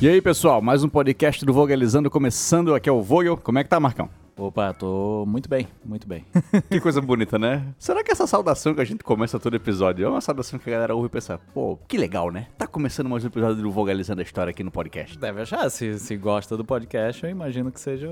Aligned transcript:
E 0.00 0.08
aí, 0.08 0.22
pessoal, 0.22 0.62
mais 0.62 0.84
um 0.84 0.88
podcast 0.88 1.44
do 1.44 1.52
Vogalizando 1.52 2.08
começando. 2.08 2.72
Aqui 2.72 2.88
é 2.88 2.92
o 2.92 3.02
Vogel. 3.02 3.36
Como 3.36 3.58
é 3.58 3.64
que 3.64 3.68
tá, 3.68 3.80
Marcão? 3.80 4.08
Opa, 4.38 4.72
tô 4.72 5.24
muito 5.26 5.48
bem, 5.48 5.66
muito 5.84 6.06
bem. 6.06 6.24
Que 6.70 6.80
coisa 6.80 7.00
bonita, 7.00 7.36
né? 7.38 7.74
Será 7.76 8.04
que 8.04 8.12
essa 8.12 8.24
saudação 8.24 8.72
que 8.72 8.80
a 8.80 8.84
gente 8.84 9.02
começa 9.02 9.38
todo 9.40 9.56
episódio 9.56 10.06
é 10.06 10.08
uma 10.08 10.20
saudação 10.20 10.60
que 10.60 10.70
a 10.70 10.72
galera 10.74 10.94
ouve 10.94 11.08
e 11.08 11.10
pensa, 11.10 11.40
pô, 11.52 11.76
que 11.88 11.98
legal, 11.98 12.30
né? 12.30 12.46
Tá 12.56 12.64
começando 12.64 13.08
mais 13.08 13.24
um 13.24 13.26
episódio 13.26 13.60
do 13.60 13.70
Vogalizando 13.72 14.20
a 14.20 14.22
História 14.22 14.52
aqui 14.52 14.62
no 14.62 14.70
podcast. 14.70 15.18
Deve 15.18 15.40
achar, 15.40 15.68
se, 15.70 15.98
se 15.98 16.16
gosta 16.16 16.56
do 16.56 16.64
podcast, 16.64 17.24
eu 17.24 17.30
imagino 17.30 17.72
que 17.72 17.80
seja, 17.80 18.08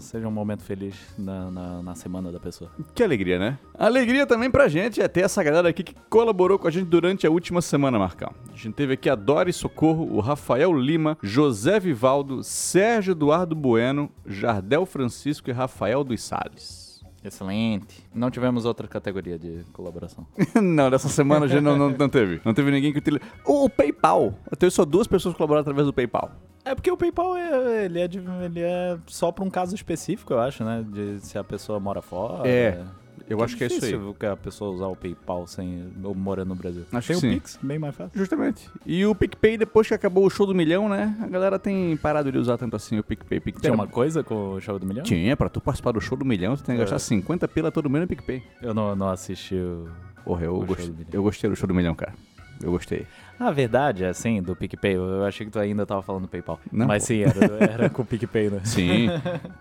seja 0.00 0.26
um 0.26 0.30
momento 0.30 0.62
feliz 0.62 0.96
na, 1.18 1.50
na, 1.50 1.82
na 1.82 1.94
semana 1.94 2.32
da 2.32 2.40
pessoa. 2.40 2.70
Que 2.94 3.02
alegria, 3.02 3.38
né? 3.38 3.58
Alegria 3.78 4.26
também 4.26 4.50
pra 4.50 4.68
gente 4.68 5.02
é 5.02 5.08
ter 5.08 5.24
essa 5.24 5.42
galera 5.42 5.68
aqui 5.68 5.82
que 5.82 5.94
colaborou 6.08 6.58
com 6.58 6.68
a 6.68 6.70
gente 6.70 6.86
durante 6.86 7.26
a 7.26 7.30
última 7.30 7.60
semana, 7.60 7.98
Marcão. 7.98 8.32
A 8.50 8.56
gente 8.56 8.72
teve 8.72 8.94
aqui 8.94 9.10
a 9.10 9.14
Dori 9.14 9.52
Socorro, 9.52 10.08
o 10.10 10.20
Rafael 10.20 10.72
Lima, 10.72 11.18
José 11.22 11.78
Vivaldo, 11.78 12.42
Sérgio 12.42 13.12
Eduardo 13.12 13.54
Bueno, 13.54 14.10
Jardel 14.24 14.86
Francisco 14.86 15.50
e 15.50 15.52
Rafael 15.52 15.65
dos 16.04 16.22
Salles. 16.22 16.86
Excelente. 17.24 18.06
Não 18.14 18.30
tivemos 18.30 18.64
outra 18.64 18.86
categoria 18.86 19.36
de 19.38 19.64
colaboração. 19.72 20.26
não, 20.62 20.88
dessa 20.90 21.08
semana 21.08 21.48
gente 21.48 21.60
não, 21.62 21.76
não, 21.76 21.90
não 21.90 22.08
teve. 22.08 22.40
Não 22.44 22.54
teve 22.54 22.70
ninguém 22.70 22.92
que 22.92 22.98
utiliza. 22.98 23.22
O, 23.44 23.64
o 23.64 23.70
PayPal. 23.70 24.34
Eu 24.50 24.56
tenho 24.56 24.70
só 24.70 24.84
duas 24.84 25.06
pessoas 25.08 25.34
que 25.34 25.38
colaboraram 25.38 25.62
através 25.62 25.86
do 25.86 25.92
PayPal. 25.92 26.30
É 26.64 26.74
porque 26.74 26.90
o 26.90 26.96
PayPal 26.96 27.36
é, 27.36 27.84
ele 27.84 28.00
é, 28.00 28.08
de- 28.08 28.18
ele 28.44 28.60
é 28.60 28.98
só 29.06 29.30
pra 29.32 29.44
um 29.44 29.50
caso 29.50 29.74
específico, 29.74 30.32
eu 30.32 30.40
acho, 30.40 30.64
né? 30.64 30.84
De 30.88 31.18
se 31.20 31.36
a 31.38 31.44
pessoa 31.44 31.78
mora 31.80 32.00
fora. 32.02 32.48
É, 32.48 32.84
eu 33.28 33.42
acho 33.42 33.56
que 33.56 33.64
é 33.64 33.66
isso 33.66 33.84
aí. 33.84 33.92
difícil 33.92 34.14
que 34.18 34.26
a 34.26 34.36
pessoa 34.36 34.70
usar 34.72 34.86
o 34.86 34.96
PayPal 34.96 35.46
sem 35.46 35.84
ou 36.02 36.14
morando 36.14 36.48
no 36.50 36.54
Brasil. 36.54 36.84
Tem 36.90 37.00
que 37.00 37.12
o 37.12 37.20
sim. 37.20 37.30
Pix, 37.34 37.58
bem 37.62 37.78
mais 37.78 37.94
fácil. 37.94 38.18
Justamente. 38.18 38.70
E 38.84 39.04
o 39.06 39.14
PicPay, 39.14 39.56
depois 39.58 39.88
que 39.88 39.94
acabou 39.94 40.24
o 40.26 40.30
show 40.30 40.46
do 40.46 40.54
milhão, 40.54 40.88
né? 40.88 41.16
A 41.22 41.26
galera 41.26 41.58
tem 41.58 41.96
parado 41.96 42.30
de 42.30 42.38
usar 42.38 42.56
tanto 42.58 42.76
assim 42.76 42.98
o 42.98 43.02
PicPay. 43.04 43.40
PicPay 43.40 43.62
Tinha 43.62 43.74
uma 43.74 43.86
coisa 43.86 44.22
com 44.22 44.52
o 44.54 44.60
show 44.60 44.78
do 44.78 44.86
milhão? 44.86 45.02
Tinha, 45.04 45.36
pra 45.36 45.48
tu 45.48 45.60
participar 45.60 45.92
do 45.92 46.00
show 46.00 46.16
do 46.16 46.24
milhão, 46.24 46.56
tu 46.56 46.62
tem 46.62 46.74
que 46.76 46.80
É. 46.80 46.84
gastar 46.84 46.98
50 46.98 47.46
pila 47.48 47.70
todo 47.72 47.90
mês 47.90 48.02
no 48.02 48.08
PicPay. 48.08 48.42
Eu 48.62 48.72
não, 48.74 48.94
não 48.94 49.08
assisti 49.08 49.54
o. 49.56 49.88
Porra, 50.24 50.44
eu, 50.44 50.54
O 50.54 50.58
show 50.58 50.66
gost- 50.66 50.86
do 50.88 50.92
milhão. 50.94 51.10
eu 51.12 51.22
gostei 51.22 51.50
do 51.50 51.56
show 51.56 51.66
do 51.68 51.74
milhão, 51.74 51.94
cara. 51.94 52.14
Eu 52.62 52.70
gostei. 52.70 53.06
Na 53.38 53.50
verdade, 53.50 54.04
assim, 54.04 54.40
do 54.42 54.54
PicPay, 54.56 54.94
eu 54.94 55.24
achei 55.24 55.44
que 55.46 55.52
tu 55.52 55.58
ainda 55.58 55.84
tava 55.86 56.02
falando 56.02 56.22
do 56.22 56.28
PayPal. 56.28 56.58
Não, 56.72 56.86
Mas 56.86 57.02
pô. 57.02 57.06
sim, 57.08 57.20
era, 57.22 57.64
era 57.72 57.90
com 57.90 58.02
o 58.02 58.04
PicPay, 58.04 58.50
né? 58.50 58.60
Sim. 58.64 59.08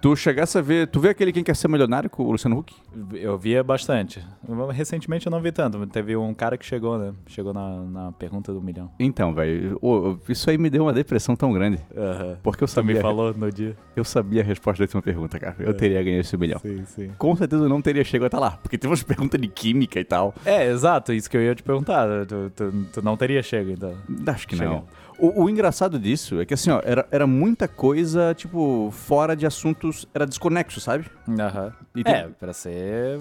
tu 0.02 0.16
chegasse 0.16 0.58
a 0.58 0.62
ver. 0.62 0.88
Tu 0.88 1.00
vê 1.00 1.10
aquele 1.10 1.32
Quem 1.32 1.44
Quer 1.44 1.56
Ser 1.56 1.68
Milionário 1.68 2.10
com 2.10 2.24
o 2.24 2.32
Luciano 2.32 2.58
Huck? 2.58 2.74
Eu 3.14 3.38
via 3.38 3.64
bastante. 3.64 4.24
Recentemente 4.74 5.26
eu 5.28 5.32
não 5.32 5.42
vi 5.42 5.52
tanto. 5.52 5.86
Teve 5.88 6.16
um 6.16 6.34
cara 6.34 6.58
que 6.58 6.66
chegou, 6.66 6.98
né? 6.98 7.14
Chegou 7.28 7.54
na, 7.54 7.78
na 7.82 8.12
pergunta 8.12 8.54
do 8.54 8.62
milhão. 8.62 8.90
Então, 9.00 9.34
velho, 9.34 9.80
isso 10.30 10.50
aí 10.50 10.58
me 10.58 10.70
deu 10.70 10.84
uma 10.84 10.94
depressão 10.94 11.36
tão 11.36 11.52
grande. 11.52 11.80
Porque 12.44 12.64
eu 12.64 12.68
Tu 12.68 12.72
me 12.72 12.94
sabia, 12.94 13.02
falou 13.02 13.34
no 13.34 13.52
dia. 13.52 13.76
eu 13.96 14.04
sabia 14.04 14.42
a 14.42 14.46
resposta 14.46 14.80
da 14.80 14.86
última 14.86 15.02
pergunta, 15.02 15.40
cara. 15.40 15.56
Eu 15.60 15.72
É. 15.72 15.74
teria 15.74 16.02
ganho 16.04 16.20
esse 16.20 16.36
milhão. 16.38 16.60
Sim, 16.60 16.84
sim. 16.86 17.12
Com 17.18 17.36
certeza 17.36 17.64
eu 17.64 17.70
não 17.70 17.82
teria 17.82 18.04
chegado 18.04 18.28
até 18.28 18.38
lá, 18.38 18.52
porque 18.52 18.78
teve 18.78 18.90
umas 18.92 19.04
perguntas 19.04 19.40
de 19.40 19.48
química 19.48 20.00
e 20.00 20.04
tal. 20.06 20.34
É, 20.46 20.70
exato, 20.70 21.12
isso 21.14 21.30
que 21.30 21.36
eu 21.38 21.42
ia 21.42 21.54
te 21.56 21.64
perguntar. 21.64 22.26
Tu, 22.26 22.52
tu, 22.56 22.86
tu 22.94 23.02
não 23.02 23.16
teria 23.18 23.42
chego, 23.66 23.72
então. 23.72 24.34
Acho 24.34 24.48
que 24.48 24.56
não. 24.56 24.84
O, 25.18 25.44
o 25.46 25.50
engraçado 25.50 25.98
disso 25.98 26.42
é 26.42 26.46
que 26.46 26.54
assim, 26.54 26.70
ó, 26.70 26.82
era, 26.84 27.08
era 27.10 27.26
muita 27.26 27.70
coisa, 27.70 28.34
tipo, 28.34 28.90
fora 28.92 29.34
de 29.34 29.46
assuntos, 29.46 30.06
era 30.14 30.26
desconexo, 30.26 30.82
sabe? 30.82 31.06
Aham. 31.30 31.72
E 31.96 32.04
tem- 32.04 32.14
É, 32.14 32.28
pra 32.38 32.52
ser 32.52 33.18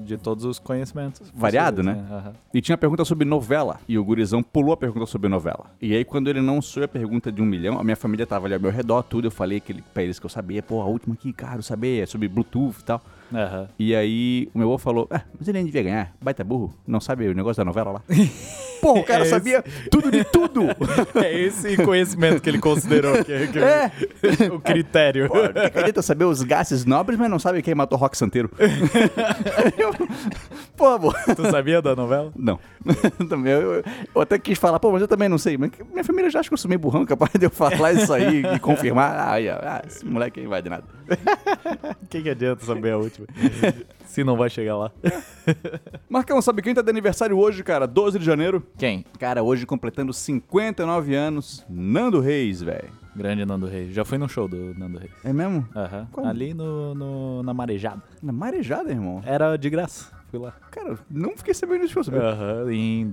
de 0.00 0.16
todos 0.18 0.44
os 0.44 0.58
conhecimentos. 0.58 1.30
Variado, 1.32 1.76
possíveis, 1.84 2.04
né? 2.04 2.16
Aham. 2.16 2.32
E 2.52 2.60
tinha 2.60 2.76
pergunta 2.76 3.04
sobre 3.04 3.24
novela. 3.24 3.78
E 3.86 3.96
o 3.96 4.04
gurizão 4.04 4.42
pulou 4.42 4.72
a 4.72 4.76
pergunta 4.76 5.06
sobre 5.06 5.28
novela. 5.28 5.66
E 5.80 5.94
aí, 5.94 6.04
quando 6.04 6.28
ele 6.28 6.40
não 6.40 6.60
soube 6.60 6.86
a 6.86 6.88
pergunta 6.88 7.30
de 7.30 7.40
um 7.40 7.46
milhão, 7.46 7.78
a 7.78 7.84
minha 7.84 7.96
família 7.96 8.26
tava 8.26 8.46
ali 8.46 8.54
ao 8.54 8.60
meu 8.60 8.72
redor, 8.72 9.04
tudo. 9.04 9.28
Eu 9.28 9.30
falei 9.30 9.60
que 9.60 9.70
ele, 9.70 9.84
pra 9.94 10.02
eles 10.02 10.18
que 10.18 10.26
eu 10.26 10.30
sabia, 10.30 10.62
pô, 10.64 10.82
a 10.82 10.86
última 10.86 11.14
aqui, 11.14 11.32
cara, 11.32 11.58
eu 11.58 11.62
sabia, 11.62 12.02
é 12.02 12.06
sobre 12.06 12.26
Bluetooth 12.26 12.80
e 12.80 12.84
tal. 12.84 13.00
Aham. 13.34 13.68
E 13.78 13.94
aí, 13.94 14.48
o 14.54 14.58
meu 14.58 14.68
avô 14.68 14.78
falou, 14.78 15.06
ah, 15.10 15.22
mas 15.38 15.48
ele 15.48 15.58
nem 15.58 15.66
devia 15.66 15.82
ganhar, 15.82 16.12
baita 16.22 16.44
burro, 16.44 16.74
não 16.86 17.00
sabe 17.00 17.28
o 17.28 17.34
negócio 17.34 17.60
da 17.60 17.64
novela 17.64 17.90
lá? 17.92 18.02
Pô, 18.80 18.98
o 19.00 19.02
cara 19.04 19.20
É 19.20 19.22
esse. 19.22 19.30
sabia 19.30 19.64
tudo 19.90 20.10
de 20.10 20.22
tudo! 20.22 20.62
É 21.16 21.32
esse 21.40 21.76
conhecimento 21.78 22.42
que 22.42 22.48
ele 22.50 22.58
considerou 22.58 23.24
que, 23.24 23.46
que 23.48 23.58
É. 23.58 23.90
o 24.52 24.60
critério. 24.60 25.28
Pô, 25.28 25.38
acredita 25.64 26.02
saber 26.02 26.24
os 26.26 26.42
gases 26.42 26.84
nobres, 26.84 27.18
mas 27.18 27.30
não 27.30 27.38
sabe 27.38 27.62
quem 27.62 27.74
matou 27.74 27.98
Rock 27.98 28.16
Santeiro. 28.16 28.50
Eu- 29.78 29.92
Pô, 30.76 30.88
amor. 30.88 31.14
Tu 31.34 31.50
sabia 31.50 31.80
da 31.80 31.96
novela? 31.96 32.30
Não. 32.36 32.58
também, 33.28 33.52
eu, 33.52 33.82
eu- 34.14 34.20
até 34.20 34.38
quis 34.38 34.58
falar, 34.58 34.78
pô, 34.78 34.92
mas 34.92 35.00
eu 35.00 35.08
também 35.08 35.28
não 35.28 35.38
sei. 35.38 35.56
Mas 35.56 35.70
minha 35.90 36.04
família 36.04 36.30
já 36.30 36.40
acha 36.40 36.48
que 36.50 36.54
eu 36.54 36.58
sou 36.58 36.68
meio 36.68 36.78
burrão, 36.78 37.04
capaz 37.06 37.32
de 37.32 37.46
eu 37.46 37.50
falar 37.50 37.92
isso 37.94 38.12
aí 38.12 38.44
e 38.44 38.58
confirmar. 38.58 39.10
Ah, 39.16 39.34
ah, 39.36 39.82
esse 39.86 40.04
moleque 40.04 40.40
aí 40.40 40.46
vai 40.46 40.60
de 40.60 40.68
nada. 40.68 40.84
O 42.02 42.06
que, 42.08 42.28
adianta 42.30 42.64
saber 42.64 42.92
a 42.92 42.98
última? 42.98 43.26
Se 44.06 44.22
não 44.24 44.36
vai 44.36 44.48
chegar 44.48 44.76
lá. 44.76 44.90
Marcão, 46.08 46.40
sabe 46.40 46.62
quem 46.62 46.72
tá 46.74 46.80
de 46.82 46.88
aniversário 46.90 47.36
hoje, 47.36 47.62
cara? 47.62 47.86
12 47.86 48.18
de 48.18 48.24
janeiro. 48.24 48.64
Quem? 48.78 49.04
Cara, 49.18 49.42
hoje 49.42 49.66
completando 49.66 50.12
59 50.12 51.14
anos, 51.14 51.64
Nando 51.68 52.20
Reis, 52.20 52.62
velho. 52.62 52.88
Grande 53.14 53.44
Nando 53.44 53.66
Reis. 53.66 53.92
Já 53.94 54.04
fui 54.04 54.18
no 54.18 54.28
show 54.28 54.46
do 54.46 54.74
Nando 54.78 54.98
Reis. 54.98 55.10
É 55.24 55.32
mesmo? 55.32 55.66
Aham. 55.74 56.06
Como? 56.12 56.26
Ali 56.26 56.54
no, 56.54 56.94
no- 56.94 57.42
na 57.42 57.52
Marejada. 57.52 58.02
Na 58.22 58.32
marejada, 58.32 58.90
irmão. 58.90 59.22
Era 59.24 59.56
de 59.56 59.68
graça. 59.70 60.12
Fui 60.30 60.38
lá. 60.38 60.52
Cara, 60.70 60.98
não 61.10 61.36
fiquei 61.36 61.54
sabendo 61.54 61.86
disso, 61.86 62.02
sabia? 62.04 62.20
Aham. 62.20 62.72
Em 62.72 63.08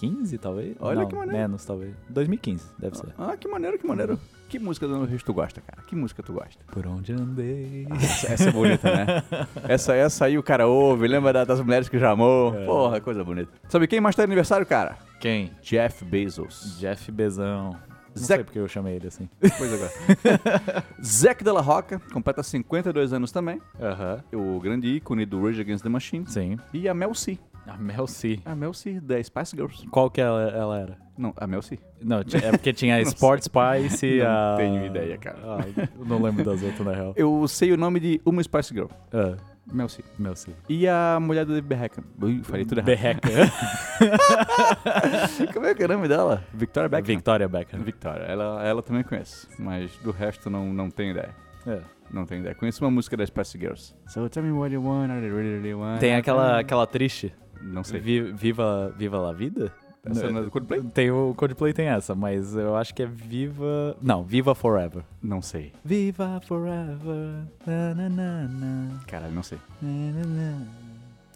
2015, 0.00 0.38
talvez? 0.38 0.76
Olha 0.80 1.00
Não, 1.02 1.08
que 1.08 1.14
maneiro. 1.14 1.38
Menos, 1.38 1.64
talvez. 1.64 1.94
2015, 2.08 2.64
deve 2.78 2.96
ser. 2.96 3.08
Ah, 3.18 3.36
que 3.36 3.46
maneiro, 3.48 3.78
que 3.78 3.86
maneiro. 3.86 4.18
Que 4.48 4.58
música 4.58 4.86
do 4.86 4.94
Nando 4.94 5.06
Reis 5.06 5.22
tu 5.22 5.32
gosta, 5.32 5.60
cara? 5.60 5.82
Que 5.86 5.94
música 5.94 6.22
tu 6.22 6.32
gosta? 6.32 6.64
Por 6.72 6.86
onde 6.86 7.12
andei. 7.12 7.86
Essa, 7.90 8.32
essa 8.32 8.48
é 8.48 8.52
bonita, 8.52 8.90
né? 8.92 9.22
Essa, 9.68 9.94
essa 9.94 10.24
aí 10.24 10.36
o 10.38 10.42
cara 10.42 10.66
ouve, 10.66 11.06
lembra 11.06 11.32
da- 11.32 11.44
das 11.44 11.60
mulheres 11.60 11.88
que 11.88 11.98
já 11.98 12.10
amou. 12.10 12.54
É. 12.54 12.64
Porra, 12.66 13.00
coisa 13.00 13.22
bonita. 13.22 13.52
Sabe 13.68 13.86
quem 13.86 14.00
mais 14.00 14.16
tá 14.16 14.24
aniversário, 14.24 14.66
cara? 14.66 14.96
Quem? 15.20 15.52
Jeff 15.62 16.04
Bezos. 16.04 16.76
Jeff 16.80 17.12
Bezão. 17.12 17.76
Não 18.12 18.22
Zé- 18.24 18.34
sei 18.36 18.44
porque 18.44 18.58
eu 18.58 18.66
chamei 18.66 18.96
ele 18.96 19.06
assim. 19.06 19.28
Pois 19.56 19.72
agora. 19.72 20.84
Zac 21.04 21.44
Della 21.44 21.60
Rocca, 21.60 22.00
completa 22.12 22.42
52 22.42 23.12
anos 23.12 23.30
também. 23.30 23.60
Aham. 23.80 24.20
O 24.32 24.58
grande 24.58 24.88
ícone 24.88 25.24
do 25.24 25.44
Rage 25.44 25.60
Against 25.60 25.84
the 25.84 25.88
Machine. 25.88 26.24
Sim. 26.26 26.58
E 26.74 26.88
a 26.88 26.94
Mel 26.94 27.14
C. 27.14 27.38
A 27.70 27.78
Mel 27.78 28.06
C. 28.06 28.40
A 28.44 28.54
Mel 28.54 28.74
C, 28.74 29.00
da 29.00 29.22
Spice 29.22 29.56
Girls. 29.56 29.86
Qual 29.88 30.10
que 30.10 30.20
ela, 30.20 30.42
ela 30.50 30.78
era? 30.78 30.98
Não, 31.16 31.32
a 31.36 31.46
Mel 31.46 31.62
C. 31.62 31.78
Não, 32.02 32.18
é 32.18 32.50
porque 32.50 32.72
tinha 32.72 32.96
a 32.96 33.02
Sports 33.02 33.46
Spice 33.46 34.06
e 34.06 34.18
Não 34.18 34.26
a... 34.26 34.56
tenho 34.56 34.86
ideia, 34.86 35.16
cara. 35.18 35.38
Ah, 35.44 35.58
não 36.04 36.20
lembro 36.20 36.44
das 36.44 36.62
outras, 36.62 36.86
na 36.86 36.92
real. 36.92 37.12
Eu 37.16 37.46
sei 37.46 37.72
o 37.72 37.76
nome 37.76 38.00
de 38.00 38.20
uma 38.24 38.42
Spice 38.42 38.74
Girl. 38.74 38.88
Ah, 39.12 39.36
Mel 39.72 39.88
C. 39.88 40.02
Mel 40.18 40.34
C. 40.34 40.50
E 40.68 40.88
a 40.88 41.18
mulher 41.20 41.44
do 41.44 41.52
David 41.52 41.68
Beckham. 41.68 42.04
Ui, 42.20 42.42
falei 42.42 42.64
tudo 42.64 42.78
errado. 42.78 42.86
Berreca. 42.86 43.28
Como 45.52 45.66
é 45.66 45.74
que 45.74 45.82
é 45.82 45.86
o 45.86 45.88
nome 45.88 46.08
dela? 46.08 46.42
Victoria 46.52 46.88
Beckham. 46.88 47.14
Victoria 47.14 47.48
Beckham. 47.48 47.80
Victoria. 47.80 48.24
Ela, 48.24 48.66
ela 48.66 48.82
também 48.82 49.04
conhece, 49.04 49.46
mas 49.58 49.94
do 49.98 50.10
resto 50.10 50.50
não, 50.50 50.72
não 50.72 50.90
tenho 50.90 51.12
ideia. 51.12 51.34
É. 51.66 51.80
Não 52.10 52.26
tenho 52.26 52.40
ideia. 52.40 52.54
Conheço 52.54 52.84
uma 52.84 52.90
música 52.90 53.16
das 53.16 53.28
Spice 53.28 53.58
Girls. 53.58 53.94
So 54.08 54.28
tell 54.28 54.42
me 54.42 54.50
what 54.50 54.72
you 54.72 54.82
want, 54.82 55.10
I 55.10 55.20
really, 55.20 55.60
really 55.60 55.74
want. 55.74 56.00
Tem 56.00 56.16
aquela, 56.16 56.58
aquela 56.58 56.86
triste. 56.86 57.32
Não 57.62 57.84
sei. 57.84 58.00
Vi- 58.00 58.32
Viva, 58.32 58.92
Viva 58.96 59.18
la 59.18 59.32
Vida? 59.32 59.72
Essa 60.02 60.30
não 60.30 60.40
é 60.40 60.44
do 60.44 60.50
Coldplay? 60.50 60.80
Tem 60.94 61.10
o 61.10 61.34
Coldplay 61.36 61.74
tem 61.74 61.86
essa, 61.86 62.14
mas 62.14 62.56
eu 62.56 62.74
acho 62.74 62.94
que 62.94 63.02
é 63.02 63.06
Viva... 63.06 63.94
Não, 64.00 64.24
Viva 64.24 64.54
Forever. 64.54 65.02
Não 65.22 65.42
sei. 65.42 65.72
Viva 65.84 66.40
Forever. 66.46 67.44
Na, 67.66 67.94
na, 67.94 68.08
na, 68.08 68.48
na, 68.48 68.88
Caralho, 69.06 69.34
não 69.34 69.42
sei. 69.42 69.58
na, 69.82 69.88
na, 69.90 70.24
na. 70.26 70.66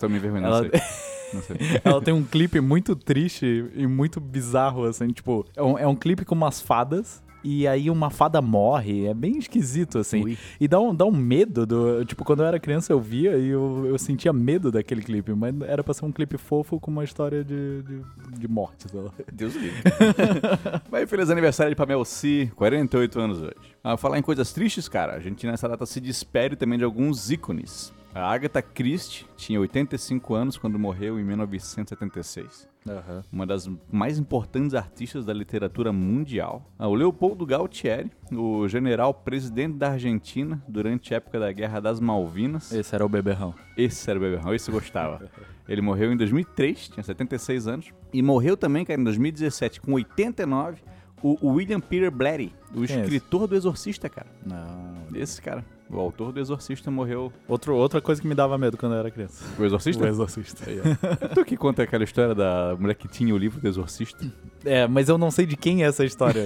Tô 0.01 0.09
me 0.09 0.17
envergonhando, 0.17 0.47
Ela, 0.47 0.63
não 1.35 1.43
sei. 1.43 1.57
Ela 1.85 2.01
tem 2.01 2.15
um 2.15 2.25
clipe 2.25 2.59
muito 2.61 2.97
triste 2.97 3.71
e 3.75 3.87
muito 3.87 4.19
bizarro, 4.21 4.85
assim, 4.85 5.09
tipo, 5.09 5.45
é 5.55 5.63
um, 5.63 5.79
é 5.79 5.87
um 5.87 5.95
clipe 5.95 6.25
com 6.25 6.35
umas 6.35 6.61
fadas. 6.63 7.23
E 7.45 7.69
aí 7.69 7.91
uma 7.91 8.09
fada 8.09 8.41
morre, 8.41 9.07
é 9.07 9.13
bem 9.13 9.39
esquisito, 9.39 9.99
assim. 9.99 10.25
Ui. 10.25 10.39
E 10.59 10.67
dá 10.67 10.81
um, 10.81 10.95
dá 10.95 11.05
um 11.05 11.13
medo 11.13 11.67
do. 11.67 12.05
Tipo, 12.05 12.25
quando 12.25 12.41
eu 12.41 12.47
era 12.47 12.59
criança 12.59 12.93
eu 12.93 12.99
via 12.99 13.37
e 13.37 13.49
eu, 13.49 13.85
eu 13.87 13.99
sentia 13.99 14.33
medo 14.33 14.73
daquele 14.73 15.03
clipe, 15.03 15.33
mas 15.35 15.55
era 15.63 15.85
pra 15.85 15.93
ser 15.93 16.07
um 16.07 16.13
clipe 16.13 16.39
fofo 16.39 16.81
com 16.81 16.91
uma 16.91 17.05
história 17.05 17.45
de, 17.45 17.83
de, 17.83 18.01
de 18.39 18.49
morte, 18.49 18.89
sei 18.91 19.01
lá. 19.01 19.11
Deus 19.33 19.55
livre. 19.55 19.79
Vai, 20.91 21.07
feliz 21.07 21.31
aniversário 21.31 21.71
de 21.71 21.77
Pamela 21.77 22.05
C, 22.05 22.51
48 22.57 23.21
anos 23.21 23.43
hoje. 23.43 23.55
Ah, 23.83 23.97
falar 23.99 24.19
em 24.19 24.23
coisas 24.23 24.51
tristes, 24.51 24.89
cara, 24.89 25.15
a 25.15 25.21
gente 25.21 25.47
nessa 25.47 25.69
data 25.69 25.85
se 25.85 26.01
despede 26.01 26.57
também 26.57 26.79
de 26.79 26.85
alguns 26.85 27.31
ícones. 27.31 27.93
A 28.15 28.33
Agatha 28.33 28.63
Christie 28.63 29.27
tinha 29.37 29.59
85 29.59 30.35
anos 30.35 30.57
quando 30.57 30.79
morreu 30.79 31.19
em 31.19 31.25
1976. 31.25 32.69
Uma 33.33 33.45
das 33.45 33.69
mais 33.91 34.19
importantes 34.21 34.73
artistas 34.73 35.25
da 35.25 35.33
literatura 35.33 35.93
mundial. 35.93 36.71
Ah, 36.79 36.87
o 36.87 36.95
Leopoldo 36.95 37.45
Galtieri, 37.45 38.13
o 38.31 38.69
general 38.69 39.13
presidente 39.13 39.79
da 39.79 39.91
Argentina 39.91 40.63
durante 40.69 41.13
a 41.13 41.17
época 41.17 41.41
da 41.41 41.51
Guerra 41.51 41.81
das 41.81 41.99
Malvinas. 41.99 42.71
Esse 42.73 42.95
era 42.95 43.05
o 43.05 43.09
beberrão. 43.09 43.53
Esse 43.77 44.09
era 44.09 44.17
o 44.17 44.23
beberrão, 44.23 44.55
esse 44.55 44.71
gostava. 44.71 45.29
Ele 45.69 45.81
morreu 45.81 46.13
em 46.13 46.17
2003, 46.17 46.91
tinha 46.91 47.03
76 47.03 47.67
anos. 47.67 47.93
E 48.13 48.23
morreu 48.23 48.57
também, 48.57 48.85
cara, 48.85 49.01
em 49.01 49.05
2017, 49.05 49.81
com 49.81 49.95
89, 49.95 50.83
O, 51.21 51.53
William 51.55 51.81
Peter 51.81 52.11
Blatty, 52.13 52.55
o 52.71 52.83
Quem 52.83 52.97
é 52.97 53.01
escritor 53.01 53.49
do 53.49 53.57
Exorcista, 53.57 54.09
cara. 54.11 54.29
Não. 54.47 55.19
Esse 55.19 55.41
cara. 55.41 55.65
O 55.95 56.01
autor 56.01 56.33
do 56.33 56.41
Exorcista 56.41 56.91
morreu. 56.91 57.33
Outro, 57.47 57.77
outra 57.77 58.01
coisa 58.01 58.21
que 58.21 58.27
me 58.27 58.35
dava 58.35 58.59
medo 58.59 58.77
quando 58.77 58.95
eu 58.95 58.99
era 58.99 59.11
criança. 59.13 59.45
O 59.57 59.65
Exorcista? 59.65 60.03
O 60.03 60.09
Exorcista. 60.09 60.65
É 60.69 61.29
tu 61.29 61.45
que 61.45 61.57
conta 61.57 61.85
aquela 61.85 62.03
história 62.03 62.35
da 62.35 62.77
mulher 62.77 62.95
que 62.95 63.07
tinha 63.07 63.33
o 63.33 63.39
livro 63.39 63.61
do 63.61 63.69
Exorcista? 63.69 64.27
É, 64.65 64.89
mas 64.89 65.09
eu 65.09 65.17
não 65.17 65.31
sei 65.31 65.47
de 65.47 65.57
quem 65.57 65.85
é 65.85 65.87
essa 65.87 66.05
história. 66.05 66.45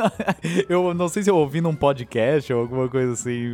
eu 0.66 0.94
não 0.94 1.08
sei 1.08 1.22
se 1.22 1.30
eu 1.30 1.36
ouvi 1.36 1.60
num 1.60 1.74
podcast 1.74 2.50
ou 2.54 2.60
alguma 2.60 2.88
coisa 2.88 3.12
assim. 3.12 3.52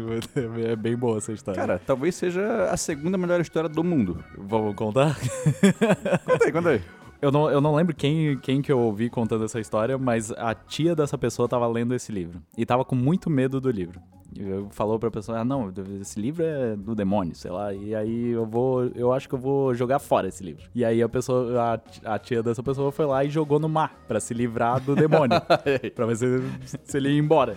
É 0.64 0.76
bem 0.76 0.96
boa 0.96 1.19
essa 1.19 1.32
história. 1.32 1.61
Cara, 1.61 1.81
talvez 1.84 2.14
seja 2.14 2.70
a 2.70 2.76
segunda 2.76 3.19
melhor 3.19 3.40
história 3.40 3.69
do 3.69 3.82
mundo. 3.82 4.23
vamos 4.38 4.76
contar? 4.76 5.19
Conta 6.25 6.44
aí, 6.44 6.52
conta 6.52 6.69
aí. 6.69 6.82
Eu 7.20 7.32
não, 7.32 7.50
eu 7.50 7.61
não 7.61 7.75
lembro 7.75 7.96
quem, 7.96 8.38
quem 8.38 8.62
que 8.62 8.70
eu 8.70 8.78
ouvi 8.78 9.11
contando 9.11 9.44
essa 9.44 9.58
história, 9.58 9.99
mas 9.99 10.31
a 10.32 10.55
tia 10.55 10.94
dessa 10.94 11.19
pessoa 11.19 11.49
tava 11.49 11.67
lendo 11.67 11.94
esse 11.94 12.12
livro. 12.12 12.40
E 12.56 12.64
tava 12.64 12.84
com 12.84 12.94
muito 12.94 13.28
medo 13.28 13.61
do 13.61 13.70
livro. 13.70 14.00
Falou 14.71 14.99
pra 14.99 15.11
pessoa, 15.11 15.38
ah, 15.41 15.44
não, 15.44 15.73
esse 16.00 16.21
livro 16.21 16.44
é 16.44 16.77
do 16.77 16.94
demônio, 16.94 17.35
sei 17.35 17.50
lá. 17.50 17.73
E 17.73 17.94
aí 17.94 18.29
eu 18.31 18.44
vou, 18.47 18.85
eu 18.94 19.12
acho 19.12 19.29
que 19.29 19.35
eu 19.35 19.38
vou 19.38 19.75
jogar 19.75 19.99
fora 19.99 20.29
esse 20.29 20.43
livro. 20.44 20.65
E 20.75 20.85
aí 20.85 21.03
a 21.03 21.09
pessoa, 21.09 21.81
a, 22.05 22.15
a 22.15 22.19
tia 22.19 22.43
dessa 22.43 22.62
pessoa 22.62 22.91
foi 22.93 23.06
lá 23.06 23.25
e 23.25 23.31
jogou 23.31 23.59
no 23.59 23.69
mar 23.69 23.94
pra 24.09 24.21
se 24.21 24.33
livrar 24.35 24.81
do 24.81 24.94
demônio. 24.94 25.41
pra 25.94 26.06
ver 26.06 26.17
se, 26.17 26.27
se 26.85 26.97
ele 26.97 27.11
ia 27.11 27.19
embora. 27.19 27.56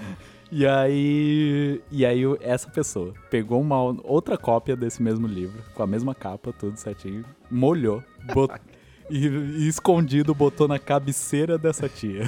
E 0.51 0.65
aí, 0.65 1.79
e 1.91 2.05
aí 2.05 2.21
essa 2.41 2.69
pessoa 2.69 3.13
pegou 3.29 3.61
uma 3.61 3.79
outra 4.03 4.37
cópia 4.37 4.75
desse 4.75 5.01
mesmo 5.01 5.27
livro, 5.27 5.61
com 5.75 5.83
a 5.83 5.87
mesma 5.87 6.15
capa, 6.15 6.51
tudo 6.51 6.75
certinho, 6.77 7.23
molhou, 7.51 8.03
bot- 8.33 8.51
e, 9.09 9.27
e 9.27 9.67
escondido 9.67 10.33
botou 10.33 10.67
na 10.67 10.79
cabeceira 10.79 11.57
dessa 11.57 11.89
tia. 11.89 12.27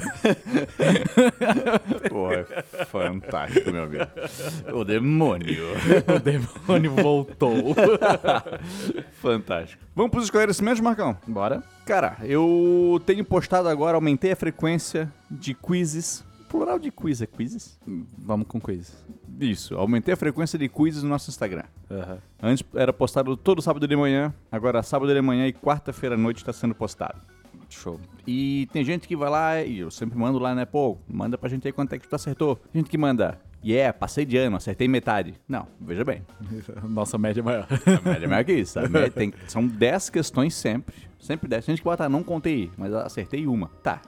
Porra, 2.08 2.46
é 2.72 2.84
fantástico, 2.84 3.70
meu 3.70 3.84
amigo. 3.84 4.06
O 4.72 4.84
demônio. 4.84 5.64
o 6.14 6.18
demônio 6.18 6.94
voltou. 6.94 7.74
Fantástico. 9.20 9.82
Vamos 9.94 10.10
pros 10.10 10.24
esclarecimentos, 10.24 10.80
Marcão? 10.80 11.16
Bora? 11.26 11.62
Cara, 11.84 12.16
eu 12.22 13.02
tenho 13.04 13.24
postado 13.24 13.68
agora, 13.68 13.96
aumentei 13.96 14.32
a 14.32 14.36
frequência 14.36 15.12
de 15.30 15.54
quizzes. 15.54 16.24
Plural 16.52 16.78
de 16.78 16.90
quiz 16.90 17.22
é 17.22 17.26
quizzes? 17.26 17.80
Vamos 18.18 18.46
com 18.46 18.60
quiz. 18.60 18.94
Isso, 19.40 19.74
aumentei 19.74 20.12
a 20.12 20.16
frequência 20.18 20.58
de 20.58 20.68
quizzes 20.68 21.02
no 21.02 21.08
nosso 21.08 21.30
Instagram. 21.30 21.64
Aham. 21.90 22.18
Antes 22.42 22.62
era 22.74 22.92
postado 22.92 23.38
todo 23.38 23.62
sábado 23.62 23.88
de 23.88 23.96
manhã, 23.96 24.34
agora 24.50 24.82
sábado 24.82 25.14
de 25.14 25.22
manhã 25.22 25.46
e 25.46 25.52
quarta-feira 25.54 26.14
à 26.14 26.18
noite 26.18 26.36
está 26.36 26.52
sendo 26.52 26.74
postado. 26.74 27.18
Show. 27.70 27.98
E 28.26 28.68
tem 28.70 28.84
gente 28.84 29.08
que 29.08 29.16
vai 29.16 29.30
lá, 29.30 29.62
e 29.62 29.78
eu 29.78 29.90
sempre 29.90 30.18
mando 30.18 30.38
lá, 30.38 30.54
né? 30.54 30.66
Pô, 30.66 30.98
manda 31.08 31.38
pra 31.38 31.48
gente 31.48 31.66
aí 31.66 31.72
quanto 31.72 31.94
é 31.94 31.98
que 31.98 32.06
tu 32.06 32.14
acertou. 32.14 32.60
Gente 32.74 32.90
que 32.90 32.98
manda, 32.98 33.40
yeah, 33.64 33.92
passei 33.92 34.24
de 34.24 34.36
ano, 34.36 34.56
acertei 34.56 34.88
metade. 34.88 35.34
Não, 35.48 35.66
veja 35.80 36.04
bem, 36.04 36.22
Nossa 36.88 37.16
média 37.18 37.40
é 37.40 37.42
maior. 37.42 37.66
a 37.70 38.08
média 38.08 38.24
é 38.24 38.28
maior 38.28 38.44
que 38.44 38.52
isso. 38.52 38.78
Tem- 39.14 39.32
são 39.46 39.66
10 39.66 40.10
questões 40.10 40.54
sempre. 40.54 40.94
Sempre 41.18 41.48
10. 41.48 41.64
Tem 41.66 41.72
gente 41.74 41.82
que 41.82 41.84
bota, 41.84 42.08
não 42.08 42.22
contei, 42.24 42.70
mas 42.76 42.92
acertei 42.92 43.46
uma. 43.46 43.68
Tá, 43.82 44.02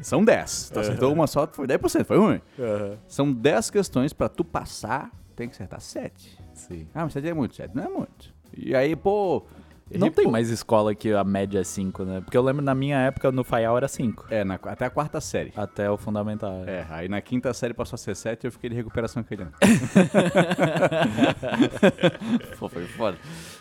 são 0.00 0.24
10. 0.24 0.70
Tu 0.72 0.80
acertou 0.80 1.12
uma 1.12 1.26
só, 1.26 1.46
foi 1.46 1.66
10%, 1.66 2.04
foi 2.04 2.16
ruim. 2.16 2.40
Aham. 2.58 2.96
São 3.06 3.30
10 3.32 3.68
questões 3.70 4.12
pra 4.14 4.28
tu 4.30 4.42
passar, 4.44 5.10
tem 5.36 5.46
que 5.48 5.54
acertar 5.54 5.80
7. 5.80 6.38
Sim. 6.54 6.86
Ah, 6.94 7.04
mas 7.04 7.12
7 7.12 7.28
é 7.28 7.34
muito, 7.34 7.54
7 7.54 7.76
não 7.76 7.84
é 7.84 7.88
muito. 7.88 8.32
E 8.56 8.74
aí, 8.74 8.96
pô... 8.96 9.44
Não 9.96 10.10
tem 10.10 10.26
mais 10.30 10.50
escola 10.50 10.94
que 10.94 11.12
a 11.12 11.24
média 11.24 11.60
é 11.60 11.64
5, 11.64 12.04
né? 12.04 12.20
Porque 12.20 12.36
eu 12.36 12.42
lembro 12.42 12.62
na 12.62 12.74
minha 12.74 12.98
época 12.98 13.30
no 13.32 13.42
Faial 13.44 13.76
era 13.76 13.88
5. 13.88 14.26
É, 14.30 14.44
na- 14.44 14.58
até 14.64 14.84
a 14.84 14.90
quarta 14.90 15.20
série. 15.20 15.52
Até 15.56 15.90
o 15.90 15.96
fundamental. 15.96 16.64
É, 16.66 16.84
aí 16.90 17.08
na 17.08 17.20
quinta 17.20 17.52
série 17.54 17.72
passou 17.72 17.94
a 17.94 17.98
ser 17.98 18.14
7 18.16 18.44
e 18.44 18.46
eu 18.48 18.52
fiquei 18.52 18.68
de 18.70 18.76
recuperação 18.76 19.20
aquele 19.22 19.42
ano. 19.42 19.52
Pô, 22.58 22.68
foi 22.68 22.84
foda. 22.86 23.16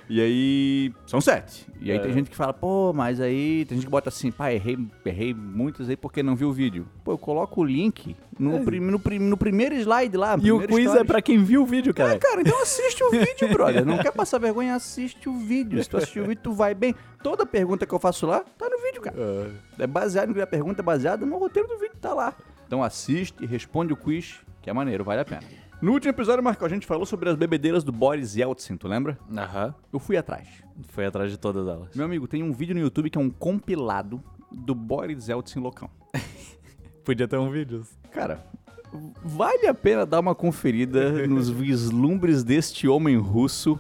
E 0.10 0.22
aí, 0.22 0.94
são 1.06 1.20
7. 1.20 1.68
E 1.82 1.92
aí 1.92 1.98
É. 1.98 2.02
tem 2.02 2.14
gente 2.14 2.30
que 2.30 2.36
fala, 2.36 2.54
pô, 2.54 2.94
mas 2.94 3.20
aí 3.20 3.66
tem 3.66 3.78
gente 3.78 3.86
que 3.86 3.92
bota 3.92 4.10
assim, 4.10 4.32
pá, 4.32 4.52
errei, 4.54 4.78
errei 5.06 5.34
muitas 5.34 5.90
aí 5.90 5.98
porque 5.98 6.24
não 6.24 6.36
viu 6.36 6.50
o 6.50 6.54
vídeo. 6.54 6.88
Pô, 7.04 7.12
eu 7.12 7.18
coloco 7.18 7.62
o 7.62 7.66
link 7.66 8.16
no, 8.40 8.64
prim- 8.64 8.80
no, 8.80 9.00
prim- 9.00 9.20
no 9.20 9.36
primeiro 9.38 9.76
slide 9.76 10.16
lá. 10.16 10.36
É. 10.36 10.38
E 10.42 10.52
o 10.52 10.60
quiz 10.66 10.86
é 10.86 10.90
stories. 10.90 11.08
pra 11.08 11.22
quem 11.22 11.44
viu 11.44 11.64
o 11.64 11.66
vídeo, 11.66 11.94
cara. 11.94 12.14
É, 12.14 12.18
cara, 12.18 12.42
então 12.42 12.62
assiste 12.62 13.04
o 13.04 13.12
vídeo, 13.12 13.50
brother. 13.52 13.86
Não 13.86 13.98
quer 13.98 14.12
passar 14.12 14.40
vergonha, 14.40 14.76
assiste 14.76 15.28
o 15.28 15.38
vídeo. 15.38 15.84
Se 15.84 15.90
tu 15.90 15.98
assistir 15.98 16.17
o 16.24 16.28
vídeo, 16.28 16.42
tu 16.44 16.54
vai 16.54 16.74
bem. 16.74 16.96
Toda 17.24 17.46
pergunta 17.46 17.86
que 17.86 17.94
eu 17.94 18.00
faço 18.00 18.26
lá, 18.26 18.42
tá 18.58 18.70
no 18.70 18.82
vídeo, 18.84 19.02
cara. 19.02 19.16
Ah, 19.18 19.52
É 19.80 19.88
baseado 19.88 20.34
no 20.34 20.42
a 20.42 20.48
pergunta 20.48 20.82
é 20.82 20.84
baseada 20.84 21.26
no 21.26 21.38
roteiro 21.38 21.68
do 21.68 21.78
vídeo, 21.78 21.96
tá 22.00 22.14
lá. 22.14 22.34
Então 22.66 22.84
assiste 22.84 23.36
e 23.42 23.46
responde 23.46 23.94
o 23.94 23.98
quiz, 23.98 24.40
que 24.62 24.70
é 24.70 24.74
maneiro, 24.74 25.04
vale 25.04 25.22
a 25.22 25.26
pena. 25.26 25.42
No 25.82 25.92
último 25.94 26.10
episódio, 26.12 26.44
Marco, 26.44 26.66
a 26.66 26.70
gente 26.70 26.88
falou 26.88 27.06
sobre 27.06 27.30
as 27.30 27.36
bebedeiras 27.36 27.84
do 27.84 27.92
Boris 27.92 28.36
Yeltsin, 28.36 28.78
tu 28.78 28.88
lembra? 28.88 29.18
Aham. 29.36 29.76
Eu 29.94 30.00
fui 30.00 30.18
atrás. 30.18 30.48
Foi 30.90 31.06
atrás 31.06 31.30
de 31.32 31.38
todas 31.38 31.68
elas. 31.68 31.96
Meu 31.96 32.06
amigo, 32.06 32.28
tem 32.28 32.42
um 32.42 32.52
vídeo 32.52 32.74
no 32.74 32.82
YouTube 32.82 33.10
que 33.12 33.18
é 33.18 33.22
um 33.22 33.30
compilado 33.30 34.22
do 34.52 34.74
Boris 34.74 35.28
Yeltsin 35.28 35.60
loucão. 35.60 35.90
Podia 37.06 37.28
ter 37.28 37.38
um 37.38 37.52
vídeo. 37.52 37.84
Cara, 38.12 38.44
vale 39.24 39.68
a 39.68 39.74
pena 39.74 40.06
dar 40.06 40.20
uma 40.20 40.34
conferida 40.34 41.12
nos 41.28 41.50
vislumbres 41.50 42.44
deste 42.44 42.88
homem 42.88 43.16
russo 43.18 43.80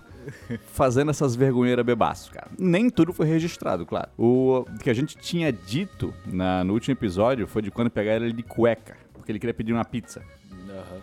fazendo 0.73 1.11
essas 1.11 1.35
vergonheiras 1.35 1.85
bebaço, 1.85 2.31
cara. 2.31 2.47
Nem 2.57 2.89
tudo 2.89 3.13
foi 3.13 3.27
registrado, 3.27 3.85
claro. 3.85 4.09
O 4.17 4.65
que 4.81 4.89
a 4.89 4.93
gente 4.93 5.17
tinha 5.17 5.51
dito 5.51 6.13
na- 6.25 6.63
no 6.63 6.73
último 6.73 6.93
episódio 6.93 7.47
foi 7.47 7.61
de 7.61 7.71
quando 7.71 7.89
pegaram 7.89 8.25
ele 8.25 8.33
de 8.33 8.43
cueca, 8.43 8.95
porque 9.13 9.31
ele 9.31 9.39
queria 9.39 9.53
pedir 9.53 9.73
uma 9.73 9.85
pizza. 9.85 10.21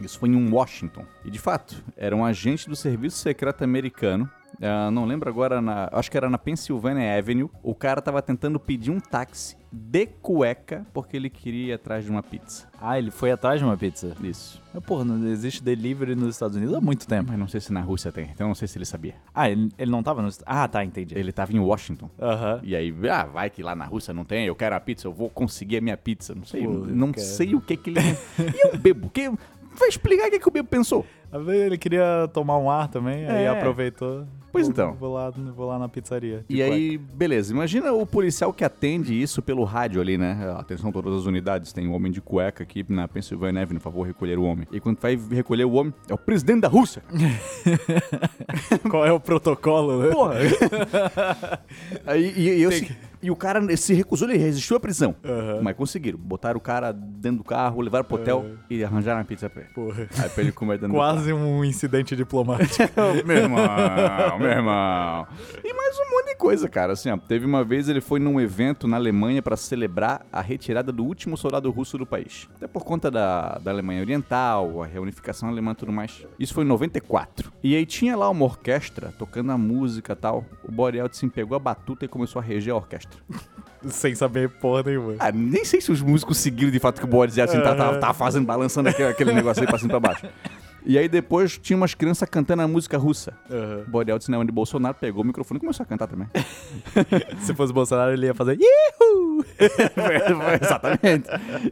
Isso 0.00 0.18
foi 0.18 0.28
em 0.28 0.50
Washington. 0.52 1.04
E 1.24 1.30
de 1.30 1.38
fato, 1.38 1.82
era 1.96 2.14
um 2.14 2.24
agente 2.24 2.68
do 2.68 2.76
Serviço 2.76 3.18
Secreto 3.18 3.62
Americano. 3.64 4.28
Ah, 4.60 4.90
não 4.90 5.04
lembro 5.04 5.28
agora, 5.28 5.60
na, 5.60 5.88
acho 5.92 6.10
que 6.10 6.16
era 6.16 6.28
na 6.28 6.38
Pennsylvania 6.38 7.18
Avenue. 7.18 7.50
O 7.62 7.74
cara 7.74 8.00
tava 8.00 8.22
tentando 8.22 8.58
pedir 8.58 8.90
um 8.90 9.00
táxi 9.00 9.56
de 9.70 10.06
cueca 10.06 10.86
porque 10.92 11.16
ele 11.16 11.28
queria 11.28 11.66
ir 11.66 11.72
atrás 11.72 12.04
de 12.04 12.10
uma 12.10 12.22
pizza. 12.22 12.68
Ah, 12.80 12.98
ele 12.98 13.10
foi 13.10 13.32
atrás 13.32 13.58
de 13.58 13.64
uma 13.64 13.76
pizza. 13.76 14.16
Isso. 14.22 14.62
Porra, 14.86 15.04
não 15.04 15.26
existe 15.28 15.62
delivery 15.62 16.14
nos 16.14 16.34
Estados 16.34 16.56
Unidos 16.56 16.74
há 16.74 16.80
muito 16.80 17.06
tempo. 17.06 17.30
Mas 17.30 17.38
não 17.38 17.48
sei 17.48 17.60
se 17.60 17.72
na 17.72 17.80
Rússia 17.80 18.12
tem, 18.12 18.30
então 18.32 18.48
não 18.48 18.54
sei 18.54 18.68
se 18.68 18.78
ele 18.78 18.84
sabia. 18.84 19.14
Ah, 19.34 19.50
ele, 19.50 19.68
ele 19.76 19.90
não 19.90 20.02
tava 20.02 20.22
nos... 20.22 20.40
Ah, 20.46 20.68
tá, 20.68 20.84
entendi. 20.84 21.16
Ele 21.18 21.32
tava 21.32 21.52
em 21.52 21.58
Washington. 21.58 22.08
Aham. 22.20 22.60
E 22.62 22.76
aí, 22.76 22.94
ah, 23.10 23.24
vai 23.24 23.50
que 23.50 23.62
lá 23.62 23.74
na 23.74 23.84
Rússia 23.84 24.14
não 24.14 24.24
tem, 24.24 24.46
eu 24.46 24.54
quero 24.54 24.76
a 24.76 24.80
pizza, 24.80 25.08
eu 25.08 25.12
vou 25.12 25.28
conseguir 25.28 25.78
a 25.78 25.80
minha 25.80 25.96
pizza. 25.96 26.34
Não 26.34 26.44
sei, 26.44 26.64
Pô, 26.64 26.72
não 26.72 27.12
sei 27.14 27.54
o 27.54 27.60
que 27.60 27.76
que 27.76 27.90
ele... 27.90 28.00
e 28.00 28.66
eu 28.66 28.78
bebo, 28.78 29.10
que... 29.10 29.30
Vai 29.76 29.88
explicar 29.88 30.28
o 30.28 30.30
que, 30.30 30.38
que 30.38 30.48
o 30.48 30.52
bebo 30.52 30.68
pensou. 30.68 31.04
Ele 31.48 31.76
queria 31.76 32.28
tomar 32.32 32.58
um 32.58 32.70
ar 32.70 32.88
também, 32.88 33.26
aí 33.26 33.44
É. 33.44 33.48
aproveitou. 33.48 34.24
Pois 34.52 34.66
Vou- 34.66 34.72
então. 34.72 34.94
Vou 34.94 35.12
lá, 35.12 35.30
vou 35.30 35.66
lá 35.66 35.78
na 35.80 35.88
pizzaria. 35.88 36.44
E 36.48 36.62
aí, 36.62 36.96
beleza, 36.96 37.52
imagina 37.52 37.92
o 37.92 38.06
policial 38.06 38.52
que 38.52 38.64
atende 38.64 39.20
isso 39.20 39.42
pelo 39.42 39.64
rádio 39.64 40.00
ali, 40.00 40.16
né? 40.16 40.54
Atenção, 40.56 40.92
todas 40.92 41.12
as 41.12 41.26
unidades, 41.26 41.72
tem 41.72 41.88
um 41.88 41.92
homem 41.92 42.12
de 42.12 42.20
cueca 42.20 42.62
aqui 42.62 42.84
na 42.88 43.08
Pennsylvania 43.08 43.62
Avenue, 43.62 43.80
por 43.80 43.84
favor, 43.90 44.06
recolher 44.06 44.38
o 44.38 44.44
homem. 44.44 44.64
E 44.70 44.78
quando 44.78 45.00
vai 45.00 45.18
recolher 45.32 45.64
o 45.64 45.72
homem, 45.72 45.92
é 46.08 46.14
o 46.14 46.18
presidente 46.18 46.60
da 46.60 46.68
Rússia. 46.68 47.02
Qual 48.88 49.04
é 49.04 49.12
o 49.12 49.18
protocolo, 49.18 50.02
né? 50.02 50.10
Porra! 50.10 50.34
aí, 52.06 52.32
e, 52.36 52.48
e 52.58 52.62
eu 52.62 52.70
se- 52.70 52.96
e 53.24 53.30
o 53.30 53.36
cara 53.36 53.74
se 53.74 53.94
recusou, 53.94 54.28
ele 54.28 54.36
resistiu 54.36 54.76
à 54.76 54.80
prisão. 54.80 55.16
Aham. 55.24 55.60
Mas 55.62 55.74
conseguiram. 55.74 56.18
Botaram 56.18 56.58
o 56.58 56.60
cara 56.60 56.92
dentro 56.92 57.38
do 57.38 57.44
carro, 57.44 57.80
levaram 57.80 58.04
pro 58.04 58.16
hotel 58.16 58.44
e 58.68 58.84
arranjaram 58.84 59.22
a 59.22 59.24
pizza 59.24 59.48
pra 59.48 59.62
ele. 59.62 59.70
Porra. 59.72 60.06
Aí 60.18 60.28
pra 60.28 60.42
ele 60.42 60.52
comer 60.52 60.76
dentro 60.76 60.94
Quase 60.94 61.32
um 61.32 61.64
incidente 61.64 62.14
diplomático. 62.14 62.84
meu 63.24 63.36
irmão, 63.38 64.38
meu 64.38 64.50
irmão. 64.50 65.26
E 65.64 65.72
mais 65.72 65.96
um 65.98 66.10
monte 66.10 66.26
de 66.26 66.36
coisa, 66.36 66.68
cara. 66.68 66.92
Assim, 66.92 67.08
ó, 67.08 67.16
teve 67.16 67.46
uma 67.46 67.64
vez 67.64 67.88
ele 67.88 68.02
foi 68.02 68.20
num 68.20 68.38
evento 68.38 68.86
na 68.86 68.96
Alemanha 68.96 69.40
pra 69.40 69.56
celebrar 69.56 70.26
a 70.30 70.42
retirada 70.42 70.92
do 70.92 71.02
último 71.02 71.38
soldado 71.38 71.70
russo 71.70 71.96
do 71.96 72.04
país. 72.04 72.46
Até 72.56 72.66
por 72.66 72.84
conta 72.84 73.10
da, 73.10 73.56
da 73.56 73.70
Alemanha 73.70 74.02
Oriental, 74.02 74.82
a 74.82 74.86
reunificação 74.86 75.48
alemã 75.48 75.72
e 75.72 75.76
tudo 75.76 75.92
mais. 75.92 76.26
Isso 76.38 76.52
foi 76.52 76.64
em 76.64 76.68
94. 76.68 77.50
E 77.62 77.74
aí 77.74 77.86
tinha 77.86 78.14
lá 78.16 78.28
uma 78.28 78.44
orquestra 78.44 79.14
tocando 79.18 79.50
a 79.50 79.56
música 79.56 80.12
e 80.12 80.16
tal. 80.16 80.44
O 80.66 80.72
Boris 80.72 80.98
Yeltsin 80.98 81.28
pegou 81.28 81.54
a 81.56 81.58
batuta 81.58 82.04
e 82.04 82.08
começou 82.08 82.40
a 82.40 82.42
reger 82.42 82.72
a 82.72 82.76
orquestra. 82.76 83.18
Sem 83.86 84.14
saber 84.14 84.48
porra 84.48 84.82
nenhuma. 84.84 85.16
Ah, 85.18 85.30
nem 85.30 85.64
sei 85.64 85.80
se 85.80 85.92
os 85.92 86.00
músicos 86.00 86.38
seguiram 86.38 86.70
de 86.72 86.78
fato 86.78 86.98
que 86.98 87.04
o 87.04 87.08
Boris 87.08 87.36
Yeltsin 87.36 87.60
tá, 87.60 87.74
tá, 87.74 87.98
tá 87.98 88.14
fazendo, 88.14 88.46
balançando 88.46 88.88
aquele, 88.88 89.08
aquele 89.10 89.32
negócio 89.32 89.62
aí 89.62 89.66
pra 89.66 89.78
cima 89.78 89.90
e 89.90 89.92
pra 89.92 90.00
baixo. 90.00 90.26
E 90.86 90.98
aí 90.98 91.08
depois 91.08 91.56
tinha 91.56 91.76
umas 91.76 91.94
crianças 91.94 92.28
cantando 92.28 92.60
a 92.62 92.68
música 92.68 92.98
russa. 92.98 93.32
Aham. 93.50 93.84
O 93.86 93.90
Boris 93.90 94.08
Yeltsin, 94.08 94.32
né, 94.32 94.38
onde 94.38 94.52
Bolsonaro 94.52 94.94
pegou 94.94 95.22
o 95.22 95.26
microfone 95.26 95.56
e 95.58 95.60
começou 95.60 95.82
a 95.82 95.86
cantar 95.86 96.06
também. 96.06 96.28
Se 97.40 97.54
fosse 97.54 97.72
Bolsonaro, 97.72 98.12
ele 98.12 98.26
ia 98.26 98.34
fazer 98.34 98.58
Ihu! 98.60 99.44
Exatamente. 100.62 101.28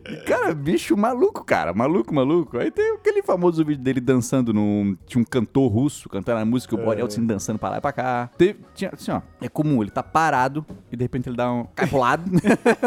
E, 0.08 0.16
cara, 0.25 0.54
bicho 0.54 0.96
maluco, 0.96 1.44
cara. 1.44 1.75
Maluco, 1.75 2.14
maluco. 2.14 2.58
Aí 2.58 2.70
tem 2.70 2.99
aquele 3.12 3.23
famoso 3.23 3.64
vídeo 3.64 3.83
dele 3.83 4.00
dançando 4.00 4.52
num... 4.52 4.97
Tinha 5.07 5.21
um 5.21 5.25
cantor 5.25 5.71
russo 5.71 6.09
cantando 6.09 6.40
a 6.40 6.45
música, 6.45 6.75
o 6.75 6.92
Yeltsin 6.92 7.25
dançando 7.26 7.59
pra 7.59 7.69
lá 7.69 7.78
e 7.78 7.81
pra 7.81 7.92
cá. 7.92 8.31
Teve, 8.38 8.61
tinha, 8.75 8.90
assim, 8.92 9.12
ó, 9.12 9.21
é 9.40 9.49
comum, 9.49 9.83
ele 9.83 9.90
tá 9.90 10.02
parado 10.02 10.64
e 10.90 10.97
de 10.97 11.04
repente 11.04 11.28
ele 11.28 11.37
dá 11.37 11.52
um... 11.52 11.66
cai 11.75 11.87
pro 11.87 11.99
lado. 11.99 12.25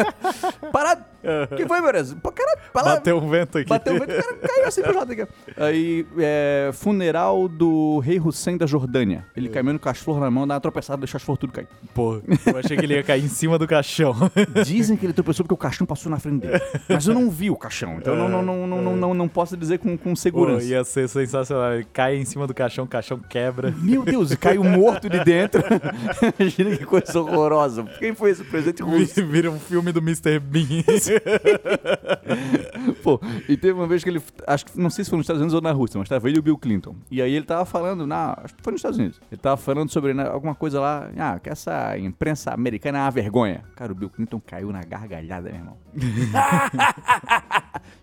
parado! 0.73 1.14
Que 1.55 1.65
foi, 1.67 1.81
Meirelles? 1.81 2.13
Pô, 2.21 2.31
cara, 2.31 2.57
Bateu 2.73 3.17
um 3.17 3.29
vento 3.29 3.57
aqui. 3.57 3.69
Bateu 3.69 3.95
o 3.95 3.99
vento, 3.99 4.11
o 4.11 4.21
cara 4.21 4.37
caiu 4.37 4.67
assim 4.67 4.81
pro 4.81 4.95
lado 4.95 5.11
aqui. 5.11 5.27
Aí, 5.57 6.05
é, 6.17 6.71
funeral 6.73 7.47
do 7.47 7.99
rei 7.99 8.19
Hussein 8.19 8.57
da 8.57 8.65
Jordânia. 8.65 9.25
Ele 9.35 9.49
caiu 9.49 9.73
no 9.73 9.79
cachorro 9.79 10.19
na 10.19 10.29
mão, 10.29 10.47
dá 10.47 10.55
uma 10.55 10.61
tropeçada, 10.61 10.99
deixou 10.99 11.17
as 11.17 11.23
flores 11.23 11.39
tudo 11.39 11.53
cair. 11.53 11.67
Pô, 11.93 12.21
eu 12.45 12.57
achei 12.57 12.77
que 12.77 12.85
ele 12.85 12.95
ia 12.95 13.03
cair 13.03 13.23
em 13.23 13.29
cima 13.29 13.57
do 13.57 13.67
caixão. 13.67 14.13
Dizem 14.65 14.97
que 14.97 15.05
ele 15.05 15.13
tropeçou 15.13 15.43
porque 15.45 15.53
o 15.53 15.57
caixão 15.57 15.85
passou 15.85 16.09
na 16.09 16.19
frente 16.19 16.41
dele. 16.41 16.61
Mas 16.89 17.07
eu 17.07 17.13
não 17.13 17.29
vi 17.29 17.49
o 17.49 17.55
caixão, 17.55 17.97
então 17.97 18.13
eu 18.13 18.19
não, 18.19 18.29
não, 18.29 18.43
não, 18.43 18.67
não, 18.67 18.81
não, 18.81 18.95
não, 18.95 19.13
não 19.13 19.27
posso 19.27 19.55
dizer 19.55 19.79
com, 19.79 19.97
com 19.97 20.11
Pô, 20.11 20.15
segurança. 20.15 20.65
ia 20.65 20.83
ser 20.83 21.07
sensacional. 21.07 21.73
Ele 21.73 21.87
cai 21.91 22.17
em 22.17 22.25
cima 22.25 22.47
do 22.47 22.53
caixão, 22.53 22.85
o 22.85 22.87
caixão 22.87 23.19
quebra. 23.19 23.73
Meu 23.77 24.03
Deus, 24.03 24.31
e 24.31 24.37
caiu 24.37 24.63
morto 24.63 25.09
de 25.09 25.23
dentro. 25.23 25.63
Imagina 26.39 26.77
que 26.77 26.85
coisa 26.85 27.19
horrorosa. 27.19 27.83
Quem 27.99 28.13
foi 28.13 28.31
esse 28.31 28.43
presidente 28.43 28.83
russo? 28.83 29.25
Vira 29.25 29.49
um 29.49 29.59
filme 29.59 29.91
do 29.91 29.99
Mr. 29.99 30.39
Bean. 30.39 30.83
Pô, 33.03 33.19
e 33.47 33.55
teve 33.57 33.73
uma 33.73 33.87
vez 33.87 34.03
que 34.03 34.09
ele. 34.09 34.21
Acho 34.47 34.65
que 34.65 34.79
não 34.79 34.89
sei 34.89 35.03
se 35.03 35.09
foi 35.09 35.17
nos 35.17 35.23
Estados 35.25 35.41
Unidos 35.41 35.53
ou 35.53 35.61
na 35.61 35.71
Rússia, 35.71 35.97
mas 35.99 36.09
tava 36.09 36.27
ele 36.27 36.37
e 36.37 36.39
o 36.39 36.43
Bill 36.43 36.57
Clinton. 36.57 36.95
E 37.09 37.21
aí 37.21 37.33
ele 37.33 37.45
tava 37.45 37.65
falando, 37.65 38.05
na, 38.07 38.37
acho 38.43 38.55
que 38.55 38.61
foi 38.63 38.71
nos 38.71 38.79
Estados 38.79 38.97
Unidos. 38.97 39.19
Ele 39.31 39.39
tava 39.41 39.57
falando 39.57 39.89
sobre 39.89 40.13
né, 40.13 40.27
alguma 40.27 40.55
coisa 40.55 40.79
lá. 40.79 41.09
Ah, 41.17 41.39
que 41.39 41.49
essa 41.49 41.97
imprensa 41.97 42.51
americana 42.51 42.99
é 42.99 43.01
uma 43.01 43.11
vergonha. 43.11 43.63
Cara, 43.75 43.91
o 43.91 43.95
Bill 43.95 44.09
Clinton 44.09 44.41
caiu 44.45 44.71
na 44.71 44.81
gargalhada, 44.81 45.49
meu 45.49 45.59
irmão. 45.59 45.77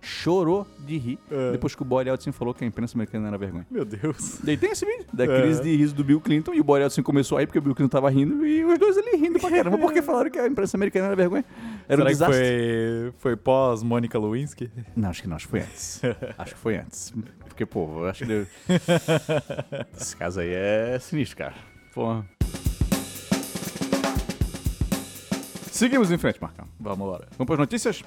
Chorou 0.00 0.66
de 0.80 0.96
rir 0.98 1.18
É. 1.30 1.52
depois 1.52 1.74
que 1.74 1.82
o 1.82 1.84
Boris 1.84 2.08
Yeltsin 2.08 2.32
falou 2.32 2.52
que 2.54 2.64
a 2.64 2.66
imprensa 2.66 2.96
americana 2.96 3.28
era 3.28 3.38
vergonha. 3.38 3.66
Meu 3.70 3.84
Deus. 3.84 4.38
Daí 4.42 4.56
tem 4.56 4.70
esse 4.70 4.84
vídeo 4.84 5.06
da 5.12 5.24
É. 5.24 5.40
crise 5.42 5.62
de 5.62 5.76
riso 5.76 5.94
do 5.94 6.02
Bill 6.04 6.20
Clinton 6.20 6.54
e 6.54 6.60
o 6.60 6.64
Boris 6.64 6.82
Yeltsin 6.82 7.02
começou 7.02 7.38
aí 7.38 7.46
porque 7.46 7.58
o 7.58 7.62
Bill 7.62 7.74
Clinton 7.74 7.90
tava 7.90 8.10
rindo 8.10 8.44
e 8.46 8.64
os 8.64 8.78
dois 8.78 8.96
ali 8.98 9.16
rindo 9.16 9.38
pra 9.38 9.50
caramba 9.50 9.78
porque 9.78 10.02
falaram 10.02 10.30
que 10.30 10.38
a 10.38 10.46
imprensa 10.46 10.76
americana 10.76 11.06
era 11.06 11.16
vergonha. 11.16 11.44
Era 11.88 12.02
um 12.02 12.06
Será 12.06 12.10
que 12.10 12.12
desastre. 12.12 12.36
foi, 12.38 13.12
foi 13.18 13.36
pós 13.36 13.82
Mônica 13.82 14.18
Lewinsky? 14.18 14.70
Não, 14.96 15.10
acho 15.10 15.22
que 15.22 15.28
não, 15.28 15.36
acho 15.36 15.46
que 15.46 15.50
foi 15.50 15.60
antes. 15.60 16.00
acho 16.38 16.54
que 16.54 16.60
foi 16.60 16.76
antes. 16.76 17.12
Porque, 17.48 17.66
pô, 17.66 17.86
eu 18.04 18.06
acho 18.08 18.24
que. 18.24 18.46
Esse 19.96 20.16
caso 20.16 20.40
aí 20.40 20.50
é 20.52 20.98
sinistro, 21.00 21.38
cara. 21.38 21.54
Porra. 21.94 22.24
Seguimos 25.70 26.10
em 26.12 26.18
frente, 26.18 26.40
Marcão. 26.40 26.66
Vamos 26.78 27.10
lá. 27.10 27.18
Vamos 27.36 27.46
para 27.46 27.54
as 27.54 27.58
notícias? 27.58 28.02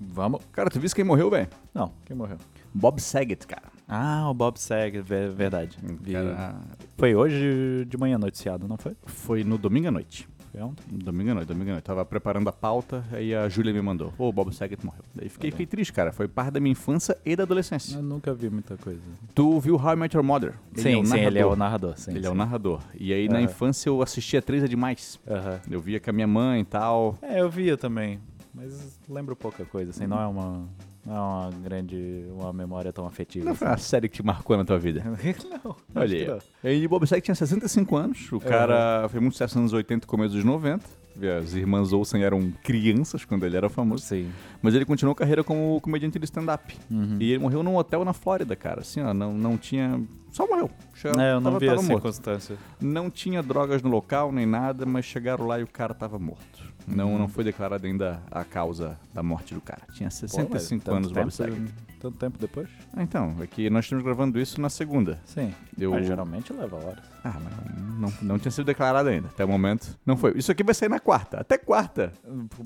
Vamos. 0.00 0.42
Cara, 0.52 0.68
tu 0.70 0.80
viu 0.80 0.90
quem 0.90 1.04
morreu, 1.04 1.30
velho? 1.30 1.48
Não, 1.72 1.92
quem 2.04 2.16
morreu? 2.16 2.38
Bob 2.74 3.00
Saget, 3.00 3.46
cara. 3.46 3.68
Ah, 3.86 4.28
o 4.30 4.34
Bob 4.34 4.58
Saget, 4.58 5.00
ve- 5.02 5.28
verdade. 5.28 5.76
Vi- 5.82 6.12
Cara, 6.12 6.56
Foi 6.96 7.14
hoje 7.14 7.84
de 7.86 7.96
manhã 7.96 8.18
noticiado, 8.18 8.66
não 8.66 8.76
foi? 8.76 8.96
foi 9.04 9.44
no 9.44 9.58
domingo 9.58 9.88
à 9.88 9.90
noite. 9.90 10.28
Foi 10.52 10.60
ontem? 10.62 10.82
Domingo 10.90 11.30
à 11.30 11.34
noite, 11.34 11.46
domingo 11.48 11.70
à 11.70 11.72
noite. 11.74 11.84
Tava 11.84 12.04
preparando 12.04 12.48
a 12.48 12.52
pauta, 12.52 13.04
aí 13.12 13.32
a 13.34 13.48
Júlia 13.48 13.72
me 13.72 13.80
mandou. 13.80 14.12
Ô, 14.18 14.28
o 14.28 14.32
Bob 14.32 14.52
Saget 14.52 14.84
morreu. 14.84 15.02
Daí 15.14 15.28
fiquei, 15.28 15.50
fiquei 15.52 15.66
triste, 15.66 15.92
cara. 15.92 16.12
Foi 16.12 16.26
parte 16.26 16.52
da 16.52 16.60
minha 16.60 16.72
infância 16.72 17.16
e 17.24 17.36
da 17.36 17.44
adolescência. 17.44 17.96
Eu 17.96 18.02
nunca 18.02 18.34
vi 18.34 18.50
muita 18.50 18.76
coisa. 18.76 19.00
Tu 19.34 19.60
viu 19.60 19.76
How 19.76 19.92
I 19.92 19.96
Met 19.96 20.16
Your 20.16 20.24
Mother? 20.24 20.54
sim, 20.74 21.04
sim, 21.04 21.18
ele 21.18 21.38
é 21.38 21.46
o 21.46 21.54
narrador. 21.54 21.96
Sim, 21.96 22.10
Ele 22.12 22.20
sim. 22.22 22.26
é 22.26 22.30
o 22.30 22.34
narrador. 22.34 22.80
E 22.98 23.12
aí, 23.12 23.28
na 23.28 23.36
Aham. 23.36 23.44
infância, 23.44 23.88
eu 23.88 24.02
assistia 24.02 24.42
Três 24.42 24.64
é 24.64 24.66
Demais. 24.66 25.20
Aham. 25.28 25.60
Eu 25.70 25.80
via 25.80 26.00
com 26.00 26.10
a 26.10 26.12
minha 26.12 26.26
mãe 26.26 26.62
e 26.62 26.64
tal. 26.64 27.16
É, 27.22 27.40
eu 27.40 27.48
via 27.48 27.76
também, 27.76 28.18
mas 28.52 28.98
lembro 29.08 29.36
pouca 29.36 29.64
coisa, 29.64 29.90
assim, 29.90 30.06
não 30.06 30.20
é 30.20 30.26
uma, 30.26 30.66
não 31.10 31.16
é 31.16 31.20
uma 31.20 31.50
grande, 31.62 32.24
uma 32.30 32.52
memória 32.52 32.92
tão 32.92 33.06
afetiva. 33.06 33.44
Não 33.44 33.54
foi 33.54 33.66
uma 33.68 33.76
série 33.78 34.08
que 34.08 34.16
te 34.16 34.22
marcou 34.22 34.56
na 34.56 34.64
tua 34.64 34.78
vida. 34.78 35.02
assim. 35.12 35.34
não, 35.64 35.76
Olha 35.94 36.16
aí. 36.16 36.26
não. 36.62 36.70
E 36.70 36.86
Bob 36.88 37.06
Saget 37.06 37.24
tinha 37.24 37.34
65 37.34 37.96
anos. 37.96 38.30
O 38.32 38.38
cara 38.40 39.08
fez 39.08 39.20
muito 39.20 39.34
sucesso 39.34 39.54
nos 39.56 39.62
anos 39.62 39.72
80 39.72 40.04
e 40.04 40.08
começo 40.08 40.34
dos 40.34 40.44
90. 40.44 41.00
As 41.38 41.52
irmãs 41.54 41.92
Olsen 41.92 42.22
eram 42.22 42.50
crianças 42.62 43.24
quando 43.24 43.44
ele 43.44 43.56
era 43.56 43.68
famoso. 43.68 44.04
Sim. 44.04 44.30
Mas 44.62 44.74
ele 44.74 44.84
continuou 44.84 45.12
a 45.12 45.16
carreira 45.16 45.42
como 45.44 45.78
comediante 45.80 46.18
de 46.18 46.24
stand-up. 46.24 46.74
Uhum. 46.90 47.16
E 47.20 47.32
ele 47.32 47.38
morreu 47.42 47.62
num 47.62 47.76
hotel 47.76 48.04
na 48.04 48.12
Flórida, 48.12 48.54
cara. 48.56 48.80
Assim, 48.80 49.02
ó, 49.02 49.12
não, 49.12 49.34
não 49.34 49.58
tinha... 49.58 50.00
Só 50.30 50.46
morreu. 50.46 50.70
Chegou- 50.94 51.20
É, 51.20 51.32
eu 51.32 51.40
não 51.40 51.50
tava- 51.50 51.58
vi 51.58 51.66
a 51.68 51.70
tava 51.74 51.82
morto. 51.82 51.94
circunstância. 52.02 52.56
Não 52.80 53.10
tinha 53.10 53.42
drogas 53.42 53.82
no 53.82 53.90
local 53.90 54.30
nem 54.30 54.46
nada, 54.46 54.86
mas 54.86 55.04
chegaram 55.04 55.44
lá 55.46 55.58
e 55.58 55.64
o 55.64 55.66
cara 55.66 55.92
tava 55.92 56.18
morto. 56.18 56.59
Não, 56.86 57.18
não 57.18 57.28
foi 57.28 57.44
declarada 57.44 57.86
ainda 57.86 58.22
a 58.30 58.44
causa 58.44 58.98
da 59.14 59.22
morte 59.22 59.54
do 59.54 59.60
cara. 59.60 59.82
Tinha 59.92 60.08
Pô, 60.08 60.14
mas 60.50 60.62
65 60.62 60.84
tanto 60.84 60.96
anos, 60.96 61.12
Bob 61.12 61.30
Saget. 61.30 61.72
Tanto 62.00 62.16
tempo 62.16 62.38
depois? 62.38 62.66
Ah, 62.96 63.02
então, 63.02 63.36
é 63.40 63.46
que 63.46 63.68
nós 63.68 63.84
estamos 63.84 64.02
gravando 64.02 64.40
isso 64.40 64.58
na 64.58 64.70
segunda. 64.70 65.20
Sim. 65.26 65.52
Eu... 65.78 65.90
Mas 65.90 66.06
geralmente 66.06 66.50
leva 66.50 66.76
horas. 66.76 67.04
Ah, 67.22 67.36
mas 67.38 67.52
não, 68.00 68.12
não 68.22 68.38
tinha 68.38 68.50
sido 68.50 68.64
declarado 68.64 69.10
ainda. 69.10 69.28
Até 69.28 69.44
o 69.44 69.48
momento, 69.48 69.98
não 70.06 70.16
foi. 70.16 70.32
Isso 70.38 70.50
aqui 70.50 70.64
vai 70.64 70.74
sair 70.74 70.88
na 70.88 70.98
quarta. 70.98 71.38
Até 71.38 71.58
quarta. 71.58 72.10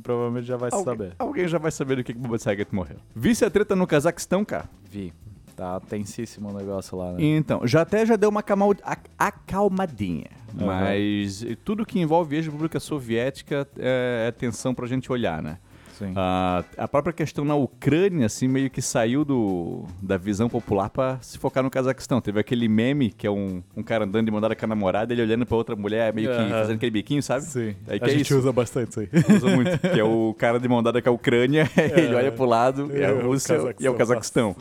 Provavelmente 0.05 0.47
já 0.47 0.57
vai 0.57 0.71
se 0.71 0.77
Alguém, 0.77 0.95
saber. 0.95 1.15
alguém 1.19 1.49
já 1.49 1.59
vai 1.59 1.73
saber 1.73 1.97
do 1.97 2.05
que 2.05 2.13
que 2.13 2.19
o 2.19 2.23
Bob 2.23 2.39
Saget 2.39 2.73
morreu. 2.73 2.97
Visse 3.15 3.45
a 3.45 3.51
treta 3.51 3.75
no 3.75 3.89
Cazaquistão, 3.89 4.45
cara? 4.45 4.69
Vi. 4.89 5.13
Tá 5.57 5.79
tensíssimo 5.81 6.49
o 6.51 6.53
negócio 6.53 6.97
lá, 6.99 7.13
né? 7.13 7.19
Então, 7.23 7.67
já 7.67 7.83
até 7.83 8.05
já 8.05 8.17
deu 8.17 8.29
uma 8.29 8.41
acalma- 8.41 8.67
ac- 8.83 9.09
acalmadinha. 9.19 10.27
Aham. 10.57 10.67
Mas 10.67 11.45
tudo 11.65 11.85
que 11.87 11.99
envolve 12.01 12.37
ex-república 12.37 12.79
soviética 12.81 13.67
é, 13.79 14.27
é 14.29 14.33
tensão 14.33 14.75
pra 14.75 14.87
gente 14.87 15.11
olhar, 15.13 15.43
né? 15.43 15.59
Sim. 15.99 16.13
Ah, 16.17 16.65
a 16.77 16.89
própria 16.89 17.13
questão 17.13 17.45
na 17.45 17.55
Ucrânia, 17.55 18.27
assim, 18.27 18.49
meio 18.49 18.69
que 18.71 18.83
saiu 18.83 19.25
do, 19.25 19.85
da 20.03 20.17
visão 20.17 20.49
popular 20.49 20.91
pra 20.91 21.19
se 21.21 21.39
focar 21.39 21.63
no 21.63 21.71
Cazaquistão. 21.71 22.21
Teve 22.21 22.41
aquele 22.41 22.69
meme 22.69 23.11
que 23.11 23.27
é 23.27 23.31
um, 23.31 23.63
um 23.77 23.83
cara 23.83 24.05
andando 24.05 24.25
de 24.25 24.31
mão 24.31 24.41
dada 24.41 24.55
com 24.57 24.65
a 24.65 24.69
namorada, 24.69 25.13
ele 25.13 25.23
olhando 25.23 25.47
pra 25.47 25.57
outra 25.57 25.77
mulher, 25.77 26.13
meio 26.13 26.29
que 26.31 26.35
Aham. 26.37 26.51
fazendo 26.51 26.77
aquele 26.77 26.91
biquinho, 26.91 27.23
sabe? 27.23 27.45
Sim. 27.45 27.75
Aí 27.87 27.99
a 28.03 28.07
é 28.07 28.09
gente 28.09 28.23
isso. 28.23 28.39
usa 28.39 28.53
bastante 28.53 28.91
isso 28.91 29.01
aí. 29.01 29.09
Usa 29.37 29.49
muito. 29.55 29.79
que 29.79 29.99
é 30.01 30.05
o 30.05 30.35
cara 30.39 30.59
de 30.59 30.69
mão 30.69 30.83
dada 30.83 31.01
com 31.01 31.09
a 31.09 31.13
Ucrânia, 31.13 31.69
ele 31.97 32.15
olha 32.15 32.33
pro 32.33 32.45
lado, 32.45 32.91
é 32.95 33.05
a 33.05 33.09
É, 33.09 33.13
o 33.13 33.27
Rússia 33.27 33.75
e 33.81 33.87
é 33.87 33.91
o 33.91 33.95
Cazaquistão. 33.95 34.55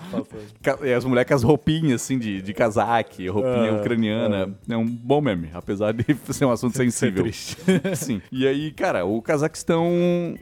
E 0.83 0.93
as 0.93 1.03
mulheres 1.05 1.27
com 1.27 1.33
as 1.35 1.43
roupinhas, 1.43 2.01
assim, 2.01 2.17
de, 2.17 2.41
de 2.41 2.53
casaque, 2.53 3.27
roupinha 3.27 3.71
Ah, 3.71 3.79
ucraniana. 3.79 4.55
É 4.69 4.77
um 4.77 4.85
bom 4.85 5.21
meme, 5.21 5.49
apesar 5.53 5.91
de 5.93 6.05
ser 6.33 6.45
um 6.45 6.51
assunto 6.51 6.75
Ser 6.77 6.83
sensível. 6.89 7.23
triste. 7.23 7.57
Sim. 7.95 8.21
E 8.31 8.47
aí, 8.47 8.71
cara, 8.71 9.05
o 9.05 9.21
Cazaquistão, 9.21 9.87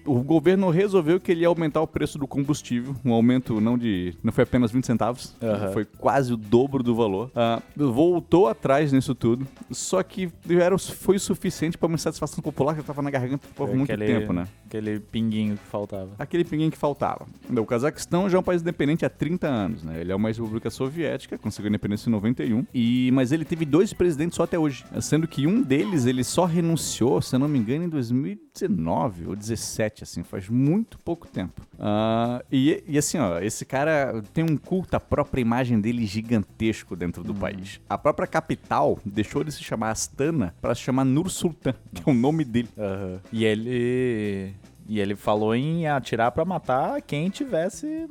o 0.05 0.21
governo 0.24 0.69
resolveu 0.81 1.19
que 1.19 1.31
ele 1.31 1.41
ia 1.41 1.47
aumentar 1.47 1.81
o 1.81 1.88
preço 1.88 2.17
do 2.17 2.27
combustível, 2.27 2.95
um 3.03 3.13
aumento 3.13 3.59
não 3.61 3.77
de, 3.77 4.13
não 4.23 4.31
foi 4.31 4.43
apenas 4.43 4.71
20 4.71 4.85
centavos, 4.85 5.35
foi 5.73 5.85
quase 5.85 6.33
o 6.33 6.38
dobro 6.38 6.83
do 6.83 6.95
valor. 6.95 7.31
Ah, 7.35 7.61
voltou 7.75 8.47
atrás 8.47 8.91
nisso 8.91 9.13
tudo, 9.15 9.47
só 9.69 10.01
que 10.03 10.29
era, 10.50 10.77
foi 10.77 11.15
o 11.15 11.19
suficiente 11.19 11.77
para 11.77 11.88
uma 11.88 11.95
insatisfação 11.95 12.41
popular 12.41 12.75
que 12.75 12.83
tava 12.83 13.01
na 13.01 13.09
garganta 13.09 13.47
por 13.55 13.67
Foi 13.67 13.75
muito 13.77 13.91
aquele- 13.91 14.05
tempo, 14.19 14.33
né? 14.33 14.47
Aquele 14.67 15.00
pinguinho 15.00 15.57
que 15.57 15.65
faltava. 15.65 16.11
Aquele 16.17 16.45
pinguim 16.45 16.69
que 16.69 16.77
faltava. 16.77 17.25
O 17.50 17.65
Cazaquistão 17.65 18.29
já 18.29 18.38
é 18.38 18.39
um 18.39 18.43
país 18.43 18.61
independente 18.61 19.05
há 19.05 19.09
30 19.09 19.47
anos, 19.47 19.83
né? 19.83 20.00
Ele 20.00 20.11
é 20.11 20.15
uma 20.15 20.29
república 20.29 20.69
soviética, 20.69 21.38
conseguiu 21.38 21.67
independência 21.69 22.07
em 22.09 22.11
91, 22.11 22.65
e, 22.73 23.09
mas 23.13 23.31
ele 23.33 23.43
teve 23.43 23.65
dois 23.65 23.91
presidentes 23.93 24.35
só 24.38 24.43
até 24.43 24.57
hoje, 24.57 24.85
sendo 25.01 25.27
que 25.27 25.45
um 25.45 25.61
deles 25.61 26.05
ele 26.05 26.23
só 26.23 26.45
renunciou, 26.45 27.21
se 27.21 27.35
eu 27.35 27.39
não 27.39 27.47
me 27.50 27.59
engano, 27.59 27.83
em 27.83 27.89
2019 27.89 29.27
ou 29.27 29.35
17, 29.35 30.03
assim, 30.03 30.23
faz 30.23 30.47
muito 30.50 30.70
pouco 31.03 31.27
tempo. 31.27 31.61
Ah, 31.79 32.43
e, 32.51 32.83
e 32.87 32.97
assim, 32.97 33.17
ó, 33.17 33.39
esse 33.39 33.65
cara 33.65 34.23
tem 34.33 34.43
um 34.43 34.57
culto 34.57 34.95
à 34.95 34.99
própria 34.99 35.41
imagem 35.41 35.79
dele 35.79 36.05
gigantesco 36.05 36.95
dentro 36.95 37.23
do 37.23 37.33
país. 37.33 37.79
A 37.89 37.97
própria 37.97 38.27
capital 38.27 38.99
deixou 39.05 39.43
de 39.43 39.51
se 39.51 39.63
chamar 39.63 39.91
Astana 39.91 40.55
para 40.61 40.75
se 40.75 40.81
chamar 40.81 41.05
Nur 41.05 41.29
Sultan, 41.29 41.73
que 41.93 42.07
é 42.07 42.11
o 42.11 42.15
nome 42.15 42.45
dele. 42.45 42.69
Aham. 42.77 43.19
E 43.31 43.45
ele. 43.45 44.53
E 44.87 44.99
ele 44.99 45.15
falou 45.15 45.55
em 45.55 45.87
atirar 45.87 46.31
pra 46.31 46.43
matar 46.43 47.01
quem 47.01 47.29
tivesse 47.29 48.09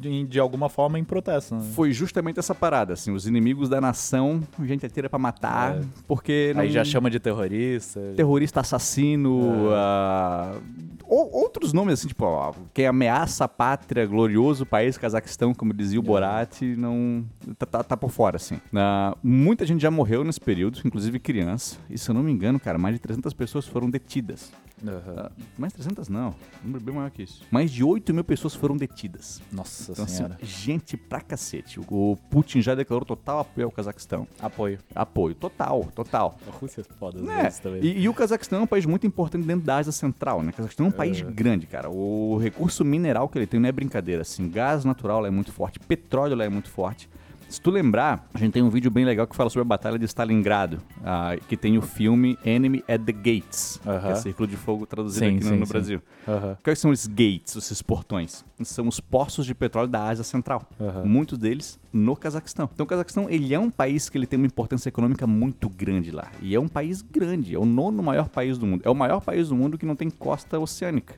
de, 0.00 0.24
de 0.24 0.38
alguma 0.40 0.68
forma 0.68 0.98
em 0.98 1.04
protesto. 1.04 1.54
Né? 1.54 1.62
Foi 1.74 1.92
justamente 1.92 2.38
essa 2.38 2.54
parada, 2.54 2.92
assim, 2.92 3.10
os 3.12 3.26
inimigos 3.26 3.68
da 3.68 3.80
nação, 3.80 4.42
gente 4.64 4.84
atira 4.86 5.08
pra 5.10 5.18
matar, 5.18 5.78
É. 5.78 5.80
porque 6.06 6.52
Aí 6.56 6.66
não- 6.66 6.72
já 6.72 6.84
chama 6.84 7.10
de 7.10 7.18
terrorista. 7.18 8.00
terrorista 8.16 8.60
assassino, 8.60 9.70
É. 9.72 10.58
ou- 11.04 11.30
outros 11.32 11.72
nomes 11.72 11.94
assim, 11.94 12.08
tipo, 12.08 12.24
ó, 12.24 12.52
quem 12.74 12.86
ameaça 12.86 13.44
a 13.44 13.48
pátria, 13.48 14.06
glorioso 14.06 14.64
país, 14.66 14.96
Cazaquistão, 14.98 15.54
como 15.54 15.72
dizia 15.72 15.98
o 16.00 16.02
É. 16.02 16.06
Borat, 16.06 16.62
não 16.76 17.24
tá, 17.58 17.66
tá- 17.66 17.82
tá 17.84 17.96
por 17.96 18.10
fora, 18.10 18.36
assim. 18.36 18.60
Ah, 18.74 19.16
muita 19.22 19.64
gente 19.66 19.80
já 19.80 19.90
morreu 19.90 20.22
nesse 20.24 20.40
período, 20.40 20.80
inclusive 20.84 21.18
criança, 21.18 21.76
e 21.90 21.96
se 21.98 22.08
eu 22.10 22.14
não 22.14 22.22
me 22.22 22.30
engano, 22.32 22.58
cara, 22.60 22.78
mais 22.78 22.94
de 22.94 23.00
300 23.00 23.32
pessoas 23.32 23.66
foram 23.66 23.88
detidas. 23.90 24.52
Aham. 24.86 25.14
Ah, 25.16 25.30
mais 25.58 25.72
300 25.72 26.08
não, 26.08 26.28
um 26.62 26.66
número 26.66 26.84
bem 26.84 26.94
maior 26.94 27.10
que 27.10 27.22
isso. 27.24 27.42
Mais 27.50 27.70
de 27.70 27.82
8 27.82 28.14
mil 28.14 28.22
pessoas 28.22 28.54
foram 28.54 28.76
detidas. 28.76 29.42
Nossa 29.52 29.87
Então, 29.92 30.04
assim, 30.04 30.16
senhora. 30.16 30.36
gente 30.42 30.96
pra 30.96 31.20
cacete. 31.20 31.80
O 31.80 32.18
Putin 32.30 32.60
já 32.60 32.74
declarou 32.74 33.04
total 33.04 33.40
apoio 33.40 33.66
ao 33.66 33.70
Cazaquistão. 33.70 34.26
Apoio. 34.40 34.78
Apoio, 34.94 35.34
total, 35.34 35.84
total. 35.94 36.38
A 36.46 36.50
Rússia 36.50 36.80
é 36.80 36.84
foda 36.94 37.18
É, 37.32 37.42
vezes 37.44 37.58
também. 37.58 37.82
e, 37.82 38.00
e 38.00 38.08
o 38.08 38.14
Cazaquistão 38.14 38.60
é 38.60 38.62
um 38.62 38.66
país 38.66 38.84
muito 38.86 39.06
importante 39.06 39.46
dentro 39.46 39.64
da 39.64 39.76
Ásia 39.76 39.92
Central, 39.92 40.42
né? 40.42 40.50
O 40.50 40.52
Cazaquistão 40.54 40.86
é 40.86 40.88
um 40.88 40.92
país 40.92 41.20
grande, 41.22 41.66
cara. 41.66 41.90
O 41.90 42.36
recurso 42.38 42.84
mineral 42.84 43.28
que 43.28 43.38
ele 43.38 43.46
tem 43.46 43.58
não 43.60 43.68
é 43.68 43.72
brincadeira, 43.72 44.22
assim. 44.22 44.48
Gás 44.48 44.84
natural 44.84 45.20
lá 45.20 45.28
é 45.28 45.30
muito 45.30 45.52
forte, 45.52 45.78
petróleo 45.78 46.36
lá 46.36 46.44
é 46.44 46.48
muito 46.48 46.70
forte. 46.70 47.08
Se 47.48 47.58
tu 47.62 47.70
lembrar, 47.70 48.28
a 48.34 48.38
gente 48.38 48.52
tem 48.52 48.62
um 48.62 48.68
vídeo 48.68 48.90
bem 48.90 49.06
legal 49.06 49.26
que 49.26 49.34
fala 49.34 49.48
sobre 49.48 49.62
a 49.62 49.64
Batalha 49.64 49.98
de 49.98 50.04
Stalingrado, 50.04 50.82
ah, 51.02 51.34
que 51.48 51.56
tem 51.56 51.78
o 51.78 51.82
filme 51.82 52.38
Enemy 52.44 52.84
at 52.86 53.00
the 53.02 53.12
Gates, 53.12 53.80
que 53.82 53.88
Aham. 53.88 54.10
é 54.10 54.14
Círculo 54.16 54.46
de 54.46 54.54
Fogo 54.56 54.84
traduzido 54.84 55.24
Sim, 55.26 55.36
aqui 55.36 55.44
no, 55.44 55.50
sim, 55.52 55.56
no 55.56 55.66
sim. 55.66 55.72
Brasil. 55.72 56.02
Aham. 56.28 56.58
Quais 56.62 56.78
são 56.78 56.92
esses 56.92 57.06
gates, 57.06 57.56
esses 57.56 57.80
portões? 57.80 58.44
São 58.62 58.86
os 58.86 59.00
poços 59.00 59.46
de 59.46 59.54
petróleo 59.54 59.88
da 59.88 60.04
Ásia 60.08 60.24
Central. 60.24 60.62
Aham. 60.78 61.04
Muitos 61.06 61.38
deles 61.38 61.80
no 61.90 62.14
Cazaquistão. 62.14 62.68
Então 62.72 62.84
o 62.84 62.86
Cazaquistão, 62.86 63.30
ele 63.30 63.54
é 63.54 63.58
um 63.58 63.70
país 63.70 64.10
que 64.10 64.18
ele 64.18 64.26
tem 64.26 64.36
uma 64.38 64.46
importância 64.46 64.90
econômica 64.90 65.26
muito 65.26 65.70
grande 65.70 66.10
lá. 66.10 66.30
E 66.42 66.54
é 66.54 66.60
um 66.60 66.68
país 66.68 67.00
grande, 67.00 67.54
é 67.54 67.58
o 67.58 67.64
nono 67.64 68.02
maior 68.02 68.28
país 68.28 68.58
do 68.58 68.66
mundo. 68.66 68.82
É 68.84 68.90
o 68.90 68.94
maior 68.94 69.22
país 69.22 69.48
do 69.48 69.56
mundo 69.56 69.78
que 69.78 69.86
não 69.86 69.96
tem 69.96 70.10
costa 70.10 70.58
oceânica. 70.58 71.14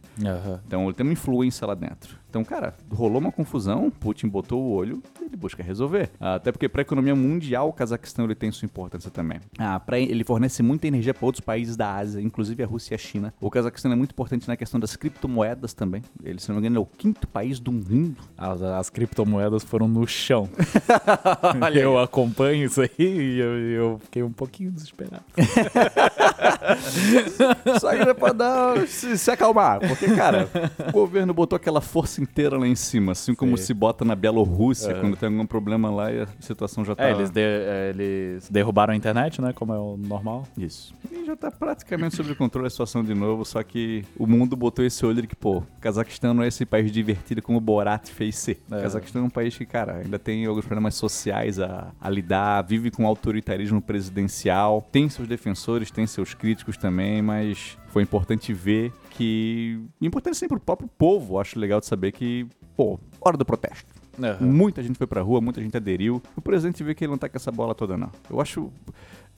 Então 0.64 0.84
ele 0.84 0.94
tem 0.94 1.04
uma 1.04 1.12
influência 1.12 1.66
lá 1.66 1.74
dentro. 1.74 2.19
Então, 2.30 2.44
cara, 2.44 2.74
rolou 2.90 3.18
uma 3.18 3.32
confusão, 3.32 3.90
Putin 3.90 4.28
botou 4.28 4.62
o 4.62 4.70
olho 4.70 5.02
ele 5.30 5.36
busca 5.36 5.62
resolver. 5.62 6.10
Até 6.18 6.52
porque 6.52 6.68
para 6.68 6.80
a 6.80 6.82
economia 6.82 7.14
mundial, 7.14 7.68
o 7.68 7.72
Cazaquistão 7.72 8.24
ele 8.24 8.34
tem 8.34 8.50
sua 8.50 8.66
importância 8.66 9.10
também. 9.10 9.40
Ah, 9.58 9.78
pra, 9.78 9.98
ele 9.98 10.24
fornece 10.24 10.62
muita 10.62 10.88
energia 10.88 11.14
para 11.14 11.24
outros 11.24 11.40
países 11.40 11.76
da 11.76 11.94
Ásia, 11.94 12.20
inclusive 12.20 12.62
a 12.62 12.66
Rússia 12.66 12.94
e 12.94 12.96
a 12.96 12.98
China. 12.98 13.32
O 13.40 13.50
Cazaquistão 13.50 13.92
é 13.92 13.94
muito 13.94 14.10
importante 14.10 14.48
na 14.48 14.56
questão 14.56 14.80
das 14.80 14.96
criptomoedas 14.96 15.72
também. 15.72 16.02
Ele, 16.22 16.40
se 16.40 16.48
não 16.48 16.56
me 16.56 16.60
engano, 16.60 16.78
é 16.78 16.80
o 16.80 16.86
quinto 16.86 17.28
país 17.28 17.60
do 17.60 17.72
mundo. 17.72 18.16
As, 18.36 18.62
as 18.62 18.90
criptomoedas 18.90 19.62
foram 19.62 19.86
no 19.86 20.06
chão. 20.06 20.48
eu 21.74 21.98
acompanho 21.98 22.66
isso 22.66 22.82
aí 22.82 22.90
e 22.98 23.38
eu, 23.38 23.58
eu 23.58 23.98
fiquei 24.00 24.22
um 24.22 24.32
pouquinho 24.32 24.70
desesperado. 24.70 25.24
Só 27.80 27.90
que 27.90 28.02
é 28.02 28.14
pra 28.14 28.32
dar, 28.32 28.86
se, 28.86 29.16
se 29.16 29.30
acalmar. 29.30 29.80
Porque, 29.80 30.14
cara, 30.14 30.48
o 30.88 30.92
governo 30.92 31.32
botou 31.32 31.56
aquela 31.56 31.80
força 31.80 32.19
inteira 32.22 32.58
lá 32.58 32.66
em 32.66 32.74
cima, 32.74 33.12
assim 33.12 33.34
como 33.34 33.56
Sim. 33.56 33.64
se 33.64 33.74
bota 33.74 34.04
na 34.04 34.14
Bielorrússia 34.14 34.92
É. 34.92 35.00
quando 35.00 35.16
tem 35.16 35.28
algum 35.28 35.46
problema 35.46 35.90
lá 35.90 36.12
e 36.12 36.20
a 36.22 36.26
situação 36.40 36.84
já 36.84 36.94
tá. 36.94 37.04
É, 37.08 37.12
eles, 37.12 37.30
de- 37.30 37.40
é, 37.40 37.90
eles 37.94 38.48
derrubaram 38.50 38.92
a 38.92 38.96
internet, 38.96 39.40
né? 39.40 39.52
Como 39.52 39.72
é 39.72 39.78
o 39.78 39.96
normal. 39.96 40.46
Isso. 40.56 40.94
E 41.10 41.24
já 41.24 41.36
tá 41.36 41.50
praticamente 41.50 42.16
sob 42.16 42.34
controle 42.34 42.66
a 42.66 42.70
situação 42.70 43.02
de 43.04 43.14
novo, 43.14 43.44
só 43.44 43.62
que 43.62 44.04
o 44.18 44.26
mundo 44.26 44.56
botou 44.56 44.84
esse 44.84 45.04
olho 45.04 45.20
de 45.22 45.28
que, 45.28 45.36
pô, 45.36 45.62
Cazaquistão 45.80 46.34
não 46.34 46.42
é 46.42 46.48
esse 46.48 46.64
país 46.66 46.90
divertido 46.90 47.42
como 47.42 47.58
o 47.58 47.60
Borat 47.60 48.08
fez 48.10 48.36
ser. 48.36 48.60
É. 48.70 48.82
Cazaquistão 48.82 49.22
é 49.22 49.24
um 49.24 49.30
país 49.30 49.56
que, 49.56 49.64
cara, 49.66 49.96
ainda 50.04 50.18
tem 50.18 50.44
alguns 50.46 50.64
problemas 50.64 50.94
sociais 50.94 51.58
a, 51.58 51.92
a 52.00 52.10
lidar, 52.10 52.62
vive 52.62 52.90
com 52.90 53.06
autoritarismo 53.06 53.80
presidencial, 53.80 54.86
tem 54.92 55.08
seus 55.08 55.26
defensores, 55.28 55.90
tem 55.90 56.06
seus 56.06 56.34
críticos 56.34 56.76
também, 56.76 57.22
mas 57.22 57.76
foi 57.90 58.02
importante 58.02 58.52
ver 58.52 58.92
que. 59.10 59.80
Importante 60.00 60.36
sempre 60.36 60.56
pro 60.56 60.64
próprio 60.64 60.88
povo, 60.96 61.38
acho 61.38 61.58
legal 61.58 61.80
de 61.80 61.86
saber 61.86 62.12
que, 62.12 62.46
pô, 62.76 62.98
hora 63.20 63.36
do 63.36 63.44
protesto. 63.44 63.90
Muita 64.40 64.82
gente 64.82 64.96
foi 64.96 65.06
pra 65.06 65.22
rua, 65.22 65.40
muita 65.40 65.60
gente 65.62 65.76
aderiu. 65.76 66.22
O 66.36 66.40
presidente 66.40 66.82
vê 66.84 66.94
que 66.94 67.04
ele 67.04 67.10
não 67.10 67.18
tá 67.18 67.28
com 67.28 67.36
essa 67.36 67.50
bola 67.50 67.74
toda, 67.74 67.96
não. 67.96 68.10
Eu 68.28 68.40
acho. 68.40 68.70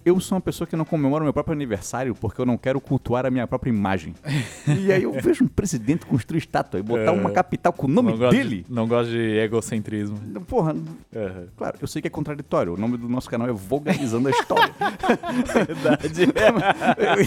Eu 0.04 0.18
sou 0.20 0.36
uma 0.36 0.40
pessoa 0.42 0.66
que 0.66 0.74
não 0.76 0.84
comemora 0.84 1.22
meu 1.22 1.32
próprio 1.32 1.52
aniversário 1.54 2.14
porque 2.14 2.40
eu 2.40 2.46
não 2.46 2.56
quero 2.58 2.80
cultuar 2.80 3.24
a 3.26 3.30
minha 3.30 3.46
própria 3.46 3.70
imagem. 3.70 4.14
e 4.66 4.92
aí 4.92 5.02
eu 5.04 5.12
vejo 5.12 5.44
um 5.44 5.48
presidente 5.48 6.04
construir 6.06 6.38
estátua 6.38 6.80
e 6.80 6.82
botar 6.82 7.02
É. 7.02 7.10
uma 7.10 7.30
capital 7.30 7.72
com 7.72 7.86
o 7.86 7.90
nome 7.90 8.16
não 8.16 8.30
dele. 8.30 8.64
De, 8.68 8.72
não 8.72 8.86
gosto 8.88 9.10
de 9.10 9.18
egocentrismo. 9.38 10.16
Porra, 10.46 10.74
Aham. 11.14 11.46
claro, 11.56 11.78
eu 11.80 11.86
sei 11.86 12.02
que 12.02 12.08
é 12.08 12.10
contraditório. 12.10 12.74
O 12.74 12.76
nome 12.76 12.96
do 12.96 13.08
nosso 13.08 13.28
canal 13.30 13.48
é 13.48 13.52
Vulgarizando 13.52 14.28
a 14.28 14.30
História. 14.30 14.72
Verdade. 15.54 16.22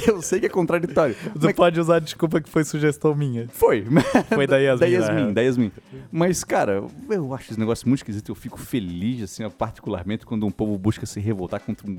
eu, 0.08 0.16
eu 0.16 0.22
sei 0.22 0.40
que 0.40 0.46
é 0.46 0.50
contraditório. 0.50 1.16
Tu 1.40 1.54
pode 1.54 1.80
usar 1.80 1.96
a 1.98 2.00
desculpa 2.00 2.42
que 2.42 2.50
foi 2.50 2.64
sugestão 2.64 3.16
minha. 3.16 3.48
Foi. 3.50 3.86
Foi 4.34 4.48
da 4.48 4.58
Yasmin. 4.58 4.80
da 4.80 4.86
Yasmin, 4.88 5.16
real. 5.16 5.34
da 5.34 5.42
Yasmin. 5.42 5.72
Mas, 6.12 6.44
cara, 6.44 6.84
eu 7.10 7.34
acho 7.34 7.52
esse 7.52 7.60
negócio 7.60 7.88
muito 7.88 8.00
esquisito. 8.00 8.30
Eu 8.32 8.36
fico 8.36 8.60
feliz, 8.60 9.24
assim, 9.24 9.48
particularmente 9.50 10.26
quando 10.26 10.46
um 10.46 10.52
povo 10.52 10.78
busca 10.78 11.06
se 11.06 11.20
revoltar 11.20 11.60
contra 11.62 11.88
um, 11.90 11.92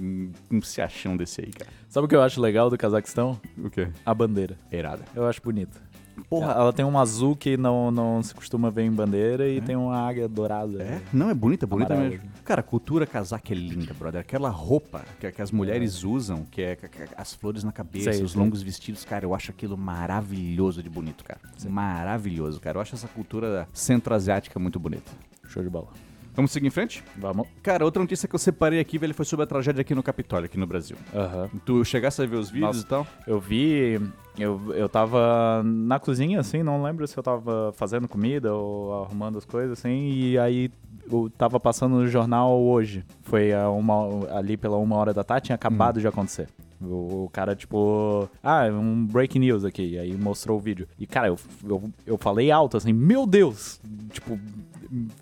um, 0.00 0.11
um 0.50 0.62
se 0.62 0.80
achão 0.80 1.16
desse 1.16 1.40
aí, 1.42 1.50
cara. 1.50 1.70
Sabe 1.88 2.06
o 2.06 2.08
que 2.08 2.16
eu 2.16 2.22
acho 2.22 2.40
legal 2.40 2.68
do 2.70 2.76
Cazaquistão? 2.78 3.40
O 3.58 3.68
quê? 3.70 3.88
A 4.04 4.14
bandeira. 4.14 4.56
Irada. 4.70 5.02
Eu 5.14 5.26
acho 5.26 5.40
bonita. 5.42 5.80
Porra. 6.28 6.52
Ela 6.52 6.72
tem 6.74 6.84
um 6.84 6.98
azul 6.98 7.34
que 7.34 7.56
não, 7.56 7.90
não 7.90 8.22
se 8.22 8.34
costuma 8.34 8.70
ver 8.70 8.82
em 8.82 8.90
bandeira 8.92 9.48
e 9.48 9.62
tem 9.62 9.74
uma 9.74 9.96
águia 9.96 10.28
dourada. 10.28 10.82
É? 10.82 11.00
Não, 11.10 11.30
é 11.30 11.34
bonita, 11.34 11.64
é 11.64 11.66
bonita 11.66 11.96
mesmo. 11.96 12.28
Cara, 12.44 12.60
a 12.60 12.62
cultura 12.62 13.06
casaca 13.06 13.50
é 13.52 13.56
linda, 13.56 13.94
brother. 13.94 14.20
Aquela 14.20 14.50
roupa 14.50 15.04
que, 15.18 15.32
que 15.32 15.40
as 15.40 15.50
mulheres 15.50 16.04
usam, 16.04 16.44
que 16.50 16.60
é 16.60 16.76
que- 16.76 16.88
as 17.16 17.32
flores 17.34 17.64
na 17.64 17.72
cabeça, 17.72 18.12
Sei, 18.12 18.22
os 18.22 18.34
longos 18.34 18.62
vestidos, 18.62 19.04
cara, 19.06 19.24
eu 19.24 19.34
acho 19.34 19.50
aquilo 19.50 19.76
maravilhoso 19.76 20.82
de 20.82 20.90
bonito, 20.90 21.24
cara. 21.24 21.40
Maravilhoso, 21.66 22.60
cara. 22.60 22.76
Eu 22.76 22.82
acho 22.82 22.94
essa 22.94 23.08
cultura 23.08 23.66
centro-asiática 23.72 24.58
muito 24.58 24.78
bonita. 24.78 25.10
Show 25.48 25.62
de 25.62 25.70
bola. 25.70 25.88
Vamos 26.34 26.50
seguir 26.50 26.66
em 26.66 26.70
frente? 26.70 27.04
Vamos. 27.16 27.46
Cara, 27.62 27.84
outra 27.84 28.00
notícia 28.02 28.26
que 28.26 28.34
eu 28.34 28.38
separei 28.38 28.80
aqui, 28.80 28.96
velho, 28.98 29.14
foi 29.14 29.24
sobre 29.24 29.44
a 29.44 29.46
tragédia 29.46 29.82
aqui 29.82 29.94
no 29.94 30.02
Capitólio, 30.02 30.46
aqui 30.46 30.58
no 30.58 30.66
Brasil. 30.66 30.96
Aham. 31.14 31.50
Tu 31.64 31.84
chegasse 31.84 32.22
a 32.22 32.26
ver 32.26 32.36
os 32.36 32.50
vídeos 32.50 32.76
Nossa. 32.76 32.86
e 32.86 32.88
tal? 32.88 33.06
Eu 33.26 33.38
vi. 33.38 34.00
Eu, 34.38 34.72
eu 34.74 34.88
tava 34.88 35.62
na 35.62 35.98
cozinha, 35.98 36.40
assim, 36.40 36.62
não 36.62 36.82
lembro 36.82 37.06
se 37.06 37.16
eu 37.18 37.22
tava 37.22 37.70
fazendo 37.74 38.08
comida 38.08 38.54
ou 38.54 39.04
arrumando 39.04 39.36
as 39.36 39.44
coisas, 39.44 39.78
assim, 39.78 40.08
e 40.10 40.38
aí 40.38 40.70
eu 41.10 41.30
tava 41.36 41.60
passando 41.60 41.96
no 41.96 42.08
jornal 42.08 42.58
hoje. 42.58 43.04
Foi 43.20 43.52
a 43.52 43.68
uma, 43.68 44.26
ali 44.34 44.56
pela 44.56 44.78
uma 44.78 44.96
hora 44.96 45.12
da 45.12 45.22
tarde, 45.22 45.46
tinha 45.46 45.56
acabado 45.56 46.00
de 46.00 46.08
acontecer. 46.08 46.48
O, 46.80 47.28
cara, 47.32 47.54
tipo, 47.54 48.28
ah, 48.42 48.64
um 48.72 49.06
breaking 49.06 49.40
news 49.40 49.64
aqui. 49.64 49.90
E 49.90 49.98
aí 49.98 50.16
mostrou 50.16 50.58
o 50.58 50.60
vídeo. 50.60 50.88
E, 50.98 51.06
cara, 51.06 51.28
eu, 51.28 51.38
eu, 51.64 51.90
eu 52.06 52.18
falei 52.18 52.50
alto, 52.50 52.76
assim, 52.76 52.92
meu 52.92 53.26
Deus! 53.26 53.80
Tipo, 54.10 54.38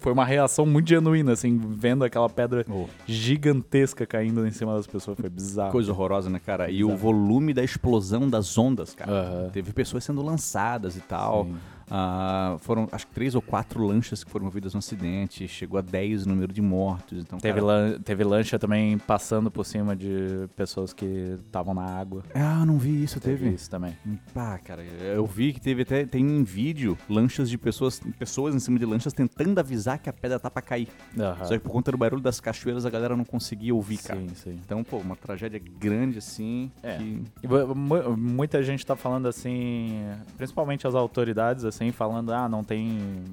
foi 0.01 0.13
uma 0.13 0.25
reação 0.25 0.67
muito 0.67 0.89
genuína, 0.89 1.33
assim, 1.33 1.59
vendo 1.59 2.05
aquela 2.05 2.29
pedra 2.29 2.65
gigantesca 3.07 4.07
caindo 4.07 4.47
em 4.47 4.51
cima 4.51 4.75
das 4.75 4.87
pessoas. 4.87 5.19
Foi 5.19 5.31
bizarro. 5.31 5.73
Coisa 5.73 5.93
horrorosa, 5.93 6.29
né, 6.29 6.41
cara? 6.45 6.71
E 6.71 6.83
o 6.85 6.97
volume 6.97 7.55
da 7.55 7.63
explosão 7.63 8.29
das 8.29 8.57
ondas, 8.59 8.95
cara. 8.95 9.51
Teve 9.53 9.73
pessoas 9.73 10.05
sendo 10.05 10.23
lançadas 10.23 10.97
e 10.97 11.01
tal. 11.01 11.45
Sim. 11.45 11.57
Ah, 11.91 12.57
foram, 12.61 12.89
acho 12.93 13.07
que 13.07 13.13
três 13.13 13.35
ou 13.35 13.43
quatro 13.43 13.85
lanchas 13.85 14.23
que 14.23 14.31
foram 14.31 14.45
movidas 14.47 14.75
no 14.75 14.79
acidente. 14.79 15.47
Chegou 15.49 15.79
a 15.79 15.83
10 15.83 16.25
o 16.25 16.29
número 16.29 16.53
de 16.53 16.63
mortos. 16.63 17.19
Então, 17.19 17.39
Teve, 17.39 17.61
cara, 17.61 17.67
lan- 17.67 17.99
teve 18.01 18.25
lancha 18.25 18.59
também 18.59 18.97
passando 18.99 19.51
por 19.51 19.65
cima 19.65 19.97
de 19.97 20.49
pessoas 20.57 20.93
que 20.93 21.05
estavam 21.47 21.75
na 21.75 21.83
água. 21.85 22.23
Ah, 22.35 22.65
não 22.65 22.79
vi 22.79 23.03
isso, 23.03 23.19
teve. 23.21 23.49
isso 23.51 23.69
também. 23.69 23.97
Pá, 24.33 24.59
cara, 24.59 24.83
eu 24.83 25.27
vi 25.27 25.53
que 25.53 25.61
teve 25.61 25.83
até 25.83 26.05
tem 26.07 26.23
em 26.25 26.45
vídeo 26.45 26.97
lanchas 27.09 27.49
de 27.51 27.59
pessoas, 27.59 28.01
pessoas 28.19 28.55
em 28.55 28.59
cima 28.61 28.79
de 28.79 28.85
lanchas 28.87 29.13
tentando 29.13 29.59
avisar 29.59 29.99
que 29.99 30.09
a 30.09 30.13
pedra 30.13 30.39
tá 30.39 30.51
pra 30.51 30.63
cair. 30.63 30.89
Aham. 31.19 31.45
Só 31.45 31.55
que 31.55 31.61
por 31.61 31.71
conta 31.73 31.91
do 31.91 31.99
barulho 31.99 32.23
das 32.23 32.41
cachoeiras 32.41 32.87
a 32.87 32.91
galera 32.91 33.17
não 33.17 33.25
conseguia 33.25 33.75
ouvir, 33.75 33.99
cara. 33.99 34.21
Sim, 34.21 34.29
sim. 34.35 34.61
Então, 34.65 34.85
pô, 34.85 34.99
uma 34.99 35.17
tragédia 35.17 35.61
grande 35.79 36.19
assim. 36.19 36.71
É. 36.83 36.99
que- 36.99 37.47
mu- 37.49 37.75
mu- 37.75 38.17
muita 38.17 38.63
gente 38.63 38.85
tá 38.85 38.95
falando 38.97 39.27
assim, 39.27 40.01
principalmente 40.37 40.87
as 40.87 40.95
autoridades, 40.95 41.65
assim, 41.65 41.80
falando, 41.91 42.33
ah, 42.35 42.47
não 42.49 42.63
tem 42.63 43.25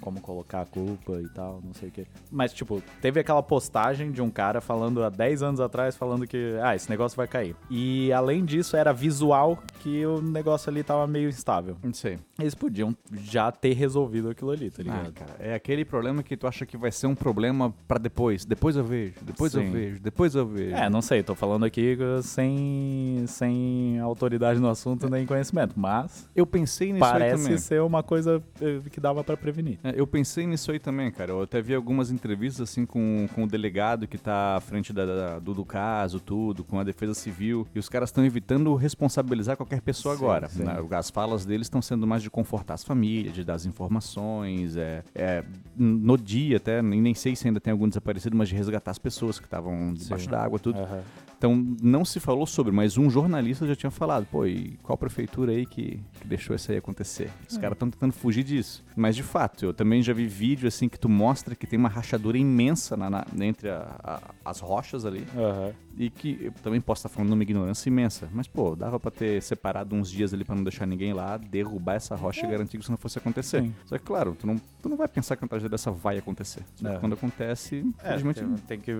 como 0.00 0.20
colocar 0.20 0.62
a 0.62 0.66
culpa 0.66 1.20
e 1.20 1.28
tal, 1.28 1.60
não 1.64 1.72
sei 1.74 1.88
o 1.88 1.92
quê. 1.92 2.06
Mas, 2.30 2.52
tipo, 2.52 2.82
teve 3.00 3.20
aquela 3.20 3.42
postagem 3.42 4.10
de 4.10 4.20
um 4.22 4.30
cara 4.30 4.60
falando 4.60 5.02
há 5.02 5.08
10 5.10 5.42
anos 5.42 5.60
atrás, 5.60 5.96
falando 5.96 6.26
que, 6.26 6.56
ah, 6.62 6.74
esse 6.74 6.88
negócio 6.90 7.16
vai 7.16 7.26
cair. 7.26 7.54
E 7.70 8.12
além 8.12 8.44
disso, 8.44 8.76
era 8.76 8.92
visual 8.92 9.58
que 9.80 10.04
o 10.06 10.20
negócio 10.20 10.70
ali 10.70 10.82
tava 10.82 11.06
meio 11.06 11.28
instável. 11.28 11.76
Não 11.82 11.92
sei. 11.94 12.18
Eles 12.38 12.54
podiam 12.54 12.96
já 13.12 13.50
ter 13.50 13.72
resolvido 13.74 14.30
aquilo 14.30 14.50
ali, 14.50 14.70
tá 14.70 14.76
Ah, 14.80 14.82
ligado? 14.82 15.12
cara, 15.12 15.36
é 15.38 15.54
aquele 15.54 15.84
problema 15.84 16.22
que 16.22 16.36
tu 16.36 16.46
acha 16.46 16.64
que 16.64 16.76
vai 16.76 16.90
ser 16.92 17.06
um 17.06 17.14
problema 17.14 17.74
pra 17.86 17.98
depois. 17.98 18.44
Depois 18.44 18.76
eu 18.76 18.84
vejo, 18.84 19.14
depois 19.22 19.54
eu 19.54 19.62
Sim. 19.62 19.70
vejo, 19.70 20.00
depois 20.00 20.34
eu 20.34 20.46
vejo. 20.46 20.74
É, 20.74 20.88
não 20.88 21.02
sei, 21.02 21.22
tô 21.22 21.34
falando 21.34 21.64
aqui 21.64 21.96
sem, 22.22 23.24
sem 23.26 23.98
autoridade 23.98 24.60
no 24.60 24.68
assunto 24.68 25.08
nem 25.10 25.26
conhecimento, 25.26 25.74
mas 25.78 26.28
Eu 26.34 26.46
pensei 26.46 26.92
nisso 26.92 27.00
parece 27.04 27.58
ser 27.58 27.82
uma 27.82 28.02
coisa 28.02 28.42
eh, 28.60 28.78
que 28.90 29.00
dava 29.00 29.22
pra 29.24 29.36
prevenir. 29.36 29.67
É, 29.82 29.92
Eu 29.96 30.06
pensei 30.06 30.46
nisso 30.46 30.70
aí 30.70 30.78
também, 30.78 31.10
cara. 31.10 31.32
Eu 31.32 31.42
até 31.42 31.60
vi 31.60 31.74
algumas 31.74 32.10
entrevistas 32.10 32.70
assim 32.70 32.86
com, 32.86 33.26
com 33.34 33.44
o 33.44 33.46
delegado 33.46 34.06
que 34.06 34.16
tá 34.16 34.56
à 34.56 34.60
frente 34.60 34.92
da, 34.92 35.04
da- 35.04 35.38
do, 35.38 35.52
do 35.54 35.64
caso, 35.64 36.20
tudo, 36.20 36.62
com 36.64 36.78
a 36.78 36.84
defesa 36.84 37.14
civil. 37.14 37.66
E 37.74 37.78
os 37.78 37.88
caras 37.88 38.08
estão 38.10 38.24
evitando 38.24 38.74
responsabilizar 38.74 39.56
qualquer 39.56 39.80
pessoa 39.82 40.14
Sim, 40.16 40.22
agora. 40.24 40.48
sim. 40.48 40.62
né? 40.62 40.76
As 40.92 41.10
falas 41.10 41.44
deles 41.44 41.66
estão 41.66 41.82
sendo 41.82 42.06
mais 42.06 42.22
de 42.22 42.30
confortar 42.30 42.74
as 42.74 42.84
famílias, 42.84 43.34
de 43.34 43.44
dar 43.44 43.54
as 43.54 43.66
informações. 43.66 44.76
É, 44.76 45.02
é, 45.14 45.44
no 45.76 46.16
dia 46.16 46.56
até, 46.56 46.80
nem 46.82 47.00
nem 47.00 47.14
sei 47.14 47.34
se 47.36 47.46
ainda 47.46 47.60
tem 47.60 47.72
algum 47.72 47.88
desaparecido, 47.88 48.36
mas 48.36 48.48
de 48.48 48.54
resgatar 48.54 48.90
as 48.90 48.98
pessoas 48.98 49.38
que 49.38 49.46
estavam 49.46 49.92
debaixo 49.94 50.24
Sim. 50.24 50.30
da 50.30 50.42
água, 50.42 50.58
tudo. 50.58 50.78
Aham. 50.78 51.00
Então 51.36 51.54
não 51.80 52.04
se 52.04 52.18
falou 52.18 52.44
sobre, 52.46 52.72
mas 52.72 52.98
um 52.98 53.08
jornalista 53.08 53.64
já 53.64 53.76
tinha 53.76 53.92
falado, 53.92 54.26
pô, 54.28 54.44
e 54.44 54.76
qual 54.82 54.98
prefeitura 54.98 55.52
aí 55.52 55.64
que, 55.64 56.00
que 56.20 56.26
deixou 56.26 56.56
isso 56.56 56.72
aí 56.72 56.78
acontecer? 56.78 57.30
Os 57.48 57.56
É. 57.56 57.60
caras 57.60 57.76
estão 57.76 57.88
tentando 57.88 58.12
fugir 58.12 58.42
disso. 58.42 58.84
Mas 58.96 59.14
de 59.14 59.22
fato, 59.22 59.57
eu 59.66 59.74
também 59.74 60.02
já 60.02 60.12
vi 60.12 60.26
vídeo 60.26 60.68
assim 60.68 60.88
que 60.88 60.98
tu 60.98 61.08
mostra 61.08 61.54
que 61.54 61.66
tem 61.66 61.78
uma 61.78 61.88
rachadura 61.88 62.36
imensa 62.38 62.96
na- 62.96 63.10
na- 63.10 63.26
entre 63.40 63.68
a- 63.70 63.96
a- 64.02 64.20
as 64.44 64.60
rochas 64.60 65.04
ali. 65.04 65.26
Aham. 65.36 65.72
E 65.98 66.08
que 66.10 66.38
eu 66.40 66.52
também 66.62 66.80
posso 66.80 67.00
estar 67.00 67.08
falando 67.08 67.30
numa 67.30 67.42
ignorância 67.42 67.88
imensa. 67.88 68.28
Mas, 68.32 68.46
pô, 68.46 68.76
dava 68.76 69.00
pra 69.00 69.10
ter 69.10 69.42
separado 69.42 69.96
uns 69.96 70.08
dias 70.10 70.32
ali 70.32 70.44
pra 70.44 70.54
não 70.54 70.62
deixar 70.62 70.86
ninguém 70.86 71.12
lá, 71.12 71.36
derrubar 71.36 71.94
essa 71.94 72.14
rocha 72.14 72.46
e 72.46 72.50
garantir 72.50 72.76
que 72.78 72.82
isso 72.84 72.90
não 72.92 72.98
fosse 72.98 73.18
acontecer. 73.18 73.62
Sim. 73.62 73.74
Só 73.84 73.98
que, 73.98 74.04
claro, 74.04 74.36
tu 74.38 74.46
não, 74.46 74.56
tu 74.80 74.88
não 74.88 74.96
vai 74.96 75.08
pensar 75.08 75.34
que 75.36 75.42
uma 75.42 75.48
tragédia 75.48 75.70
dessa 75.70 75.90
vai 75.90 76.16
acontecer. 76.18 76.62
Só 76.76 76.88
que 76.88 76.94
É. 76.96 76.98
quando 76.98 77.14
acontece, 77.14 77.84
É, 78.02 78.14
infelizmente. 78.14 78.40
tem, 78.40 78.78
tem 78.78 78.80
que 78.80 78.92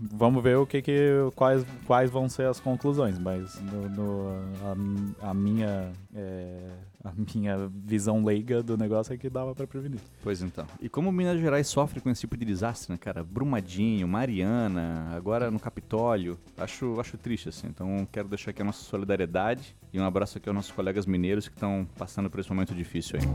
vamos 0.00 0.40
ver 0.42 0.56
o 0.58 0.64
que 0.66 0.80
que 0.80 1.10
quais 1.34 1.66
quais 1.86 2.08
vão 2.10 2.28
ser 2.28 2.46
as 2.46 2.60
conclusões, 2.60 3.18
mas 3.18 3.60
no, 3.60 3.88
no- 3.88 5.18
a, 5.22 5.30
a 5.30 5.34
minha 5.34 5.90
é, 6.14 6.70
a 7.04 7.12
minha 7.34 7.68
visão 7.74 8.24
leiga 8.24 8.62
do 8.62 8.76
negócio 8.76 9.12
é 9.12 9.16
que 9.16 9.28
dava 9.30 9.54
pra 9.54 9.66
prevenir. 9.66 10.00
Pois 10.22 10.42
então. 10.42 10.66
E 10.80 10.88
como 10.88 11.10
Minas 11.10 11.40
Gerais 11.40 11.66
sofre 11.66 12.00
com 12.00 12.10
esse 12.10 12.20
tipo 12.20 12.36
de 12.36 12.44
desastre, 12.44 12.92
né, 12.92 12.98
cara? 12.98 13.24
Brumadinho, 13.24 14.06
Mariana, 14.06 15.08
agora 15.16 15.50
no 15.50 15.58
Capitólio. 15.58 16.27
Acho, 16.56 16.98
acho 16.98 17.16
triste, 17.16 17.48
assim. 17.48 17.68
Então 17.68 18.06
quero 18.10 18.28
deixar 18.28 18.50
aqui 18.50 18.60
a 18.60 18.64
nossa 18.64 18.82
solidariedade 18.82 19.76
e 19.92 20.00
um 20.00 20.04
abraço 20.04 20.38
aqui 20.38 20.48
aos 20.48 20.56
nossos 20.56 20.72
colegas 20.72 21.06
mineiros 21.06 21.48
que 21.48 21.54
estão 21.54 21.86
passando 21.96 22.28
por 22.28 22.40
esse 22.40 22.48
momento 22.50 22.74
difícil 22.74 23.18
aí. 23.20 23.26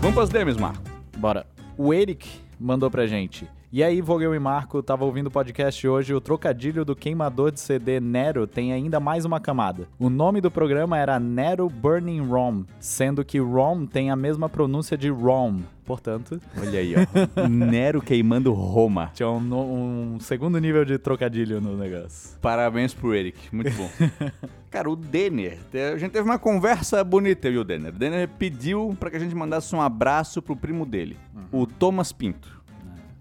Vamos 0.00 0.14
pras 0.14 0.28
DMs, 0.28 0.58
Marco. 0.58 0.82
Bora. 1.18 1.46
O 1.76 1.92
Eric 1.92 2.40
mandou 2.58 2.90
pra 2.90 3.06
gente. 3.06 3.48
E 3.70 3.84
aí, 3.84 4.00
Vogel 4.00 4.34
e 4.34 4.38
Marco, 4.38 4.82
tava 4.82 5.04
ouvindo 5.04 5.26
o 5.26 5.30
podcast 5.30 5.86
hoje, 5.86 6.14
o 6.14 6.22
trocadilho 6.22 6.86
do 6.86 6.96
queimador 6.96 7.50
de 7.52 7.60
CD 7.60 8.00
Nero 8.00 8.46
tem 8.46 8.72
ainda 8.72 8.98
mais 8.98 9.26
uma 9.26 9.38
camada. 9.38 9.86
O 9.98 10.08
nome 10.08 10.40
do 10.40 10.50
programa 10.50 10.96
era 10.96 11.20
Nero 11.20 11.68
Burning 11.68 12.26
Rom, 12.26 12.64
sendo 12.80 13.22
que 13.22 13.38
Rom 13.38 13.84
tem 13.84 14.10
a 14.10 14.16
mesma 14.16 14.48
pronúncia 14.48 14.96
de 14.96 15.10
Rom. 15.10 15.58
Portanto, 15.84 16.40
Olha 16.58 16.80
aí, 16.80 16.94
ó. 16.96 17.44
Nero 17.46 18.00
queimando 18.00 18.54
Roma. 18.54 19.10
tinha 19.12 19.28
um, 19.28 20.14
um 20.14 20.20
segundo 20.20 20.58
nível 20.58 20.86
de 20.86 20.96
trocadilho 20.96 21.60
no 21.60 21.76
negócio. 21.76 22.38
Parabéns 22.40 22.94
pro 22.94 23.14
Eric, 23.14 23.54
muito 23.54 23.70
bom. 23.76 23.90
Cara, 24.70 24.88
o 24.88 24.96
Denner, 24.96 25.58
a 25.94 25.98
gente 25.98 26.12
teve 26.12 26.24
uma 26.26 26.38
conversa 26.38 27.04
bonita 27.04 27.48
eu 27.48 27.52
e 27.52 27.58
o 27.58 27.64
Denner. 27.64 27.94
O 27.94 27.98
Denner 27.98 28.28
pediu 28.28 28.96
pra 28.98 29.10
que 29.10 29.16
a 29.16 29.20
gente 29.20 29.34
mandasse 29.34 29.74
um 29.76 29.80
abraço 29.82 30.40
pro 30.40 30.56
primo 30.56 30.86
dele, 30.86 31.18
o 31.52 31.66
Thomas 31.66 32.12
Pinto. 32.12 32.57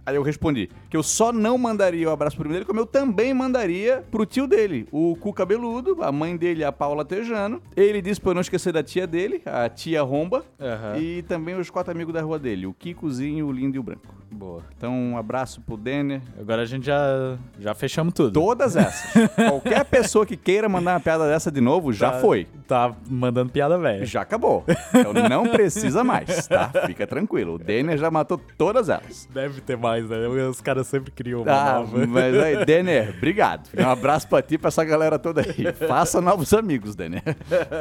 Aí 0.08 0.16
eu 0.16 0.22
respondi 0.24 0.70
que 0.90 0.96
eu 0.96 1.04
só 1.04 1.34
não 1.34 1.58
mandaria 1.58 2.08
o 2.08 2.12
abraço 2.14 2.38
pro 2.38 2.44
primo 2.44 2.54
dele, 2.54 2.64
como 2.66 2.80
eu 2.80 2.86
também 2.86 3.34
mandaria 3.34 4.06
pro 4.10 4.26
tio 4.26 4.48
dele, 4.48 4.88
o 4.90 5.18
Cu 5.18 5.34
Cabeludo, 5.34 6.02
a 6.02 6.14
mãe 6.14 6.38
dele, 6.38 6.64
a 6.64 6.72
Paula 6.72 7.04
Tejano. 7.04 7.62
Ele 7.76 8.02
disse 8.02 8.22
pra 8.22 8.30
eu 8.30 8.36
não 8.36 8.40
esquecer 8.42 8.72
da 8.72 8.82
tia 8.82 9.06
dele, 9.06 9.42
a 9.46 9.68
tia 9.68 10.02
Romba, 10.02 10.46
Aham. 10.62 10.98
e 10.98 11.24
também 11.24 11.56
os 11.60 11.70
quatro 11.70 11.92
amigos 11.92 12.14
da 12.14 12.22
rua 12.22 12.40
dele, 12.40 12.66
o 12.66 12.74
Kikozinho, 12.74 13.48
o 13.48 13.52
Lindo 13.52 13.76
e 13.76 13.80
o 13.80 13.84
Branco. 13.84 14.16
Boa. 14.30 14.62
Então, 14.78 14.94
um 14.94 15.18
abraço 15.18 15.62
pro 15.62 15.78
Denner, 15.78 16.22
Agora 16.40 16.62
a 16.62 16.66
gente 16.66 16.86
já, 16.86 17.38
já 17.60 17.74
fechamos 17.74 18.14
tudo. 18.14 18.34
Todas 18.34 18.76
essas. 18.76 19.12
Qualquer 19.36 19.84
pessoa 19.86 20.26
que 20.26 20.36
queira 20.38 20.68
mandar 20.70 20.94
uma 20.94 21.00
piada 21.00 21.28
dessa 21.28 21.50
de 21.52 21.62
novo, 21.62 21.92
já 21.94 22.12
Tá- 22.12 22.20
foi. 22.20 22.48
Tá 22.68 22.94
mandando 23.10 23.50
piada 23.52 23.78
velha. 23.78 24.06
Já 24.06 24.22
acabou. 24.22 24.66
Então 24.94 25.14
não 25.30 25.48
precisa 25.48 26.04
mais, 26.04 26.46
tá? 26.48 26.70
Fica 26.86 27.08
tranquilo. 27.08 27.54
O 27.54 27.58
Denner 27.58 27.98
já 27.98 28.12
matou 28.12 28.38
todas 28.58 28.90
elas. 28.90 29.28
Deve 29.34 29.62
ter 29.62 29.78
mais, 29.78 30.08
né? 30.10 30.28
Os 30.28 30.60
caras 30.60 30.86
sempre 30.88 31.10
criam 31.12 31.44
uma 31.44 31.52
Ah, 31.52 31.80
nova. 31.80 32.06
mas 32.06 32.38
aí, 32.38 32.64
Denner, 32.68 33.14
obrigado. 33.18 33.70
Um 33.80 33.90
abraço 33.90 34.28
pra 34.28 34.42
ti 34.42 34.56
e 34.56 34.58
pra 34.58 34.68
essa 34.68 34.84
galera 34.84 35.18
toda 35.18 35.42
aí. 35.42 35.72
Faça 35.88 36.20
novos 36.20 36.54
amigos, 36.54 36.94
Denner. 36.96 37.24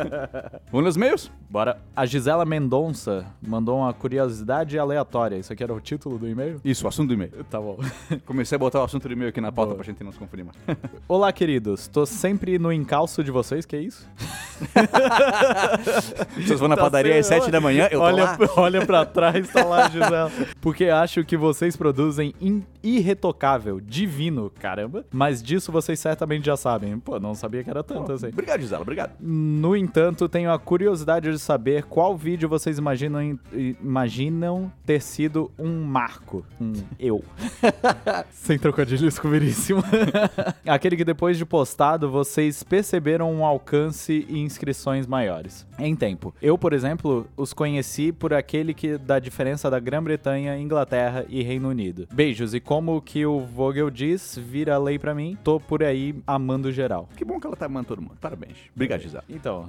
Vamos 0.70 0.86
nos 0.86 0.96
meios? 0.96 1.30
Bora. 1.50 1.78
A 1.94 2.06
Gisela 2.06 2.44
Mendonça 2.44 3.26
mandou 3.42 3.78
uma 3.78 3.92
curiosidade 3.92 4.78
aleatória. 4.78 5.36
Isso 5.36 5.52
aqui 5.52 5.62
era 5.64 5.74
o 5.74 5.80
título 5.80 6.16
do 6.18 6.28
e-mail? 6.36 6.60
Isso, 6.64 6.84
o 6.84 6.88
assunto 6.88 7.08
do 7.08 7.14
e-mail. 7.14 7.32
Tá 7.50 7.60
bom. 7.60 7.78
Comecei 8.26 8.56
a 8.56 8.58
botar 8.58 8.80
o 8.80 8.84
assunto 8.84 9.08
do 9.08 9.12
e-mail 9.12 9.30
aqui 9.30 9.40
na 9.40 9.50
pauta 9.50 9.70
Boa. 9.70 9.76
pra 9.76 9.84
gente 9.84 10.04
não 10.04 10.12
se 10.12 10.18
confundir 10.18 10.44
mais. 10.44 10.56
Olá, 11.08 11.32
queridos. 11.32 11.88
Tô 11.88 12.04
sempre 12.04 12.58
no 12.58 12.72
encalço 12.72 13.24
de 13.24 13.30
vocês, 13.30 13.64
que 13.64 13.74
é 13.74 13.80
isso? 13.80 14.06
Vocês 16.36 16.58
vão 16.58 16.68
na 16.68 16.76
padaria 16.76 17.18
às 17.18 17.26
7 17.26 17.50
da 17.50 17.60
manhã, 17.60 17.88
eu 17.90 17.98
tô 17.98 18.04
olha, 18.04 18.24
lá. 18.24 18.38
olha 18.56 18.86
pra 18.86 19.04
trás, 19.04 19.48
tá 19.52 19.64
lá, 19.64 19.88
Gisela. 19.88 20.32
Porque 20.60 20.86
acho 20.86 21.24
que 21.24 21.36
vocês 21.36 21.76
produzem 21.76 22.34
irretocável, 22.82 23.80
divino, 23.80 24.50
caramba. 24.58 25.04
Mas 25.12 25.42
disso 25.42 25.70
vocês 25.70 26.00
certamente 26.00 26.46
já 26.46 26.56
sabem. 26.56 26.98
Pô, 26.98 27.20
não 27.20 27.34
sabia 27.34 27.62
que 27.62 27.70
era 27.70 27.82
tanto 27.82 28.12
assim. 28.12 28.28
Obrigado, 28.28 28.60
Gisela, 28.60 28.82
obrigado. 28.82 29.12
No 29.20 29.76
entanto, 29.76 30.28
tenho 30.28 30.50
a 30.50 30.58
curiosidade 30.58 31.30
de 31.30 31.38
saber 31.38 31.84
qual 31.84 32.16
vídeo 32.16 32.48
vocês 32.48 32.78
imaginam, 32.78 33.38
imaginam 33.52 34.72
ter 34.84 35.02
sido 35.02 35.50
um 35.58 35.82
marco. 35.84 36.25
Um 36.60 36.72
eu. 36.98 37.22
Sem 38.30 38.58
trocadilho 38.58 39.06
escuríssimo. 39.06 39.82
Aquele 40.66 40.96
que 40.96 41.04
depois 41.04 41.38
de 41.38 41.44
postado, 41.44 42.10
vocês 42.10 42.62
perceberam 42.62 43.32
um 43.32 43.44
alcance 43.44 44.26
e 44.28 44.38
inscrições 44.38 45.06
maiores. 45.06 45.66
Em 45.78 45.94
tempo. 45.94 46.34
Eu, 46.40 46.58
por 46.58 46.72
exemplo, 46.72 47.26
os 47.36 47.52
conheci 47.52 48.12
por 48.12 48.32
aquele 48.32 48.74
que 48.74 48.98
da 48.98 49.18
diferença 49.18 49.70
da 49.70 49.78
Grã-Bretanha, 49.78 50.58
Inglaterra 50.58 51.24
e 51.28 51.42
Reino 51.42 51.68
Unido. 51.68 52.08
Beijos, 52.12 52.54
e 52.54 52.60
como 52.60 53.00
que 53.00 53.24
o 53.24 53.40
Vogel 53.40 53.90
diz, 53.90 54.38
vira 54.38 54.78
lei 54.78 54.98
pra 54.98 55.14
mim, 55.14 55.36
tô 55.44 55.60
por 55.60 55.82
aí 55.82 56.14
amando 56.26 56.72
geral. 56.72 57.08
Que 57.16 57.24
bom 57.24 57.38
que 57.38 57.46
ela 57.46 57.56
tá 57.56 57.66
amando 57.66 57.88
todo 57.88 58.02
mundo. 58.02 58.16
Parabéns. 58.20 58.56
Obrigado, 58.74 59.00
Gisela. 59.00 59.24
Então, 59.28 59.68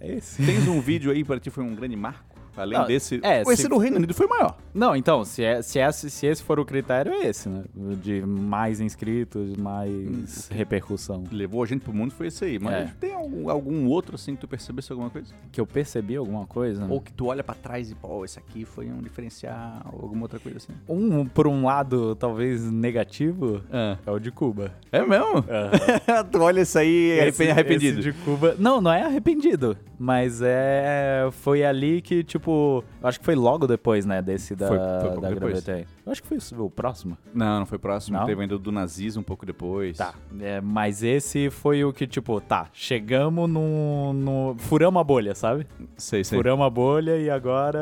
é 0.00 0.12
esse. 0.14 0.44
Tens 0.44 0.68
um 0.68 0.80
vídeo 0.82 1.10
aí 1.10 1.24
pra 1.24 1.38
ti 1.40 1.50
foi 1.50 1.64
um 1.64 1.74
grande 1.74 1.96
marco? 1.96 2.35
Além 2.56 2.78
Não, 2.78 2.86
desse. 2.86 3.20
é, 3.22 3.42
esse 3.42 3.62
se- 3.62 3.68
do 3.68 3.76
Reino 3.78 3.96
Unido 3.96 4.14
foi 4.14 4.26
maior. 4.26 4.56
Não, 4.74 4.94
então, 4.96 5.24
se, 5.24 5.42
é, 5.42 5.60
se, 5.62 5.78
esse, 5.78 6.10
se 6.10 6.26
esse 6.26 6.42
for 6.42 6.58
o 6.60 6.64
critério, 6.64 7.12
é 7.12 7.26
esse, 7.28 7.48
né? 7.48 7.64
De 8.02 8.20
mais 8.26 8.80
inscritos, 8.80 9.56
mais 9.56 10.48
repercussão. 10.50 11.24
Levou 11.30 11.62
a 11.62 11.66
gente 11.66 11.80
pro 11.82 11.92
mundo 11.94 12.12
foi 12.12 12.26
esse 12.28 12.44
aí. 12.44 12.58
Mas 12.58 12.74
É. 12.74 12.92
tem 13.00 13.14
algum, 13.14 13.48
algum 13.50 13.86
outro 13.86 14.14
assim 14.14 14.34
que 14.34 14.40
tu 14.42 14.48
percebesse 14.48 14.92
alguma 14.92 15.10
coisa? 15.10 15.32
Que 15.52 15.60
eu 15.60 15.66
percebi 15.66 16.16
alguma 16.16 16.46
coisa. 16.46 16.86
Ou 16.88 17.00
que 17.00 17.12
tu 17.12 17.26
olha 17.26 17.42
pra 17.44 17.54
trás 17.54 17.90
e, 17.90 17.94
pô, 17.94 18.24
esse 18.24 18.38
aqui 18.38 18.64
foi 18.64 18.86
um 18.90 18.98
diferencial, 19.00 19.80
alguma 19.84 20.22
outra 20.22 20.38
coisa 20.38 20.58
assim. 20.58 20.72
Um, 20.88 21.24
por 21.26 21.46
um 21.46 21.64
lado, 21.64 22.14
talvez 22.16 22.62
negativo, 22.70 23.62
Ah. 23.72 23.98
é 24.06 24.10
o 24.10 24.18
de 24.18 24.30
Cuba. 24.30 24.72
É 24.92 25.00
mesmo? 25.04 25.38
Aham. 25.38 26.24
tu 26.30 26.38
olha 26.40 26.60
isso 26.62 26.78
aí 26.78 27.10
Esse- 27.10 27.20
arrepen- 27.42 27.50
arrependido. 27.50 28.00
esse 28.00 28.12
de 28.12 28.18
Cuba. 28.24 28.54
Não, 28.58 28.80
não 28.80 28.92
é 28.92 29.02
arrependido. 29.02 29.76
Mas 29.98 30.40
é. 30.42 31.28
Foi 31.32 31.64
ali 31.64 32.00
que, 32.00 32.22
tipo. 32.22 32.84
Acho 33.02 33.18
que 33.18 33.24
foi 33.24 33.34
logo 33.34 33.66
depois, 33.66 34.04
né? 34.04 34.20
Desse 34.20 34.54
da, 34.54 34.68
Foi- 34.68 34.78
foi 34.78 35.20
da. 35.20 35.86
Eu 36.06 36.12
acho 36.12 36.22
que 36.22 36.28
foi 36.28 36.38
o 36.58 36.70
próximo. 36.70 37.18
Não, 37.34 37.58
não 37.60 37.66
foi 37.66 37.78
próximo. 37.78 38.18
Não? 38.18 38.26
Teve 38.26 38.40
ainda 38.42 38.54
o 38.54 38.58
do 38.58 38.70
nazismo 38.70 39.20
um 39.22 39.24
pouco 39.24 39.44
depois. 39.44 39.96
Tá. 39.96 40.14
É, 40.40 40.60
mas 40.60 41.02
esse 41.02 41.50
foi 41.50 41.84
o 41.84 41.92
que, 41.92 42.06
tipo, 42.06 42.40
tá. 42.40 42.68
Chegamos 42.72 43.48
no. 43.50 44.12
no 44.12 44.54
furamos 44.58 45.00
a 45.00 45.04
bolha, 45.04 45.34
sabe? 45.34 45.66
Sei, 45.96 46.22
sei. 46.22 46.38
Furamos 46.38 46.64
a 46.64 46.70
bolha 46.70 47.16
e 47.16 47.28
agora 47.28 47.78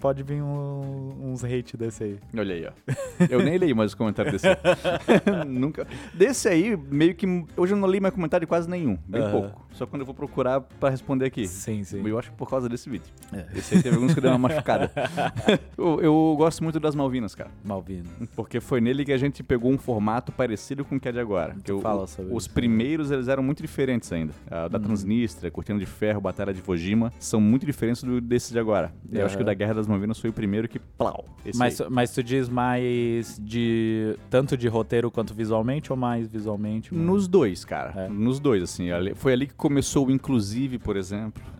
pode 0.00 0.22
vir 0.22 0.42
um- 0.42 1.14
uns 1.30 1.44
hate 1.44 1.76
desse 1.76 2.02
aí. 2.04 2.18
Olha 2.36 2.54
aí, 2.54 2.66
ó. 2.66 3.24
Eu 3.28 3.42
nem 3.44 3.56
li 3.58 3.72
mais 3.74 3.90
os 3.92 3.94
comentários 3.94 4.40
desse. 4.42 4.48
Nunca. 5.46 5.86
Desse 6.14 6.48
aí, 6.48 6.76
meio 6.76 7.14
que. 7.14 7.26
Hoje 7.56 7.74
eu 7.74 7.78
não 7.78 7.88
li 7.88 8.00
mais 8.00 8.14
comentário 8.14 8.44
de 8.46 8.48
quase 8.48 8.68
nenhum. 8.68 8.98
Bem 9.06 9.30
pouco. 9.30 9.66
Só 9.72 9.86
quando 9.86 10.00
eu 10.02 10.06
vou 10.06 10.14
procurar 10.14 10.60
pra 10.60 10.88
responder 10.90 11.09
aqui. 11.24 11.46
Sim, 11.46 11.82
sim. 11.84 12.02
Eu 12.06 12.18
acho 12.18 12.30
que 12.30 12.36
por 12.36 12.48
causa 12.48 12.68
desse 12.68 12.88
vídeo. 12.88 13.06
É. 13.32 13.46
Esse 13.58 13.74
aí 13.74 13.82
teve 13.82 13.96
alguns 13.96 14.14
que 14.14 14.20
deu 14.20 14.30
uma 14.30 14.38
machucada. 14.38 14.90
eu, 15.76 16.00
eu 16.00 16.34
gosto 16.36 16.62
muito 16.62 16.78
das 16.80 16.94
Malvinas, 16.94 17.34
cara. 17.34 17.50
Malvino. 17.64 18.04
Porque 18.36 18.60
foi 18.60 18.80
nele 18.80 19.04
que 19.04 19.12
a 19.12 19.18
gente 19.18 19.42
pegou 19.42 19.70
um 19.72 19.78
formato 19.78 20.32
parecido 20.32 20.84
com 20.84 20.96
o 20.96 21.00
que 21.00 21.08
é 21.08 21.12
de 21.12 21.20
agora. 21.20 21.56
Que 21.62 21.72
o- 21.72 21.80
Fala 21.80 22.06
sobre 22.06 22.32
os 22.34 22.44
isso. 22.44 22.54
primeiros, 22.54 23.10
eles 23.10 23.28
eram 23.28 23.42
muito 23.42 23.62
diferentes 23.62 24.12
ainda. 24.12 24.32
A 24.50 24.68
da 24.68 24.78
Uhum. 24.78 24.84
Transnistria, 24.84 25.50
Cortina 25.50 25.78
de 25.78 25.86
Ferro, 25.86 26.20
Batalha 26.20 26.52
de 26.54 26.60
Vojima, 26.60 27.12
são 27.18 27.40
muito 27.40 27.64
diferentes 27.66 28.02
do 28.02 28.20
desse 28.20 28.52
de 28.52 28.58
agora. 28.58 28.92
Eu 29.10 29.24
acho 29.26 29.36
que 29.36 29.42
o 29.42 29.44
Aham. 29.44 29.46
da 29.46 29.54
Guerra 29.54 29.74
das 29.74 29.86
Malvinas 29.86 30.18
foi 30.18 30.30
o 30.30 30.32
primeiro 30.32 30.68
que, 30.68 30.78
plau, 30.78 31.24
Mas, 31.56 31.80
aí. 31.80 31.86
mas 31.90 32.12
tu 32.12 32.22
diz 32.22 32.48
mais 32.48 33.38
de. 33.42 34.16
tanto 34.28 34.56
de 34.56 34.68
roteiro 34.68 35.10
quanto 35.10 35.34
visualmente 35.34 35.92
ou 35.92 35.96
mais 35.96 36.28
visualmente? 36.28 36.94
Nos 36.94 37.26
dois, 37.26 37.64
cara. 37.64 38.04
É. 38.04 38.08
Nos 38.08 38.38
dois, 38.38 38.62
assim. 38.62 38.88
Foi 39.14 39.32
ali 39.32 39.46
que 39.46 39.54
começou 39.54 40.06
o 40.06 40.10
Inclusive, 40.10 40.78
por 40.78 40.96
exemplo. 40.96 40.99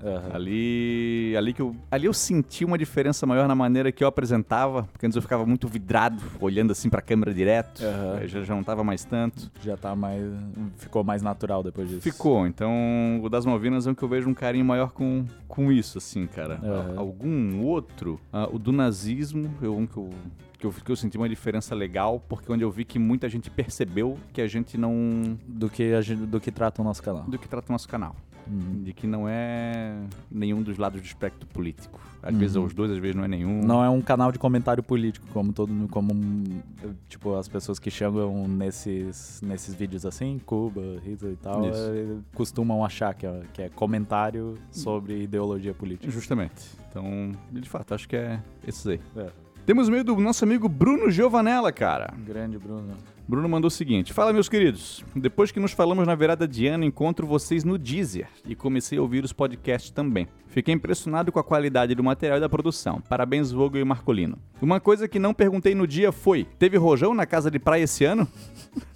Aham. 0.04 0.30
Ali, 0.34 1.34
ali 1.36 1.52
que 1.52 1.62
eu, 1.62 1.74
ali 1.90 2.06
eu 2.06 2.12
senti 2.14 2.64
uma 2.64 2.76
diferença 2.78 3.26
maior 3.26 3.46
na 3.48 3.54
maneira 3.54 3.90
que 3.92 4.02
eu 4.04 4.08
apresentava, 4.08 4.84
porque 4.92 5.06
antes 5.06 5.16
eu 5.16 5.22
ficava 5.22 5.44
muito 5.46 5.66
vidrado, 5.68 6.22
olhando 6.40 6.70
assim 6.72 6.88
pra 6.88 7.00
câmera 7.02 7.32
direto. 7.34 7.82
Aí 8.20 8.28
Já, 8.28 8.42
já 8.42 8.54
não 8.54 8.62
tava 8.62 8.82
mais 8.84 9.04
tanto. 9.04 9.50
Já 9.62 9.76
tá 9.76 9.94
mais. 9.96 10.22
Ficou 10.76 11.02
mais 11.04 11.22
natural 11.22 11.62
depois 11.62 11.88
disso. 11.88 12.02
Ficou, 12.02 12.46
então 12.46 13.20
o 13.22 13.28
das 13.28 13.44
Malvinas 13.46 13.86
é 13.86 13.90
o 13.90 13.94
que 13.94 14.02
eu 14.02 14.08
vejo 14.08 14.28
um 14.28 14.34
carinho 14.34 14.64
maior 14.64 14.92
com, 14.92 15.24
com 15.48 15.70
isso, 15.72 15.98
assim, 15.98 16.26
cara. 16.26 16.60
Al- 16.96 16.98
Algum 17.00 17.62
outro? 17.64 18.20
Ah, 18.32 18.48
o 18.50 18.58
do 18.58 18.72
nazismo, 18.72 19.52
eu, 19.60 19.76
um 19.76 19.86
que 19.86 19.96
eu, 19.96 20.10
que, 20.58 20.66
eu, 20.66 20.72
que 20.72 20.90
eu 20.92 20.96
senti 20.96 21.16
uma 21.16 21.28
diferença 21.28 21.74
legal, 21.74 22.22
porque 22.28 22.50
onde 22.52 22.62
eu 22.62 22.70
vi 22.70 22.84
que 22.84 22.98
muita 22.98 23.28
gente 23.28 23.50
percebeu 23.50 24.16
que 24.32 24.40
a 24.40 24.46
gente 24.46 24.76
não. 24.78 25.36
Do 25.46 25.68
que, 25.68 26.00
gente, 26.02 26.26
do 26.26 26.40
que 26.40 26.50
trata 26.50 26.80
o 26.82 26.84
nosso 26.84 27.02
canal. 27.02 27.24
do 27.24 27.38
que 27.38 27.48
trata 27.48 27.70
o 27.70 27.72
nosso 27.72 27.88
canal. 27.88 28.14
Uhum. 28.50 28.82
De 28.82 28.92
que 28.92 29.06
não 29.06 29.28
é 29.28 29.94
nenhum 30.30 30.62
dos 30.62 30.76
lados 30.76 31.00
do 31.00 31.04
espectro 31.04 31.46
político. 31.48 32.00
Às 32.22 32.32
Uhum. 32.34 32.38
vezes 32.40 32.56
é 32.56 32.58
os 32.58 32.74
dois, 32.74 32.90
às 32.90 32.98
vezes 32.98 33.14
não 33.16 33.24
é 33.24 33.28
nenhum. 33.28 33.62
Não 33.62 33.82
é 33.84 33.88
um 33.88 34.00
canal 34.02 34.32
de 34.32 34.38
comentário 34.38 34.82
político, 34.82 35.26
como 35.32 35.52
todo 35.52 35.72
como 35.88 36.10
tipo 37.08 37.34
as 37.36 37.48
pessoas 37.48 37.78
que 37.78 37.90
chegam 37.90 38.46
nesses, 38.48 39.40
nesses 39.42 39.74
vídeos 39.74 40.04
assim, 40.04 40.38
Cuba, 40.44 40.82
Hitler 41.04 41.32
e 41.32 41.36
tal, 41.36 41.64
eh, 41.66 42.16
costumam 42.34 42.84
achar 42.84 43.14
que 43.14 43.24
é, 43.26 43.42
que 43.52 43.62
é 43.62 43.68
comentário 43.68 44.54
sobre 44.70 45.22
ideologia 45.22 45.72
política. 45.72 46.10
Justamente. 46.10 46.66
Então, 46.90 47.32
de 47.52 47.68
fato, 47.68 47.94
acho 47.94 48.08
que 48.08 48.16
é 48.16 48.40
esses 48.66 48.86
aí. 48.86 49.00
É. 49.16 49.28
Temos 49.64 49.88
o 49.88 49.92
meio 49.92 50.02
do 50.02 50.16
nosso 50.16 50.44
amigo 50.44 50.68
Bruno 50.68 51.10
Giovanella, 51.10 51.70
cara. 51.70 52.12
Grande 52.26 52.58
Bruno. 52.58 52.94
Bruno 53.30 53.48
mandou 53.48 53.68
o 53.68 53.70
seguinte: 53.70 54.12
Fala, 54.12 54.32
meus 54.32 54.48
queridos. 54.48 55.04
Depois 55.14 55.52
que 55.52 55.60
nos 55.60 55.70
falamos 55.70 56.04
na 56.04 56.16
virada 56.16 56.48
de 56.48 56.66
ano, 56.66 56.84
encontro 56.84 57.28
vocês 57.28 57.62
no 57.62 57.78
Deezer 57.78 58.26
e 58.44 58.56
comecei 58.56 58.98
a 58.98 59.02
ouvir 59.02 59.22
os 59.22 59.32
podcasts 59.32 59.92
também. 59.92 60.26
Fiquei 60.48 60.74
impressionado 60.74 61.30
com 61.30 61.38
a 61.38 61.44
qualidade 61.44 61.94
do 61.94 62.02
material 62.02 62.38
e 62.38 62.40
da 62.40 62.48
produção. 62.48 63.00
Parabéns, 63.08 63.52
Vogel 63.52 63.82
e 63.82 63.84
Marcolino. 63.84 64.36
Uma 64.60 64.80
coisa 64.80 65.06
que 65.06 65.20
não 65.20 65.32
perguntei 65.32 65.76
no 65.76 65.86
dia 65.86 66.10
foi: 66.10 66.44
teve 66.58 66.76
rojão 66.76 67.14
na 67.14 67.24
casa 67.24 67.48
de 67.52 67.60
praia 67.60 67.84
esse 67.84 68.04
ano? 68.04 68.26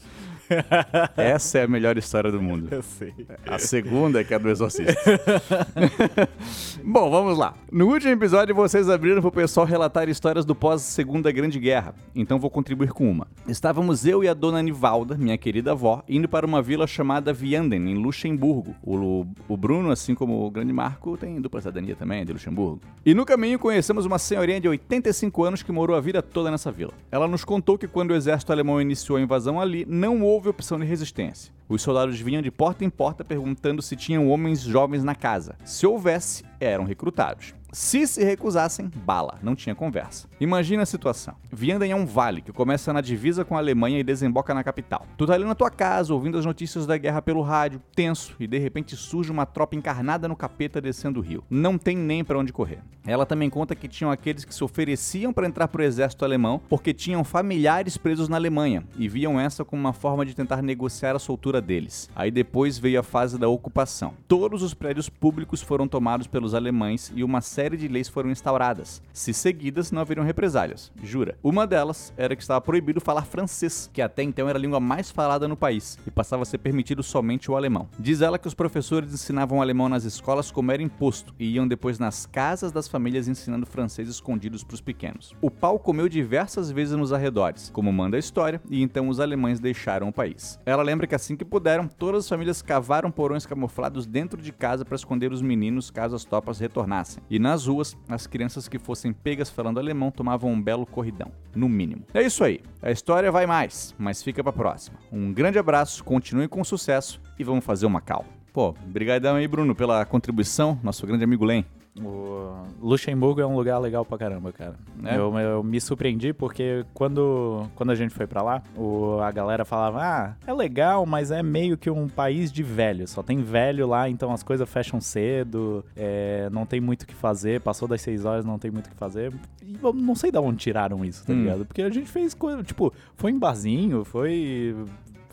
Essa 1.17 1.59
é 1.59 1.63
a 1.65 1.69
melhor 1.69 1.97
história 1.97 2.31
do 2.31 2.41
mundo. 2.41 2.69
Eu 2.71 2.83
sei. 2.83 3.15
A 3.47 3.59
segunda 3.59 4.21
é 4.21 4.25
que 4.25 4.33
é 4.33 4.37
a 4.37 4.41
do 4.41 4.49
Exorcista. 4.49 4.95
Bom, 6.85 7.11
vamos 7.11 7.39
lá. 7.39 7.55
No 7.71 7.89
último 7.89 8.13
episódio, 8.13 8.55
vocês 8.55 8.89
abriram 8.89 9.21
pro 9.21 9.33
pessoal 9.33 9.67
relatar 9.67 10.09
histórias 10.09 10.45
do 10.45 10.55
pós-Segunda 10.55 11.33
Grande 11.33 11.59
Guerra. 11.59 11.95
Então 12.15 12.39
vou 12.39 12.51
contribuir 12.51 12.93
com 12.93 13.11
uma. 13.11 13.27
Estávamos 13.49 14.07
eu 14.07 14.23
e 14.23 14.29
a 14.29 14.35
dona 14.35 14.63
Nivalda, 14.63 15.17
minha 15.17 15.39
querida 15.39 15.73
avó, 15.73 16.03
indo 16.09 16.29
para 16.29 16.47
uma 16.47 16.63
vila 16.63 16.87
chamada 16.87 17.33
Vianden, 17.33 17.91
em 17.91 17.95
Luxemburgo. 17.95 18.75
O, 18.83 19.27
o 19.49 19.57
Bruno, 19.57 19.91
assim 19.91 20.15
como 20.15 20.45
o 20.45 20.51
grande 20.51 20.73
Marco, 20.73 21.17
tem 21.17 21.41
dupla 21.41 21.61
cidadania 21.61 21.97
também, 21.97 22.25
de 22.25 22.33
Luxemburgo. 22.33 22.81
E 23.05 23.15
no 23.15 23.25
caminho 23.25 23.59
conhecemos 23.59 24.07
uma 24.07 24.19
senhorinha 24.19 24.61
de 24.61 24.69
85 24.69 25.45
anos 25.45 25.63
que 25.63 25.73
morou 25.73 25.97
a 25.97 26.01
vida 26.01 26.23
toda 26.23 26.51
nessa 26.51 26.71
vila. 26.71 26.93
Ela 27.11 27.27
nos 27.27 27.45
contou 27.45 27.79
que 27.79 27.89
quando 27.89 28.11
o 28.11 28.15
exército 28.15 28.53
alemão 28.53 28.81
iniciou 28.81 29.19
a 29.19 29.21
invasão 29.21 29.61
ali, 29.61 29.87
não 29.89 30.23
houve 30.23 30.44
opção 30.49 30.79
de 30.79 30.85
resistência. 30.85 31.53
Os 31.69 31.83
soldados 31.83 32.21
vinham 32.21 32.43
de 32.43 32.51
porta 32.51 32.85
em 32.85 32.91
porta 32.91 33.25
perguntando 33.25 33.83
se 33.83 33.97
tinham 33.97 34.29
homens 34.29 34.61
jovens 34.61 35.03
na 35.03 35.15
casa. 35.15 35.57
Se 35.65 35.87
houvesse, 35.87 36.45
eram 36.61 36.85
recrutados. 36.85 37.55
Se 37.75 38.07
se 38.07 38.23
recusassem, 38.23 38.89
bala, 39.05 39.37
não 39.43 39.57
tinha 39.57 39.75
conversa. 39.75 40.29
Imagina 40.39 40.85
a 40.85 40.87
situação. 40.87 41.35
Vianden 41.51 41.91
é 41.91 41.97
um 41.97 42.07
vale 42.07 42.41
que 42.41 42.53
começa 42.53 42.93
na 42.93 43.01
divisa 43.01 43.45
com 43.45 43.57
a 43.57 43.59
Alemanha 43.59 43.99
e 43.99 44.05
desemboca 44.05 44.55
na 44.55 44.63
capital. 44.63 45.05
Tu 45.17 45.27
tá 45.27 45.35
ali 45.35 45.45
na 45.45 45.57
tua 45.57 45.71
casa, 45.73 46.15
ouvindo 46.15 46.39
as 46.39 46.47
notícias 46.47 46.87
da 46.87 46.97
guerra 46.97 47.21
pelo 47.21 47.43
rádio, 47.43 47.83
tenso, 47.93 48.37
e 48.39 48.47
de 48.47 48.59
repente 48.59 48.95
surge 48.95 49.33
uma 49.33 49.45
tropa 49.45 49.75
encarnada 49.75 50.29
no 50.29 50.37
capeta 50.37 50.81
descendo 50.81 51.19
o 51.19 51.23
rio. 51.23 51.43
Não 51.51 51.77
tem 51.77 51.97
nem 51.97 52.23
pra 52.23 52.39
onde 52.39 52.53
correr. 52.53 52.79
Ela 53.05 53.27
também 53.27 53.51
conta 53.51 53.75
que 53.75 53.89
tinham 53.89 54.11
aqueles 54.11 54.45
que 54.45 54.55
se 54.55 54.63
ofereciam 54.63 55.33
para 55.33 55.49
entrar 55.49 55.67
pro 55.67 55.83
exército 55.83 56.25
alemão 56.25 56.61
porque 56.69 56.95
tinham 56.95 57.25
familiares 57.25 57.97
presos 57.97 58.29
na 58.29 58.37
Alemanha 58.37 58.85
e 58.97 59.09
viam 59.09 59.39
essa 59.39 59.65
como 59.65 59.81
uma 59.81 59.93
forma 59.93 60.25
de 60.25 60.35
tentar 60.35 60.63
negociar 60.63 61.17
a 61.17 61.19
soltura 61.19 61.61
deles. 61.61 62.09
Aí 62.15 62.31
depois 62.31 62.79
veio 62.79 63.01
a 63.01 63.03
fase 63.03 63.37
da 63.37 63.49
ocupação. 63.49 64.15
Todos 64.29 64.63
os 64.63 64.75
prédios 64.75 65.09
públicos 65.09 65.61
foram 65.61 65.89
tomados 65.89 66.29
pelos 66.29 66.55
alemães 66.55 67.13
e 67.15 67.25
uma 67.25 67.41
série 67.41 67.64
de 67.71 67.89
leis 67.89 68.09
foram 68.09 68.31
instauradas. 68.31 69.03
Se 69.13 69.33
seguidas, 69.33 69.91
não 69.91 70.03
haveriam 70.03 70.25
represálias. 70.25 70.93
Jura. 71.03 71.39
Uma 71.43 71.67
delas 71.67 72.13
era 72.17 72.37
que 72.37 72.43
estava 72.43 72.61
proibido 72.61 73.01
falar 73.01 73.23
francês, 73.23 73.91
que 73.93 74.03
até 74.03 74.23
então 74.23 74.49
era 74.49 74.59
a 74.59 74.61
língua 74.61 74.79
mais 74.79 75.11
falada 75.11 75.49
no 75.49 75.57
país, 75.57 75.99
e 76.07 76.11
passava 76.11 76.43
a 76.43 76.47
ser 76.47 76.59
permitido 76.59 77.03
somente 77.03 77.51
o 77.51 77.57
alemão. 77.57 77.89
Diz 77.99 78.21
ela 78.21 78.39
que 78.39 78.49
os 78.49 78.55
professores 78.55 79.13
ensinavam 79.13 79.63
alemão 79.63 79.89
nas 79.89 80.05
escolas 80.05 80.51
como 80.51 80.71
era 80.71 80.83
imposto, 80.83 81.35
e 81.39 81.55
iam 81.55 81.67
depois 81.67 81.99
nas 81.99 82.27
casas 82.27 82.71
das 82.71 82.87
famílias 82.87 83.29
ensinando 83.29 83.67
francês 83.67 84.09
escondidos 84.09 84.63
para 84.63 84.75
os 84.75 84.81
pequenos. 84.81 85.35
O 85.41 85.51
pau 85.51 85.79
comeu 85.79 86.09
diversas 86.09 86.71
vezes 86.71 86.97
nos 86.97 87.13
arredores, 87.13 87.71
como 87.71 87.93
manda 87.93 88.17
a 88.17 88.21
história, 88.21 88.61
e 88.71 88.83
então 88.83 89.09
os 89.09 89.21
alemães 89.21 89.61
deixaram 89.61 90.09
o 90.09 90.13
país. 90.13 90.59
Ela 90.67 90.83
lembra 90.83 91.07
que 91.07 91.15
assim 91.15 91.37
que 91.37 91.45
puderam, 91.45 91.89
todas 91.89 92.25
as 92.25 92.29
famílias 92.29 92.63
cavaram 92.63 93.11
porões 93.11 93.47
camuflados 93.47 94.07
dentro 94.07 94.41
de 94.41 94.53
casa 94.53 94.85
para 94.85 94.97
esconder 94.97 95.33
os 95.33 95.43
meninos 95.43 95.91
caso 95.91 96.17
as 96.17 96.25
tropas 96.25 96.59
retornassem. 96.59 97.23
E 97.31 97.39
nas 97.55 97.67
ruas, 97.67 97.97
as 98.09 98.27
crianças 98.27 98.67
que 98.67 98.81
fossem 98.81 99.13
pegas 99.13 99.49
falando 99.49 99.79
alemão 99.79 100.11
tomavam 100.11 100.51
um 100.51 100.61
belo 100.61 100.85
corridão, 100.85 101.31
no 101.55 101.69
mínimo. 101.69 102.03
É 102.13 102.21
isso 102.21 102.43
aí. 102.43 102.61
A 102.83 102.91
história 102.91 103.31
vai 103.31 103.47
mais, 103.47 103.95
mas 103.97 104.25
fica 104.25 104.43
pra 104.43 104.53
próxima. 104.53 104.99
Um 105.13 105.33
grande 105.33 105.57
abraço, 105.57 106.03
continue 106.03 106.49
com 106.49 106.65
sucesso 106.65 107.21
e 107.39 107.45
vamos 107.45 107.65
fazer 107.65 107.87
uma 107.87 108.01
cal. 108.01 108.25
Pô, 108.53 108.75
brigadão 108.87 109.37
aí, 109.37 109.47
Bruno, 109.47 109.73
pela 109.73 110.05
contribuição, 110.05 110.79
nosso 110.83 111.07
grande 111.07 111.23
amigo 111.23 111.45
Len. 111.45 111.65
O 112.03 112.65
Luxemburgo 112.81 113.41
é 113.41 113.47
um 113.47 113.55
lugar 113.55 113.79
legal 113.79 114.05
pra 114.05 114.19
caramba, 114.19 114.53
cara. 114.53 114.75
É? 115.05 115.17
Eu, 115.17 115.33
eu 115.39 115.63
me 115.63 115.81
surpreendi 115.81 116.33
porque 116.33 116.85
quando, 116.93 117.67
quando 117.77 117.91
a 117.91 117.95
gente 117.95 118.13
foi 118.13 118.27
pra 118.27 118.43
lá, 118.43 118.63
o, 118.77 119.21
a 119.21 119.31
galera 119.31 119.65
falava: 119.65 120.01
Ah, 120.03 120.35
é 120.45 120.53
legal, 120.53 121.07
mas 121.07 121.31
é 121.31 121.41
meio 121.43 121.77
que 121.79 121.89
um 121.89 122.09
país 122.09 122.51
de 122.51 122.65
velho. 122.65 123.07
Só 123.07 123.23
tem 123.23 123.39
velho 123.43 123.87
lá, 123.87 124.09
então 124.09 124.33
as 124.33 124.43
coisas 124.43 124.69
fecham 124.69 125.01
cedo, 125.01 125.85
é, 125.97 126.49
não 126.51 126.67
tem 126.67 126.81
muito 126.81 127.03
o 127.03 127.07
que 127.07 127.15
fazer. 127.15 127.61
Passou 127.61 127.87
das 127.87 128.01
seis 128.01 128.25
horas, 128.25 128.45
não 128.45 128.59
tem 128.59 128.73
muito 128.73 128.87
o 128.87 128.91
que 128.91 128.97
fazer. 128.97 129.33
E 129.63 129.79
eu 129.81 129.93
não 129.93 130.17
sei 130.17 130.33
de 130.33 130.39
onde 130.39 130.59
tiraram 130.59 131.05
isso, 131.05 131.25
tá 131.25 131.33
Hum. 131.33 131.43
ligado? 131.43 131.65
Porque 131.65 131.83
a 131.83 131.91
gente 131.91 132.11
fez 132.11 132.35
coisa, 132.35 132.63
tipo, 132.65 132.93
foi 133.17 133.31
em 133.31 133.39
barzinho, 133.39 134.05
foi. 134.05 134.75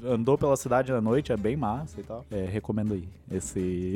Andou 0.06 0.38
pela 0.38 0.56
cidade 0.58 0.92
à 0.92 1.00
noite, 1.02 1.32
é 1.32 1.38
bem 1.38 1.56
massa 1.56 2.00
e 2.00 2.04
tal. 2.04 2.26
É, 2.32 2.46
recomendo 2.46 2.94
aí 2.94 3.04
esse, 3.32 3.96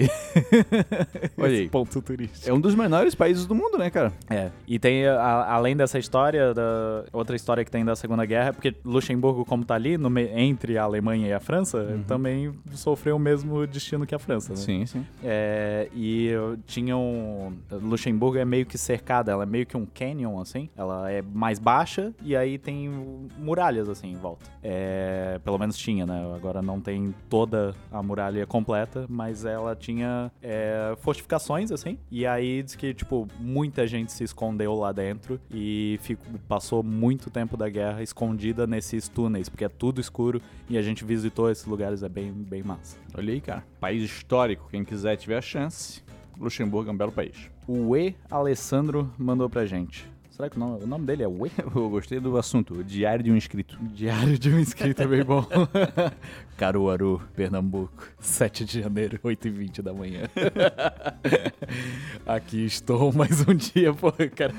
Olha 1.37 1.51
esse 1.51 1.61
aí. 1.63 1.69
ponto 1.69 2.01
turístico. 2.01 2.49
É 2.49 2.53
um 2.53 2.59
dos 2.59 2.73
menores 2.75 3.13
países 3.15 3.45
do 3.45 3.53
mundo, 3.55 3.77
né, 3.77 3.89
cara? 3.89 4.11
É, 4.29 4.49
e 4.67 4.79
tem, 4.79 5.05
a- 5.07 5.45
além 5.53 5.75
dessa 5.75 5.99
história, 5.99 6.53
da, 6.53 7.05
outra 7.11 7.35
história 7.35 7.63
que 7.63 7.71
tem 7.71 7.83
da 7.83 7.95
Segunda 7.95 8.25
Guerra, 8.25 8.49
é 8.49 8.51
porque 8.51 8.73
Luxemburgo, 8.83 9.43
como 9.45 9.65
tá 9.65 9.75
ali, 9.75 9.97
no 9.97 10.09
me- 10.09 10.29
entre 10.29 10.77
a 10.77 10.83
Alemanha 10.83 11.27
e 11.27 11.33
a 11.33 11.39
França, 11.39 11.99
também 12.07 12.53
sofreu 12.73 13.15
o 13.15 13.19
mesmo 13.19 13.65
destino 13.67 14.05
que 14.05 14.15
a 14.15 14.19
França, 14.19 14.51
né? 14.53 14.57
Sim, 14.57 14.85
sim. 14.85 15.05
É, 15.23 15.89
e 15.93 16.27
eu 16.27 16.57
tinha 16.65 16.95
um... 16.97 17.53
Luxemburgo 17.71 18.37
é 18.37 18.45
meio 18.45 18.65
que 18.65 18.77
cercada, 18.77 19.31
ela 19.31 19.43
é 19.43 19.45
meio 19.45 19.65
que 19.65 19.75
um 19.77 19.85
canyon, 19.85 20.39
assim. 20.39 20.69
Ela 20.77 21.11
é 21.11 21.21
mais 21.21 21.59
baixa 21.59 22.13
e 22.23 22.35
aí 22.35 22.57
tem 22.57 22.89
muralhas, 23.37 23.89
assim, 23.89 24.11
em 24.11 24.15
volta. 24.15 24.45
É, 24.63 25.39
pelo 25.43 25.57
menos 25.57 25.77
tinha, 25.77 25.94
né? 26.03 26.33
Agora 26.35 26.63
não 26.63 26.81
tem 26.81 27.13
toda 27.29 27.75
a 27.91 28.01
muralha 28.01 28.47
completa, 28.47 29.05
mas 29.07 29.45
ela 29.45 29.75
tinha 29.75 30.31
é, 30.41 30.95
fortificações, 30.97 31.71
assim. 31.71 31.99
E 32.09 32.25
aí 32.25 32.63
diz 32.63 32.73
que, 32.73 32.91
tipo, 32.91 33.27
muita 33.39 33.85
gente 33.85 34.11
se 34.11 34.23
escondeu 34.23 34.73
lá 34.73 34.91
dentro 34.91 35.39
e 35.51 35.99
ficou, 36.01 36.39
passou 36.47 36.81
muito 36.81 37.29
tempo 37.29 37.55
da 37.55 37.69
guerra 37.69 38.01
escondida 38.01 38.65
nesses 38.65 39.07
túneis, 39.07 39.47
porque 39.47 39.65
é 39.65 39.69
tudo 39.69 40.01
escuro 40.01 40.41
e 40.67 40.77
a 40.77 40.81
gente 40.81 41.05
visitou 41.05 41.51
esses 41.51 41.65
lugares, 41.65 42.01
é 42.01 42.09
bem, 42.09 42.31
bem 42.31 42.63
massa. 42.63 42.97
Olha 43.15 43.31
aí, 43.31 43.39
cara. 43.39 43.63
País 43.79 44.01
histórico, 44.03 44.67
quem 44.71 44.83
quiser 44.83 45.15
tiver 45.17 45.37
a 45.37 45.41
chance. 45.41 46.01
Luxemburgo 46.39 46.89
é 46.89 46.93
um 46.93 46.97
belo 46.97 47.11
país. 47.11 47.49
O 47.67 47.95
E. 47.95 48.15
Alessandro 48.29 49.11
mandou 49.17 49.49
pra 49.49 49.65
gente. 49.65 50.09
Será 50.35 50.49
que 50.49 50.57
o 50.57 50.59
nome, 50.59 50.83
o 50.83 50.87
nome 50.87 51.05
dele 51.05 51.23
é 51.23 51.27
E? 51.27 51.51
Eu 51.73 51.89
gostei 51.89 52.19
do 52.19 52.37
assunto, 52.37 52.83
diário 52.83 53.23
de 53.23 53.31
um 53.31 53.37
inscrito. 53.37 53.77
Diário 53.93 54.37
de 54.37 54.49
um 54.49 54.59
inscrito 54.59 55.01
é 55.01 55.07
bem 55.07 55.23
bom. 55.23 55.47
Caruaru, 56.57 57.21
Pernambuco, 57.35 58.07
7 58.19 58.63
de 58.63 58.81
janeiro, 58.81 59.19
8h20 59.23 59.81
da 59.81 59.93
manhã. 59.93 60.21
Aqui 62.25 62.65
estou 62.65 63.11
mais 63.11 63.45
um 63.47 63.53
dia, 63.53 63.93
pô, 63.93 64.11
cara. 64.35 64.53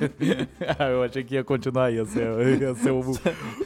Ah, 0.79 0.89
eu 0.91 1.03
achei 1.03 1.25
que 1.25 1.35
ia 1.35 1.43
continuar, 1.45 1.91
ia 1.91 2.05
ser, 2.05 2.61
ia 2.61 2.75
ser 2.75 2.91
o, 2.91 3.01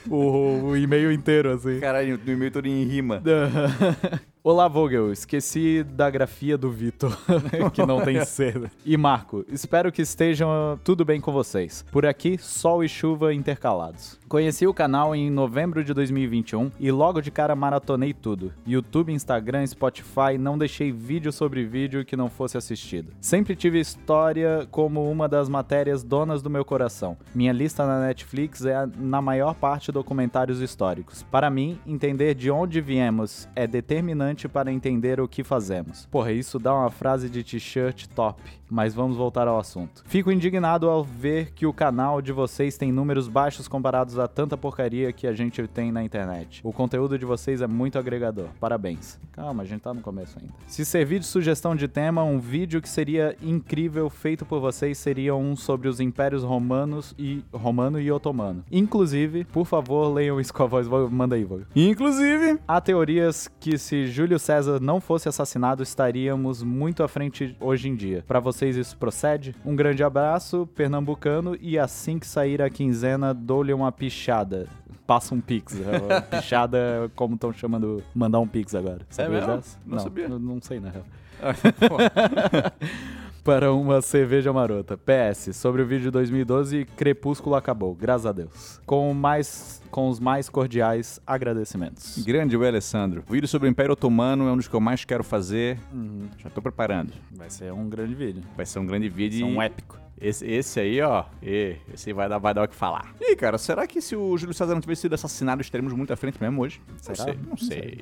o- 0.09 0.63
o 0.69 0.77
e-mail 0.77 1.11
inteiro, 1.11 1.51
assim. 1.53 1.81
Caralho, 1.81 2.21
no 2.25 2.33
e-mail 2.33 2.51
todo 2.53 2.67
em 2.67 2.85
rima. 2.85 3.21
Olá, 4.43 4.69
Vogel. 4.69 5.13
Esqueci 5.13 5.83
da 5.83 6.09
grafia 6.09 6.57
do 6.57 6.71
Vitor, 6.71 7.15
que 7.75 7.85
não 7.85 8.01
tem 8.03 8.25
cedo. 8.25 8.71
E 8.87 8.97
Marco, 8.97 9.45
espero 9.51 9.91
que 9.93 10.01
estejam 10.03 10.79
tudo 10.85 11.05
bem 11.05 11.21
com 11.21 11.33
vocês. 11.33 11.85
Por 11.91 12.07
aqui, 12.07 12.39
sol 12.39 12.83
e 12.85 12.89
chuva 12.89 13.35
intercalados. 13.35 14.20
Conheci 14.31 14.65
o 14.65 14.73
canal 14.73 15.13
em 15.13 15.29
novembro 15.29 15.83
de 15.83 15.93
2021 15.93 16.71
e 16.79 16.93
logo 16.93 17.21
de 17.21 17.33
cara 17.33 17.57
maratonei 17.57 18.15
tudo. 18.15 18.53
YouTube, 18.65 19.13
Instagram, 19.13 19.67
Spotify, 19.67 20.39
não 20.39 20.57
deixei 20.57 20.93
vídeo 20.93 21.33
sobre 21.33 21.65
vídeo 21.65 22.05
que 22.05 22.17
não 22.17 22.31
fosse 22.31 22.57
assistido. 22.57 23.13
Sempre 23.21 23.57
tive 23.57 23.81
história 23.81 24.69
como 24.71 25.11
uma 25.11 25.29
das 25.29 25.49
matérias 25.49 26.05
donas 26.05 26.43
do 26.43 26.49
meu 26.49 26.65
coração. 26.65 27.17
Minha 27.35 27.53
lista 27.53 27.85
na 27.85 28.07
Netflix 28.07 28.65
é, 28.65 28.89
na 28.97 29.21
maior 29.21 29.53
parte, 29.53 29.91
documentários 29.91 30.61
históricos. 30.61 31.25
Para 31.25 31.51
mim, 31.51 31.81
entender 31.85 32.37
de 32.37 32.53
onde 32.53 32.81
viemos 32.81 33.49
é 33.57 33.67
determinante 33.67 34.47
para 34.47 34.71
entender 34.71 35.21
o 35.21 35.27
que 35.27 35.43
fazemos. 35.43 36.07
Porra, 36.07 36.31
isso 36.31 36.57
dá 36.57 36.73
uma 36.73 36.89
frase 36.89 37.29
de 37.29 37.43
t-shirt 37.43 38.07
top. 38.15 38.41
Mas 38.71 38.95
vamos 38.95 39.17
voltar 39.17 39.49
ao 39.49 39.59
assunto. 39.59 40.05
Fico 40.07 40.31
indignado 40.31 40.89
ao 40.89 41.03
ver 41.03 41.51
que 41.51 41.67
o 41.67 41.73
canal 41.73 42.23
de 42.23 42.31
vocês 42.31 42.79
tem 42.79 42.93
números 42.93 43.27
baixos 43.27 43.67
comparados 43.67 44.20
a 44.21 44.29
tanta 44.29 44.57
porcaria 44.57 45.13
que 45.13 45.27
a 45.27 45.33
gente 45.33 45.67
tem 45.69 45.91
na 45.93 46.03
internet. 46.03 46.61
O 46.65 46.73
conteúdo 46.73 47.19
de 47.19 47.25
vocês 47.25 47.63
é 47.63 47.67
muito 47.67 47.99
agregador. 47.99 48.49
Parabéns. 48.59 49.19
Calma, 49.33 49.63
a 49.63 49.67
gente 49.67 49.81
tá 49.81 49.93
no 49.93 50.01
começo 50.01 50.39
ainda. 50.39 50.53
Se 50.67 50.85
servir 50.85 51.21
de 51.21 51.27
sugestão 51.27 51.75
de 51.75 51.89
tema, 51.89 52.23
um 52.23 52.39
vídeo 52.39 52.81
que 52.81 52.89
seria 52.89 53.37
incrível 53.43 54.09
feito 54.09 54.45
por 54.45 54.61
vocês 54.61 54.99
seria 54.99 55.35
um 55.35 55.57
sobre 55.57 55.89
os 55.89 56.01
impérios 56.01 56.43
romanos 56.43 57.15
e 57.19 57.43
romano 57.53 58.01
e 58.01 58.11
otomano. 58.11 58.65
Inclusive, 58.71 59.45
por 59.45 59.65
favor, 59.65 60.13
leiam 60.13 60.41
isso 60.41 60.53
com 60.53 60.63
a 60.63 60.67
voz. 60.67 60.89
Manda 60.89 61.37
aí, 61.37 61.45
Vogue. 61.45 61.67
Inclusive, 61.75 62.59
Há 62.67 62.81
teorias 62.81 63.51
que 63.59 63.77
se 63.77 64.07
Júlio 64.07 64.39
César 64.39 64.81
não 64.81 65.01
fosse 65.01 65.29
assassinado, 65.29 65.83
estaríamos 65.83 66.63
muito 66.63 67.03
à 67.03 67.09
frente 67.09 67.57
hoje 67.61 67.89
em 67.89 67.95
dia. 67.95 68.25
Pra 68.27 68.41
vocês 68.41 68.77
isso 68.77 68.97
procede? 68.97 69.55
Um 69.65 69.75
grande 69.75 70.05
abraço, 70.05 70.69
pernambucano, 70.75 71.57
e 71.61 71.79
assim 71.79 72.19
que 72.19 72.27
sair 72.27 72.63
a 72.63 72.71
quinzena, 72.71 73.35
dou-lhe 73.35 73.73
uma 73.73 73.91
pichada. 74.11 74.67
Passa 75.07 75.35
um 75.35 75.41
pix. 75.41 75.75
é, 75.81 76.21
pichada, 76.37 77.11
como 77.15 77.37
estão 77.37 77.53
chamando, 77.53 78.03
mandar 78.15 78.41
um 78.41 78.47
pix 78.47 78.75
agora. 78.75 79.01
Sabia 79.09 79.41
mesmo? 79.41 79.57
dessa? 79.57 79.79
Não 79.87 79.99
sabia. 79.99 80.29
Não, 80.29 80.39
não 80.39 80.61
sei, 80.61 80.81
na 80.81 80.91
real. 80.91 81.05
pô, 81.89 81.97
Para 83.43 83.73
uma 83.73 84.03
cerveja 84.03 84.53
marota. 84.53 84.99
PS, 84.99 85.57
sobre 85.57 85.81
o 85.81 85.87
vídeo 85.87 86.05
de 86.05 86.11
2012, 86.11 86.85
Crepúsculo 86.97 87.57
acabou, 87.57 87.95
graças 87.95 88.27
a 88.27 88.33
Deus. 88.33 88.81
Com 88.85 89.15
mais 89.15 89.81
com 89.91 90.09
os 90.09 90.21
mais 90.21 90.49
cordiais 90.49 91.19
agradecimentos. 91.27 92.23
grande 92.25 92.57
o 92.57 92.65
Alessandro. 92.65 93.25
O 93.29 93.33
vídeo 93.33 93.49
sobre 93.49 93.67
o 93.67 93.71
Império 93.71 93.95
Otomano 93.95 94.47
é 94.47 94.53
um 94.53 94.57
dos 94.57 94.69
que 94.69 94.75
eu 94.75 94.81
mais 94.81 95.05
quero 95.05 95.25
fazer. 95.25 95.79
Uhum. 95.93 96.29
Já 96.39 96.51
tô 96.51 96.63
preparando. 96.63 97.13
Vai 97.33 97.51
ser 97.51 97.73
um 97.73 97.89
grande 97.89 98.15
vídeo. 98.15 98.43
Vai 98.57 98.67
ser 98.67 98.79
um 98.79 98.87
grande 98.87 99.09
vídeo. 99.09 99.41
Vai 99.41 99.51
ser 99.51 99.57
um 99.57 99.63
épico. 99.63 99.99
Esse, 100.21 100.47
esse 100.47 100.79
aí, 100.81 101.01
ó, 101.01 101.25
e, 101.43 101.77
esse 101.95 102.11
aí 102.11 102.13
vai 102.13 102.29
dar, 102.29 102.39
vai 102.39 102.53
dar 102.53 102.65
o 102.65 102.69
que 102.69 102.75
falar. 102.75 103.15
E 103.21 103.25
aí, 103.25 103.37
cara, 103.37 103.57
será 103.57 103.87
que 103.87 104.03
se 104.03 104.15
o 104.15 104.37
Júlio 104.37 104.53
César 104.55 104.75
não 104.75 104.81
tivesse 104.81 105.03
sido 105.03 105.15
assassinado, 105.15 105.63
estaremos 105.63 105.93
muito 105.95 106.13
à 106.13 106.17
frente 106.17 106.41
mesmo 106.41 106.61
hoje? 106.61 106.81
Será? 106.99 107.17
Não 107.19 107.25
sei, 107.25 107.35
não 107.43 107.49
Não 107.51 107.57
sei. 107.57 107.69
sei. 107.69 107.99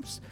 Não 0.00 0.02
sei. 0.06 0.22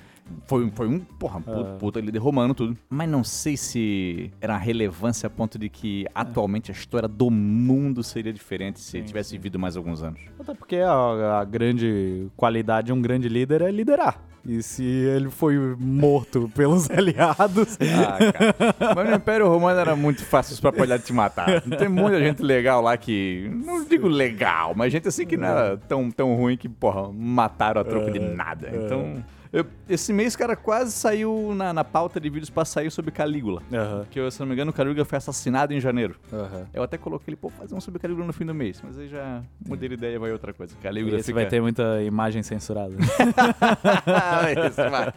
Foi, 0.45 0.69
foi 0.73 0.89
um, 0.89 0.99
porra, 0.99 1.41
puta, 1.41 1.61
Ah. 1.75 1.77
puta 1.79 2.01
líder 2.01 2.19
romano, 2.19 2.53
tudo. 2.53 2.77
Mas 2.91 3.09
não 3.09 3.23
sei 3.23 3.57
se 3.57 4.33
era 4.41 4.55
uma 4.55 4.59
relevância 4.59 5.29
a 5.29 5.31
ponto 5.31 5.57
de 5.57 5.69
que 5.69 6.05
atualmente 6.13 6.69
a 6.71 6.75
história 6.75 7.07
do 7.07 7.31
mundo 7.31 8.03
seria 8.03 8.33
diferente 8.33 8.81
se 8.81 8.97
ele 8.97 9.05
Sim, 9.05 9.07
tivesse 9.09 9.31
sim. 9.31 9.37
vivido 9.37 9.57
mais 9.57 9.77
alguns 9.77 10.03
anos. 10.03 10.21
Até 10.41 10.53
porque 10.53 10.77
a, 10.79 11.39
a 11.41 11.45
grande 11.45 12.27
qualidade 12.37 12.87
de 12.87 12.93
um 12.93 13.01
grande 13.01 13.29
líder 13.29 13.63
é 13.63 13.71
liderar. 13.71 14.21
E 14.49 14.63
se 14.63 14.85
ele 14.85 15.29
foi 15.29 15.57
morto 15.79 16.49
pelos 16.55 16.89
aliados. 16.93 17.77
Ah, 17.81 18.33
cara. 18.33 18.95
Mas 18.95 19.11
no 19.11 19.17
Império 19.17 19.49
Romano 19.49 19.79
era 19.81 19.97
muito 19.97 20.25
fácil 20.25 20.57
pra 20.61 20.71
apoiar 20.71 20.99
te 21.01 21.13
matar. 21.13 21.61
Tem 21.63 21.89
muita 21.89 22.21
gente 22.21 22.43
legal 22.43 22.81
lá 22.81 22.97
que. 22.97 23.51
Não 23.65 23.85
digo 23.85 24.07
legal, 24.07 24.73
mas 24.77 24.93
gente 24.93 25.09
assim 25.09 25.27
que 25.27 25.37
não 25.37 25.49
era 25.49 25.77
tão, 25.77 26.11
tão 26.11 26.35
ruim 26.37 26.57
que, 26.57 26.69
porra, 26.69 27.11
mataram 27.13 27.81
a 27.81 27.85
troco 27.85 28.11
de 28.11 28.19
É, 28.19 28.35
nada. 28.35 28.69
é. 28.73 28.77
Então. 28.77 29.25
Eu- 29.61 29.67
esse 29.89 30.13
mês, 30.13 30.35
cara, 30.37 30.55
quase 30.57 30.93
saiu 30.93 31.53
na, 31.55 31.73
na 31.73 31.85
pauta 31.85 32.21
de 32.21 32.29
vídeos 32.29 32.51
pra 32.51 32.65
sair 32.65 32.91
sobre 32.91 33.11
Calígula. 33.11 33.63
Aham, 33.73 34.07
Que, 34.11 34.31
se 34.31 34.41
não 34.41 34.47
me 34.47 34.53
engano, 34.55 34.71
o 34.71 34.75
Calígula 34.75 35.05
foi 35.05 35.19
assassinado 35.19 35.73
em 35.73 35.81
janeiro. 35.81 36.17
aham. 36.33 36.67
Eu 36.75 36.83
até 36.83 36.97
coloquei 36.99 37.31
ele, 37.33 37.37
pô, 37.37 37.49
fazer 37.51 37.75
um 37.75 37.81
sobre 37.81 38.01
Calígula 38.01 38.27
no 38.27 38.33
fim 38.33 38.45
do 38.45 38.55
mês. 38.55 38.81
Mas 38.85 38.99
aí 38.99 39.09
já 39.09 39.43
mudei 39.67 39.89
de 39.89 39.95
ideia, 39.95 40.19
vai 40.19 40.33
outra 40.33 40.53
coisa. 40.53 40.75
Calígula 40.83 41.17
Esse 41.17 41.27
fica... 41.27 41.41
vai 41.41 41.47
ter 41.47 41.61
muita 41.61 42.03
imagem 42.03 42.43
censurada. 42.43 42.95
Esse 44.67 44.89
vai. 44.91 45.15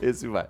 Esse 0.00 0.28
vai. 0.28 0.46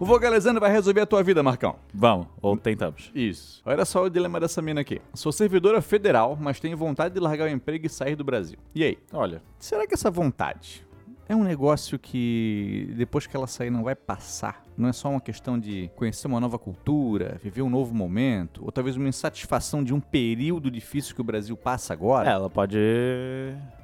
O 0.00 0.04
Vogalezando 0.06 0.58
vai 0.58 0.72
resolver 0.72 1.02
a 1.02 1.06
tua 1.06 1.22
vida, 1.22 1.42
Marcão. 1.42 1.76
Vamos, 1.92 2.26
ou 2.40 2.56
tentamos. 2.56 3.10
Isso. 3.14 3.60
Olha 3.66 3.84
só 3.84 4.04
o 4.04 4.08
dilema 4.08 4.40
dessa 4.40 4.62
mina 4.62 4.80
aqui. 4.80 4.98
Sou 5.12 5.30
servidora 5.30 5.82
federal, 5.82 6.38
mas 6.40 6.58
tenho 6.58 6.74
vontade 6.74 7.12
de 7.12 7.20
largar 7.20 7.44
o 7.44 7.50
emprego 7.50 7.84
e 7.84 7.88
sair 7.90 8.16
do 8.16 8.24
Brasil. 8.24 8.56
E 8.74 8.82
aí? 8.82 8.98
Olha, 9.12 9.42
Será 9.58 9.86
que 9.86 9.92
essa 9.92 10.10
vontade 10.10 10.86
é 11.30 11.36
um 11.36 11.44
negócio 11.44 11.96
que 11.96 12.92
depois 12.96 13.24
que 13.24 13.36
ela 13.36 13.46
sair 13.46 13.70
não 13.70 13.84
vai 13.84 13.94
passar? 13.94 14.64
Não 14.76 14.88
é 14.88 14.92
só 14.92 15.08
uma 15.08 15.20
questão 15.20 15.56
de 15.56 15.88
conhecer 15.94 16.26
uma 16.26 16.40
nova 16.40 16.58
cultura, 16.58 17.38
viver 17.40 17.62
um 17.62 17.70
novo 17.70 17.94
momento, 17.94 18.64
ou 18.64 18.72
talvez 18.72 18.96
uma 18.96 19.08
insatisfação 19.08 19.84
de 19.84 19.94
um 19.94 20.00
período 20.00 20.68
difícil 20.68 21.14
que 21.14 21.20
o 21.20 21.24
Brasil 21.24 21.56
passa 21.56 21.92
agora? 21.92 22.28
ela 22.28 22.50
pode 22.50 22.76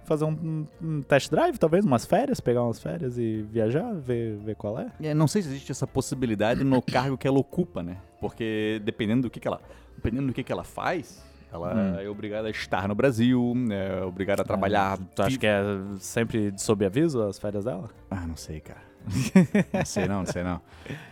fazer 0.05 0.25
um, 0.25 0.67
um 0.83 1.03
test 1.03 1.31
drive, 1.31 1.57
talvez, 1.57 1.85
umas 1.85 2.05
férias, 2.05 2.41
pegar 2.41 2.65
umas 2.65 2.83
férias 2.83 3.17
e 3.17 3.43
viajar, 3.43 3.95
ver, 3.95 4.39
ver 4.39 4.57
qual 4.57 4.81
é. 4.81 4.91
É, 5.01 5.15
não 5.15 5.29
sei 5.29 5.43
se 5.43 5.49
existe 5.49 5.71
essa 5.71 5.87
possibilidade 5.87 6.65
no 6.65 6.83
cargo 6.83 7.17
que 7.17 7.29
ela 7.29 7.39
ocupa, 7.39 7.81
né? 7.81 7.99
Porque 8.21 8.83
dependendo 8.85 9.23
do 9.23 9.31
que, 9.31 9.39
que 9.39 9.47
ela, 9.47 9.61
dependendo 9.95 10.27
do 10.27 10.33
que, 10.33 10.43
que 10.43 10.51
ela 10.51 10.65
faz, 10.65 11.25
ela 11.57 11.75
Hum. 11.75 11.99
é 11.99 12.09
obrigada 12.09 12.49
a 12.49 12.51
estar 12.51 12.87
no 12.89 12.95
Brasil, 12.95 13.55
é 13.71 14.05
obrigada 14.05 14.43
a 14.43 14.45
trabalhar. 14.45 14.99
Tu 15.15 15.23
acha 15.23 15.39
que 15.39 15.47
é 15.47 15.63
sempre 15.99 16.53
sob 16.57 16.85
aviso 16.85 17.23
as 17.23 17.39
férias 17.39 17.65
dela? 17.65 17.91
Ah, 18.11 18.27
não 18.27 18.37
sei, 18.37 18.61
cara. 18.61 18.81
não 19.73 19.85
sei 19.85 20.07
não, 20.09 20.19
não 20.21 20.27
sei 20.27 20.43
não. 20.43 20.61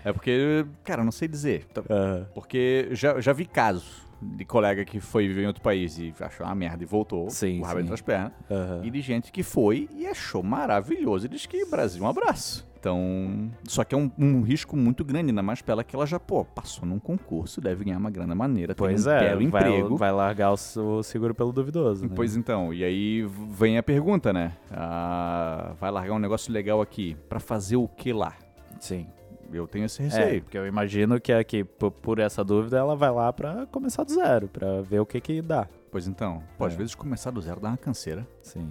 É 0.05 0.13
porque, 0.13 0.67
cara, 0.85 1.05
não 1.05 1.13
sei 1.13 1.29
dizer. 1.29 1.67
Aham. 1.89 2.27
Porque 2.35 2.89
já, 2.93 3.21
já 3.21 3.33
vi 3.33 3.45
casos 3.47 4.03
de 4.21 4.45
colega 4.45 4.85
que 4.85 5.01
foi 5.01 5.29
viver 5.29 5.43
em 5.43 5.47
outro 5.47 5.63
país 5.63 5.99
e 5.99 6.13
achou 6.21 6.47
uma 6.47 6.55
merda 6.55 6.83
e 6.83 6.87
voltou 6.87 7.29
Sim, 7.31 7.59
com 7.59 7.65
o 7.65 7.67
rabo 7.67 7.81
entre 7.81 7.95
as 7.95 8.01
pernas. 8.01 8.33
Aham. 8.51 8.81
E 8.85 8.91
de 8.91 9.01
gente 9.01 9.31
que 9.31 9.43
foi 9.43 9.89
e 9.95 10.07
achou 10.07 10.43
maravilhoso. 10.43 11.27
E 11.27 11.29
diz 11.29 11.47
que 11.47 11.65
Brasil, 11.67 12.03
um 12.03 12.09
abraço. 12.09 12.67
Então, 12.85 13.51
só 13.67 13.83
que 13.83 13.95
é 13.95 13.99
um, 13.99 14.11
um 14.19 14.43
risco 14.43 14.77
muito 14.77 15.03
grande, 15.07 15.31
ainda 15.31 15.43
mais 15.43 15.63
pra 15.63 15.73
ela 15.73 15.83
que 15.83 15.97
ela 15.97 16.05
já, 16.05 16.21
pô, 16.21 16.45
passou 16.45 16.85
num 16.87 16.99
concurso, 16.99 17.59
deve 17.59 17.83
ganhar 17.83 17.97
uma 17.97 18.11
grana 18.11 18.35
maneira, 18.35 18.75
Pois 18.75 19.07
um 19.07 19.11
é, 19.11 19.35
vai, 19.35 19.43
emprego. 19.43 19.97
vai 19.97 20.13
largar 20.13 20.51
o, 20.53 20.99
o 20.99 21.03
seguro 21.03 21.35
pelo 21.35 21.51
duvidoso. 21.51 22.05
Né? 22.07 22.13
Pois 22.15 22.37
então, 22.37 22.75
e 22.75 22.85
aí 22.85 23.23
vem 23.53 23.79
a 23.79 23.83
pergunta, 23.83 24.35
né? 24.35 24.53
Ah, 24.71 25.73
vai 25.81 25.91
largar 25.91 26.13
um 26.13 26.19
negócio 26.19 26.53
legal 26.53 26.83
aqui, 26.83 27.17
pra 27.27 27.41
fazer 27.41 27.77
o 27.77 27.89
que 27.89 28.13
lá? 28.13 28.35
Sim. 28.79 29.07
Eu 29.51 29.67
tenho 29.67 29.87
esse 29.87 30.03
É, 30.03 30.05
receio. 30.05 30.43
porque 30.43 30.59
eu 30.59 30.67
imagino 30.67 31.19
que 31.19 31.33
aqui, 31.33 31.65
por, 31.65 31.91
por 31.91 32.19
essa 32.19 32.45
dúvida, 32.45 32.77
ela 32.77 32.95
vai 32.95 33.11
lá 33.11 33.33
pra 33.33 33.65
começar 33.67 34.05
do 34.05 34.13
zero, 34.13 34.47
pra 34.47 34.83
ver 34.83 35.01
o 35.01 35.07
que 35.07 35.23
que 35.23 35.41
dá. 35.41 35.67
Pois 35.91 36.07
então, 36.07 36.43
pô, 36.59 36.67
às 36.67 36.75
É. 36.75 36.77
vezes 36.77 36.95
começar 36.95 37.31
do 37.31 37.41
zero 37.41 37.61
dá 37.61 37.69
uma 37.69 37.79
canseira. 37.79 38.27
Sim. 38.43 38.69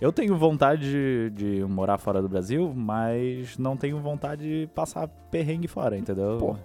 Eu 0.00 0.12
tenho 0.12 0.36
vontade 0.36 0.90
de, 0.90 1.30
de 1.30 1.64
morar 1.64 1.98
fora 1.98 2.20
do 2.20 2.28
Brasil, 2.28 2.72
mas 2.74 3.56
não 3.58 3.76
tenho 3.76 3.98
vontade 4.00 4.42
de 4.42 4.66
passar 4.74 5.08
perrengue 5.30 5.68
fora, 5.68 5.96
entendeu? 5.96 6.36
Pô. 6.38 6.56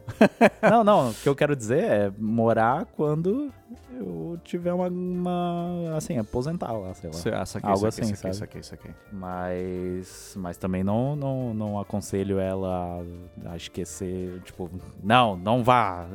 Não, 0.69 0.83
não. 0.83 1.09
O 1.09 1.13
que 1.13 1.27
eu 1.27 1.35
quero 1.35 1.55
dizer 1.55 1.83
é 1.83 2.11
morar 2.17 2.85
quando 2.85 3.51
eu 3.91 4.39
tiver 4.43 4.71
uma, 4.73 4.87
uma 4.87 5.95
assim, 5.97 6.17
aposentar 6.17 6.71
lá, 6.71 6.93
sei 6.93 7.09
lá. 7.09 7.15
Cê- 7.15 7.29
Ah, 7.33 7.45
saquei, 7.45 7.69
Algo 7.69 7.91
saquei, 7.91 8.03
assim, 8.03 8.15
saquei, 8.15 8.33
sabe? 8.33 8.63
saquei, 8.63 8.63
saquei. 8.63 8.91
Mas, 9.11 10.33
mas 10.37 10.57
também 10.57 10.83
não, 10.83 11.15
não, 11.15 11.53
não 11.53 11.79
aconselho 11.79 12.39
ela 12.39 13.01
a, 13.45 13.51
a 13.53 13.57
esquecer, 13.57 14.41
tipo, 14.41 14.69
não, 15.03 15.35
não 15.35 15.63
vá. 15.63 16.07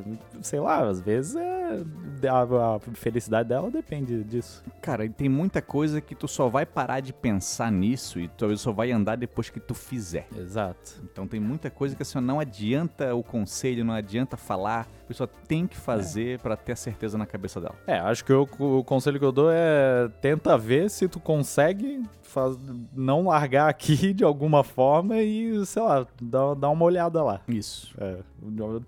Sei 0.43 0.61
lá, 0.61 0.89
às 0.89 1.01
vezes 1.01 1.37
é, 1.37 1.83
a, 2.29 2.77
a 2.77 2.81
felicidade 2.95 3.49
dela 3.49 3.71
depende 3.71 4.23
disso. 4.25 4.63
Cara, 4.81 5.05
e 5.05 5.09
tem 5.09 5.29
muita 5.29 5.61
coisa 5.61 6.01
que 6.01 6.15
tu 6.15 6.29
só 6.29 6.49
vai 6.49 6.65
parar 6.67 7.01
de 7.01 7.13
pensar 7.13 7.71
nisso 7.73 8.19
e 8.21 8.29
talvez 8.29 8.61
só 8.61 8.73
vai 8.73 8.93
andar 8.93 9.17
depois 9.17 9.51
que 9.51 9.61
tu 9.61 9.75
fizer. 9.75 10.27
Exato. 10.37 11.01
Então 11.05 11.27
tem 11.27 11.41
muita 11.41 11.71
coisa 11.71 11.95
que 11.97 12.03
assim, 12.03 12.21
não 12.21 12.41
adianta 12.41 13.15
o 13.15 13.23
conselho, 13.23 13.85
não 13.85 13.95
adianta 13.95 14.37
falar, 14.37 14.89
a 15.05 15.07
pessoa 15.09 15.29
tem 15.47 15.67
que 15.67 15.77
fazer 15.77 16.39
pra 16.41 16.57
ter 16.57 16.73
a 16.73 16.77
certeza 16.77 17.19
na 17.19 17.27
cabeça 17.27 17.61
dela. 17.61 17.75
É, 17.87 17.99
acho 17.99 18.25
que 18.25 18.33
eu- 18.33 18.49
o 18.59 18.83
conselho 18.83 19.19
que 19.19 19.25
eu 19.25 19.33
dou 19.33 19.51
é 19.51 20.09
tenta 20.21 20.57
ver 20.57 20.89
se 20.91 21.07
tu 21.09 21.21
consegue 21.21 22.03
faz- 22.23 22.59
não 22.95 23.27
largar 23.27 23.69
aqui 23.69 24.13
de 24.15 24.25
alguma 24.25 24.65
forma 24.65 25.19
e, 25.21 25.65
sei 25.67 25.83
lá, 25.83 26.07
dá, 26.21 26.55
dá 26.55 26.71
uma 26.71 26.85
olhada 26.85 27.23
lá. 27.23 27.41
Isso. 27.47 27.95
É, 28.01 28.17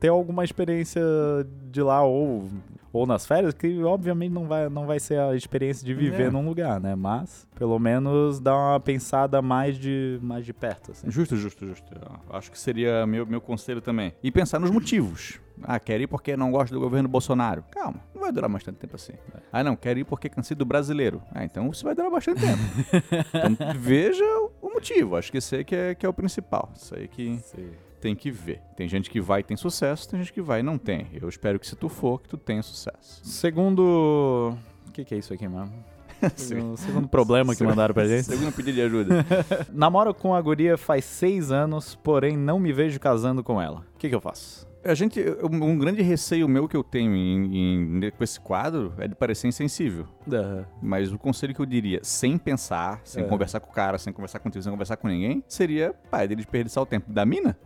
ter 0.00 0.08
alguma 0.08 0.42
experiência 0.44 1.02
de 1.70 1.82
lá 1.82 2.02
ou 2.02 2.48
ou 2.92 3.06
nas 3.06 3.26
férias, 3.26 3.52
que 3.52 3.82
obviamente 3.84 4.32
não 4.32 4.46
vai, 4.46 4.70
não 4.70 4.86
vai 4.86 4.98
ser 4.98 5.20
a 5.20 5.36
experiência 5.36 5.84
de 5.84 5.92
viver 5.92 6.28
É. 6.28 6.30
num 6.30 6.46
lugar, 6.46 6.80
né? 6.80 6.94
Mas, 6.94 7.46
pelo 7.54 7.78
menos, 7.78 8.40
dá 8.40 8.56
uma 8.56 8.80
pensada 8.80 9.42
mais 9.42 9.76
de, 9.78 10.18
mais 10.22 10.46
de 10.46 10.54
perto, 10.54 10.92
assim. 10.92 11.10
Justo, 11.10 11.36
justo, 11.36 11.66
justo. 11.66 11.92
Acho 12.30 12.50
que 12.50 12.58
seria 12.58 13.06
meu, 13.06 13.26
meu 13.26 13.38
conselho 13.40 13.82
também. 13.82 14.14
E 14.22 14.30
pensar 14.32 14.58
nos 14.58 14.70
motivos. 14.70 15.38
Ah, 15.62 15.78
quer 15.78 16.00
ir 16.00 16.06
porque 16.06 16.36
não 16.36 16.50
gosta 16.50 16.74
do 16.74 16.80
governo 16.80 17.08
Bolsonaro. 17.08 17.64
Calma, 17.70 18.00
não 18.14 18.22
vai 18.22 18.32
durar 18.32 18.50
bastante 18.50 18.76
tempo 18.76 18.96
assim. 18.96 19.12
Ah, 19.52 19.64
não, 19.64 19.76
quer 19.76 19.96
ir 19.96 20.04
porque 20.04 20.28
cansei 20.28 20.56
do 20.56 20.64
brasileiro. 20.64 21.22
Ah, 21.34 21.44
então 21.44 21.70
isso 21.70 21.84
vai 21.84 21.94
durar 21.94 22.10
bastante 22.10 22.40
tempo. 22.40 22.62
então 23.34 23.80
veja 23.80 24.24
o 24.60 24.70
motivo. 24.72 25.16
Acho 25.16 25.30
que 25.30 25.38
esse 25.38 25.56
aí 25.56 25.64
que 25.64 25.74
é, 25.74 25.94
que 25.94 26.04
é 26.04 26.08
o 26.08 26.12
principal. 26.12 26.70
Isso 26.76 26.94
aí 26.94 27.08
que 27.08 27.40
tem 28.00 28.14
que 28.14 28.30
ver. 28.30 28.60
Tem 28.76 28.88
gente 28.88 29.10
que 29.10 29.20
vai 29.20 29.40
e 29.40 29.42
tem 29.42 29.56
sucesso, 29.56 30.08
tem 30.08 30.20
gente 30.20 30.32
que 30.32 30.40
vai 30.40 30.60
e 30.60 30.62
não 30.62 30.78
tem. 30.78 31.08
Eu 31.12 31.28
espero 31.28 31.58
que 31.58 31.66
se 31.66 31.74
tu 31.74 31.88
for, 31.88 32.20
que 32.20 32.28
tu 32.28 32.36
tenha 32.36 32.62
sucesso. 32.62 33.20
Segundo... 33.24 34.56
O 34.86 34.92
que, 34.92 35.04
que 35.04 35.14
é 35.14 35.18
isso 35.18 35.32
aqui, 35.34 35.46
mano? 35.48 35.72
Segundo, 36.36 36.76
segundo 36.78 37.08
problema 37.08 37.54
que 37.54 37.62
mandaram 37.62 37.92
pra 37.92 38.06
gente. 38.06 38.24
Segundo 38.24 38.50
pedido 38.50 38.76
de 38.76 38.80
ajuda. 38.80 39.26
Namoro 39.70 40.14
com 40.14 40.34
a 40.34 40.40
guria 40.40 40.78
faz 40.78 41.04
seis 41.04 41.52
anos, 41.52 41.94
porém 41.94 42.36
não 42.36 42.58
me 42.58 42.72
vejo 42.72 42.98
casando 42.98 43.44
com 43.44 43.60
ela. 43.60 43.84
O 43.94 43.98
que, 43.98 44.08
que 44.08 44.14
eu 44.14 44.20
faço? 44.20 44.66
A 44.88 44.94
gente, 44.94 45.20
um 45.42 45.78
grande 45.78 46.02
receio 46.02 46.48
meu 46.48 46.68
que 46.68 46.76
eu 46.76 46.84
tenho 46.84 47.14
em, 47.14 47.98
em- 48.06 48.10
com 48.10 48.22
esse 48.24 48.38
quadro 48.40 48.92
é 48.98 49.08
de 49.08 49.14
parecer 49.14 49.48
insensível. 49.48 50.06
Mas 50.82 51.12
o 51.12 51.18
conselho 51.18 51.54
que 51.54 51.60
eu 51.60 51.66
diria, 51.66 52.00
sem 52.02 52.36
pensar, 52.38 53.00
sem 53.04 53.24
É. 53.24 53.26
conversar 53.26 53.60
com 53.60 53.70
o 53.70 53.72
cara, 53.72 53.98
sem 53.98 54.12
conversar 54.12 54.38
contigo, 54.38 54.62
sem 54.62 54.70
conversar 54.72 54.96
com 54.96 55.08
ninguém, 55.08 55.42
seria, 55.48 55.94
pai, 56.10 56.26
dele 56.28 56.42
desperdiçar 56.42 56.82
o 56.82 56.86
tempo 56.86 57.12
da 57.12 57.24
mina. 57.24 57.56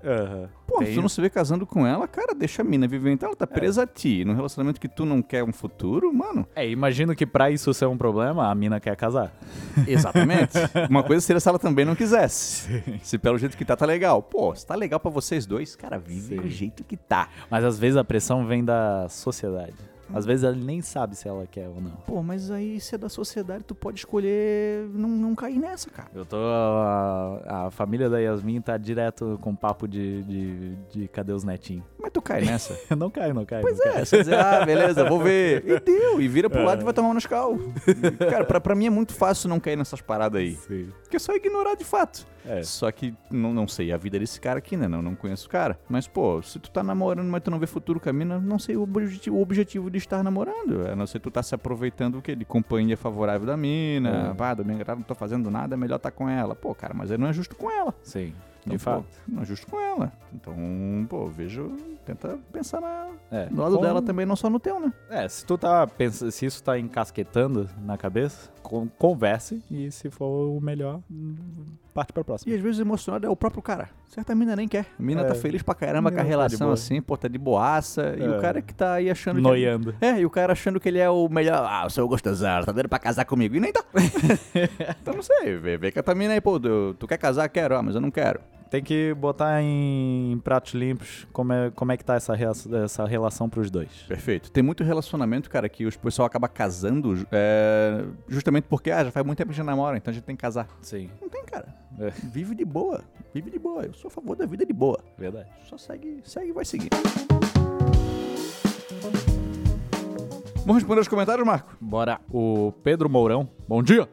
Pô, 0.66 0.78
Tem- 0.78 0.88
se 0.88 0.94
tu 0.94 1.02
não 1.02 1.08
se 1.08 1.20
vê 1.20 1.28
casando 1.28 1.66
com 1.66 1.84
ela, 1.86 2.06
cara, 2.06 2.32
deixa 2.34 2.62
a 2.62 2.64
mina 2.64 2.86
viver. 2.86 3.10
Então 3.10 3.28
ela 3.28 3.36
tá 3.36 3.46
presa 3.46 3.82
a 3.82 3.86
ti. 3.86 4.24
Num 4.24 4.34
relacionamento 4.34 4.80
que 4.80 4.88
tu 4.88 5.04
não 5.04 5.20
quer 5.20 5.42
um 5.42 5.52
futuro, 5.52 6.12
mano. 6.12 6.46
É, 6.54 6.68
imagino 6.68 7.14
que 7.14 7.26
pra 7.26 7.50
isso 7.50 7.72
ser 7.74 7.86
um 7.86 7.96
problema, 7.98 8.48
a 8.50 8.54
mina 8.54 8.78
quer 8.78 8.94
casar. 8.96 9.32
Exatamente. 9.86 10.52
Uma 10.88 11.02
coisa 11.02 11.20
seria 11.24 11.40
se 11.40 11.48
ela 11.48 11.58
também 11.58 11.84
não 11.84 11.96
quisesse. 11.96 12.82
Se 13.02 13.18
pelo 13.18 13.36
jeito 13.38 13.56
que 13.56 13.64
tá, 13.64 13.74
tá 13.76 13.84
legal. 13.84 14.22
Pô, 14.22 14.54
se 14.54 14.64
tá 14.64 14.74
legal 14.76 15.00
pra 15.00 15.10
vocês 15.10 15.44
dois, 15.44 15.74
cara, 15.74 15.98
vive 15.98 16.36
Sim. 16.36 16.42
do 16.42 16.48
jeito 16.48 16.84
que 16.84 16.96
tá. 17.10 17.28
Mas 17.50 17.64
às 17.64 17.76
vezes 17.76 17.96
a 17.96 18.04
pressão 18.04 18.46
vem 18.46 18.64
da 18.64 19.08
sociedade. 19.08 19.74
Às 20.12 20.26
vezes 20.26 20.44
ela 20.44 20.54
nem 20.54 20.80
sabe 20.80 21.16
se 21.16 21.28
ela 21.28 21.46
quer 21.46 21.68
ou 21.68 21.80
não. 21.80 21.92
Pô, 22.06 22.22
mas 22.22 22.50
aí 22.50 22.80
se 22.80 22.94
é 22.94 22.98
da 22.98 23.08
sociedade, 23.08 23.64
tu 23.64 23.74
pode 23.74 23.98
escolher 23.98 24.88
não, 24.92 25.08
não 25.08 25.34
cair 25.34 25.58
nessa, 25.58 25.90
cara. 25.90 26.08
Eu 26.14 26.24
tô. 26.24 26.36
A, 26.36 27.66
a 27.66 27.70
família 27.70 28.08
da 28.08 28.18
Yasmin 28.18 28.60
tá 28.60 28.76
direto 28.76 29.38
com 29.40 29.54
papo 29.54 29.86
de, 29.86 30.22
de, 30.24 30.76
de 30.90 31.08
cadê 31.08 31.32
os 31.32 31.44
netinhos? 31.44 31.84
Mas 31.98 32.10
tu 32.12 32.20
cai 32.20 32.42
nessa. 32.42 32.78
não 32.96 33.10
cai, 33.10 33.32
não 33.32 33.44
cai. 33.44 33.60
Pois 33.60 33.78
não 33.78 33.86
é, 33.86 33.92
cai. 33.92 34.06
você 34.06 34.18
dizer, 34.18 34.38
ah, 34.38 34.64
beleza, 34.64 35.04
vou 35.08 35.20
ver. 35.20 35.64
E 35.66 35.80
deu, 35.80 36.20
e 36.20 36.28
vira 36.28 36.48
pro 36.48 36.64
lado 36.64 36.82
e 36.82 36.84
vai 36.84 36.92
tomar 36.92 37.10
um 37.10 37.14
Nescau. 37.14 37.58
Cara, 38.30 38.44
pra, 38.44 38.60
pra 38.60 38.74
mim 38.74 38.86
é 38.86 38.90
muito 38.90 39.12
fácil 39.12 39.48
não 39.48 39.60
cair 39.60 39.76
nessas 39.76 40.00
paradas 40.00 40.40
aí. 40.40 40.54
Sim. 40.56 40.88
Porque 41.02 41.16
é 41.16 41.20
só 41.20 41.34
ignorar 41.34 41.74
de 41.74 41.84
fato. 41.84 42.26
É. 42.44 42.62
Só 42.62 42.90
que 42.90 43.14
não, 43.30 43.52
não 43.52 43.68
sei 43.68 43.92
a 43.92 43.96
vida 43.96 44.18
desse 44.18 44.40
cara 44.40 44.58
aqui, 44.58 44.76
né? 44.76 44.88
Não, 44.88 45.02
não 45.02 45.14
conheço 45.14 45.46
o 45.46 45.50
cara. 45.50 45.78
Mas, 45.88 46.06
pô, 46.06 46.40
se 46.42 46.58
tu 46.58 46.70
tá 46.70 46.82
namorando, 46.82 47.28
mas 47.28 47.42
tu 47.42 47.50
não 47.50 47.58
vê 47.58 47.66
futuro 47.66 48.00
com 48.00 48.08
a 48.08 48.12
mina, 48.12 48.38
não 48.38 48.58
sei 48.58 48.76
o 48.76 48.82
objetivo, 48.82 49.36
o 49.36 49.42
objetivo 49.42 49.90
de 49.90 49.98
estar 50.00 50.22
namorando. 50.22 50.86
A 50.90 50.96
não 50.96 51.06
ser 51.06 51.20
tu 51.20 51.30
tá 51.30 51.42
se 51.42 51.54
aproveitando 51.54 52.18
o 52.18 52.22
quê? 52.22 52.34
De 52.34 52.44
companhia 52.44 52.96
favorável 52.96 53.46
da 53.46 53.56
mina. 53.56 54.30
É. 54.30 54.34
Pá, 54.34 54.54
domingo 54.54 54.82
não 54.86 55.02
tô 55.02 55.14
fazendo 55.14 55.50
nada, 55.50 55.74
é 55.74 55.76
melhor 55.76 55.98
tá 55.98 56.10
com 56.10 56.28
ela. 56.28 56.54
Pô, 56.54 56.74
cara, 56.74 56.94
mas 56.94 57.10
aí 57.10 57.18
não 57.18 57.28
é 57.28 57.32
justo 57.32 57.54
com 57.54 57.70
ela. 57.70 57.94
Sim. 58.02 58.32
Então, 58.74 58.78
De 58.78 58.84
pô, 58.84 58.90
fato. 58.90 59.22
não 59.28 59.42
é 59.42 59.44
justo 59.44 59.66
com 59.66 59.80
ela. 59.80 60.12
Então, 60.34 60.54
pô, 61.08 61.26
vejo, 61.26 61.72
tenta 62.04 62.38
pensar 62.52 62.80
na, 62.80 63.08
É. 63.30 63.46
do 63.46 63.60
lado 63.60 63.76
Com- 63.76 63.82
dela 63.82 64.00
também, 64.02 64.24
não 64.24 64.36
só 64.36 64.48
no 64.48 64.60
teu, 64.60 64.78
né? 64.78 64.92
É, 65.10 65.28
se 65.28 65.44
tu 65.44 65.58
tá 65.58 65.86
pensando, 65.86 66.30
se 66.30 66.46
isso 66.46 66.62
tá 66.62 66.78
encasquetando 66.78 67.68
na 67.84 67.98
cabeça, 67.98 68.48
con- 68.62 68.88
converse 68.98 69.62
e 69.70 69.90
se 69.90 70.08
for 70.10 70.56
o 70.56 70.60
melhor, 70.60 71.00
parte 71.92 72.12
pra 72.12 72.22
próxima. 72.22 72.52
E 72.52 72.56
às 72.56 72.62
vezes 72.62 72.78
o 72.78 72.82
emocionado 72.82 73.26
é 73.26 73.30
o 73.30 73.34
próprio 73.36 73.60
cara. 73.60 73.88
Certa 74.08 74.34
mina 74.34 74.54
nem 74.56 74.66
quer. 74.68 74.86
A 74.98 75.02
mina 75.02 75.22
É. 75.22 75.24
tá 75.24 75.34
feliz 75.34 75.62
pra 75.62 75.74
caramba 75.74 76.10
com 76.10 76.16
a 76.16 76.18
tá 76.18 76.22
de 76.24 76.28
relação 76.28 76.66
boa. 76.68 76.74
assim, 76.74 77.00
pô, 77.02 77.16
tá 77.16 77.28
de 77.28 77.38
boaça. 77.38 78.14
E 78.18 78.22
É. 78.22 78.28
o 78.28 78.40
cara 78.40 78.60
que 78.62 78.74
tá 78.74 78.94
aí 78.94 79.10
achando 79.10 79.36
que. 79.36 79.42
Noiando. 79.42 79.94
É, 80.00 80.20
e 80.20 80.26
o 80.26 80.30
cara 80.30 80.52
achando 80.52 80.78
que 80.80 80.88
ele 80.88 80.98
é 80.98 81.08
o 81.10 81.28
melhor. 81.28 81.64
Ah, 81.68 81.86
o 81.96 82.08
gostosão, 82.08 82.62
tá 82.64 82.72
dando 82.72 82.88
pra 82.88 82.98
casar 82.98 83.24
comigo. 83.24 83.54
E 83.56 83.60
nem 83.60 83.72
tá. 83.72 83.84
então 85.00 85.14
não 85.14 85.22
sei, 85.22 85.56
vê, 85.56 85.76
vê 85.76 85.90
com 85.92 86.00
a 86.00 86.02
tua 86.02 86.14
mina 86.14 86.34
aí, 86.34 86.40
pô, 86.40 86.58
tu, 86.58 86.94
tu 86.98 87.06
quer 87.06 87.18
casar? 87.18 87.48
Quero, 87.48 87.76
ah, 87.76 87.82
mas 87.82 87.94
eu 87.94 88.00
não 88.00 88.10
quero. 88.10 88.40
Tem 88.70 88.80
que 88.82 89.12
botar 89.14 89.60
em 89.60 90.40
pratos 90.44 90.74
limpos 90.74 91.26
como 91.32 91.52
é, 91.52 91.72
como 91.72 91.90
é 91.90 91.96
que 91.96 92.04
tá 92.04 92.14
essa, 92.14 92.34
rea- 92.36 92.52
essa 92.84 93.04
relação 93.04 93.48
pros 93.48 93.68
dois. 93.68 93.90
Perfeito. 94.06 94.48
Tem 94.52 94.62
muito 94.62 94.84
relacionamento, 94.84 95.50
cara, 95.50 95.68
que 95.68 95.84
o 95.86 95.98
pessoal 95.98 96.26
acaba 96.26 96.46
casando 96.48 97.26
é, 97.32 98.04
justamente 98.28 98.64
porque, 98.68 98.92
ah, 98.92 99.04
já 99.04 99.10
faz 99.10 99.26
muito 99.26 99.38
tempo 99.38 99.48
que 99.48 99.54
a 99.54 99.56
gente 99.56 99.66
namora, 99.66 99.96
então 99.96 100.12
a 100.12 100.14
gente 100.14 100.22
tem 100.22 100.36
que 100.36 100.40
casar. 100.42 100.68
Sim, 100.82 101.10
Não 101.20 101.28
tem, 101.28 101.44
cara. 101.44 101.74
É. 101.98 102.10
Vive 102.32 102.54
de 102.54 102.64
boa. 102.64 103.02
Vive 103.34 103.50
de 103.50 103.58
boa. 103.58 103.82
Eu 103.82 103.92
sou 103.92 104.06
a 104.08 104.10
favor 104.12 104.36
da 104.36 104.46
vida 104.46 104.64
de 104.64 104.72
boa. 104.72 105.00
verdade. 105.18 105.48
Só 105.68 105.76
segue, 105.76 106.20
segue 106.22 106.50
e 106.50 106.52
vai 106.52 106.64
seguir. 106.64 106.90
Vamos 110.64 110.76
responder 110.82 111.00
os 111.00 111.08
comentários, 111.08 111.44
Marco? 111.44 111.76
Bora. 111.80 112.20
O 112.30 112.72
Pedro 112.84 113.10
Mourão, 113.10 113.48
bom 113.66 113.82
dia. 113.82 114.08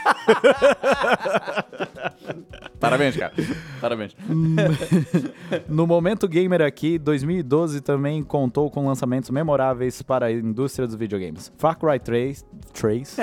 Parabéns, 2.80 3.16
cara. 3.16 3.32
Parabéns. 3.80 4.16
No 5.68 5.86
Momento 5.86 6.28
Gamer 6.28 6.62
aqui, 6.62 6.98
2012 6.98 7.80
também 7.80 8.22
contou 8.22 8.70
com 8.70 8.86
lançamentos 8.86 9.28
memoráveis 9.30 10.00
para 10.00 10.26
a 10.26 10.32
indústria 10.32 10.86
dos 10.86 10.96
videogames. 10.96 11.52
Far 11.58 11.76
Cry 11.76 11.98
3, 11.98 12.46
3 12.72 13.16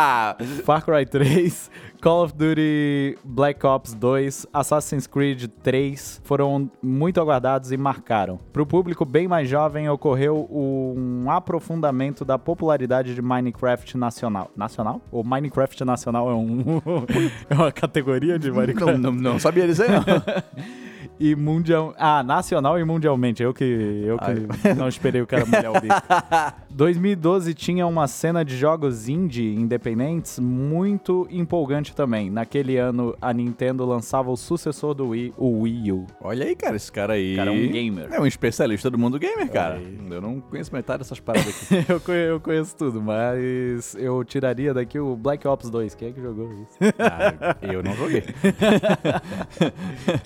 Far 0.64 0.84
Cry 0.84 1.04
3, 1.04 1.70
Call 2.04 2.24
of 2.24 2.34
Duty 2.34 3.16
Black 3.24 3.64
Ops 3.64 3.94
2, 3.94 4.48
Assassin's 4.52 5.06
Creed 5.06 5.46
3 5.62 6.20
foram 6.22 6.70
muito 6.82 7.18
aguardados 7.18 7.72
e 7.72 7.78
marcaram. 7.78 8.38
Para 8.52 8.60
o 8.60 8.66
público 8.66 9.06
bem 9.06 9.26
mais 9.26 9.48
jovem, 9.48 9.88
ocorreu 9.88 10.46
um 10.50 11.30
aprofundamento 11.30 12.22
da 12.22 12.38
popularidade 12.38 13.14
de 13.14 13.22
Minecraft 13.22 13.96
nacional. 13.96 14.50
Nacional? 14.54 15.00
O 15.10 15.24
Minecraft 15.24 15.82
nacional 15.82 16.30
é, 16.30 16.34
um, 16.34 16.82
é 17.48 17.54
uma 17.54 17.72
categoria 17.72 18.38
de 18.38 18.52
Minecraft? 18.52 18.98
não, 18.98 19.10
não, 19.10 19.32
não 19.32 19.38
sabia 19.38 19.66
dizer, 19.66 19.88
não. 19.88 20.04
E 21.18 21.34
mundial. 21.36 21.94
Ah, 21.98 22.22
nacional 22.22 22.78
e 22.78 22.84
mundialmente. 22.84 23.42
Eu 23.42 23.54
que, 23.54 23.64
eu 23.64 24.18
que 24.18 24.74
não 24.74 24.88
esperei 24.88 25.20
o 25.22 25.26
cara 25.26 25.46
molhar 25.46 25.70
o 25.70 25.80
bico. 25.80 25.94
2012 26.70 27.54
tinha 27.54 27.86
uma 27.86 28.08
cena 28.08 28.44
de 28.44 28.56
jogos 28.56 29.08
indie 29.08 29.54
independentes 29.54 30.38
muito 30.40 31.26
empolgante 31.30 31.94
também. 31.94 32.30
Naquele 32.30 32.76
ano, 32.76 33.14
a 33.22 33.32
Nintendo 33.32 33.84
lançava 33.86 34.28
o 34.30 34.36
sucessor 34.36 34.92
do 34.92 35.08
Wii, 35.10 35.34
o 35.38 35.60
Wii 35.62 35.92
U. 35.92 36.06
Olha 36.20 36.46
aí, 36.46 36.56
cara, 36.56 36.74
esse 36.74 36.90
cara 36.90 37.12
aí. 37.12 37.34
O 37.34 37.36
cara 37.36 37.50
é 37.50 37.52
um 37.52 37.68
gamer. 37.70 38.08
É 38.12 38.20
um 38.20 38.26
especialista 38.26 38.90
do 38.90 38.98
mundo 38.98 39.16
gamer, 39.18 39.48
cara. 39.50 39.76
aí. 39.76 39.98
Eu 40.10 40.20
não 40.20 40.40
conheço 40.40 40.72
metade 40.74 40.98
dessas 40.98 41.20
paradas 41.20 41.46
aqui. 41.72 41.84
eu, 41.92 42.00
conhe- 42.00 42.30
eu 42.30 42.40
conheço 42.40 42.74
tudo, 42.76 43.00
mas 43.00 43.94
eu 43.94 44.24
tiraria 44.24 44.74
daqui 44.74 44.98
o 44.98 45.14
Black 45.14 45.46
Ops 45.46 45.70
2. 45.70 45.94
Quem 45.94 46.08
é 46.08 46.12
que 46.12 46.20
jogou 46.20 46.52
isso? 46.54 46.76
Ah, 46.98 47.56
eu 47.62 47.82
não 47.84 47.94
joguei. 47.94 48.24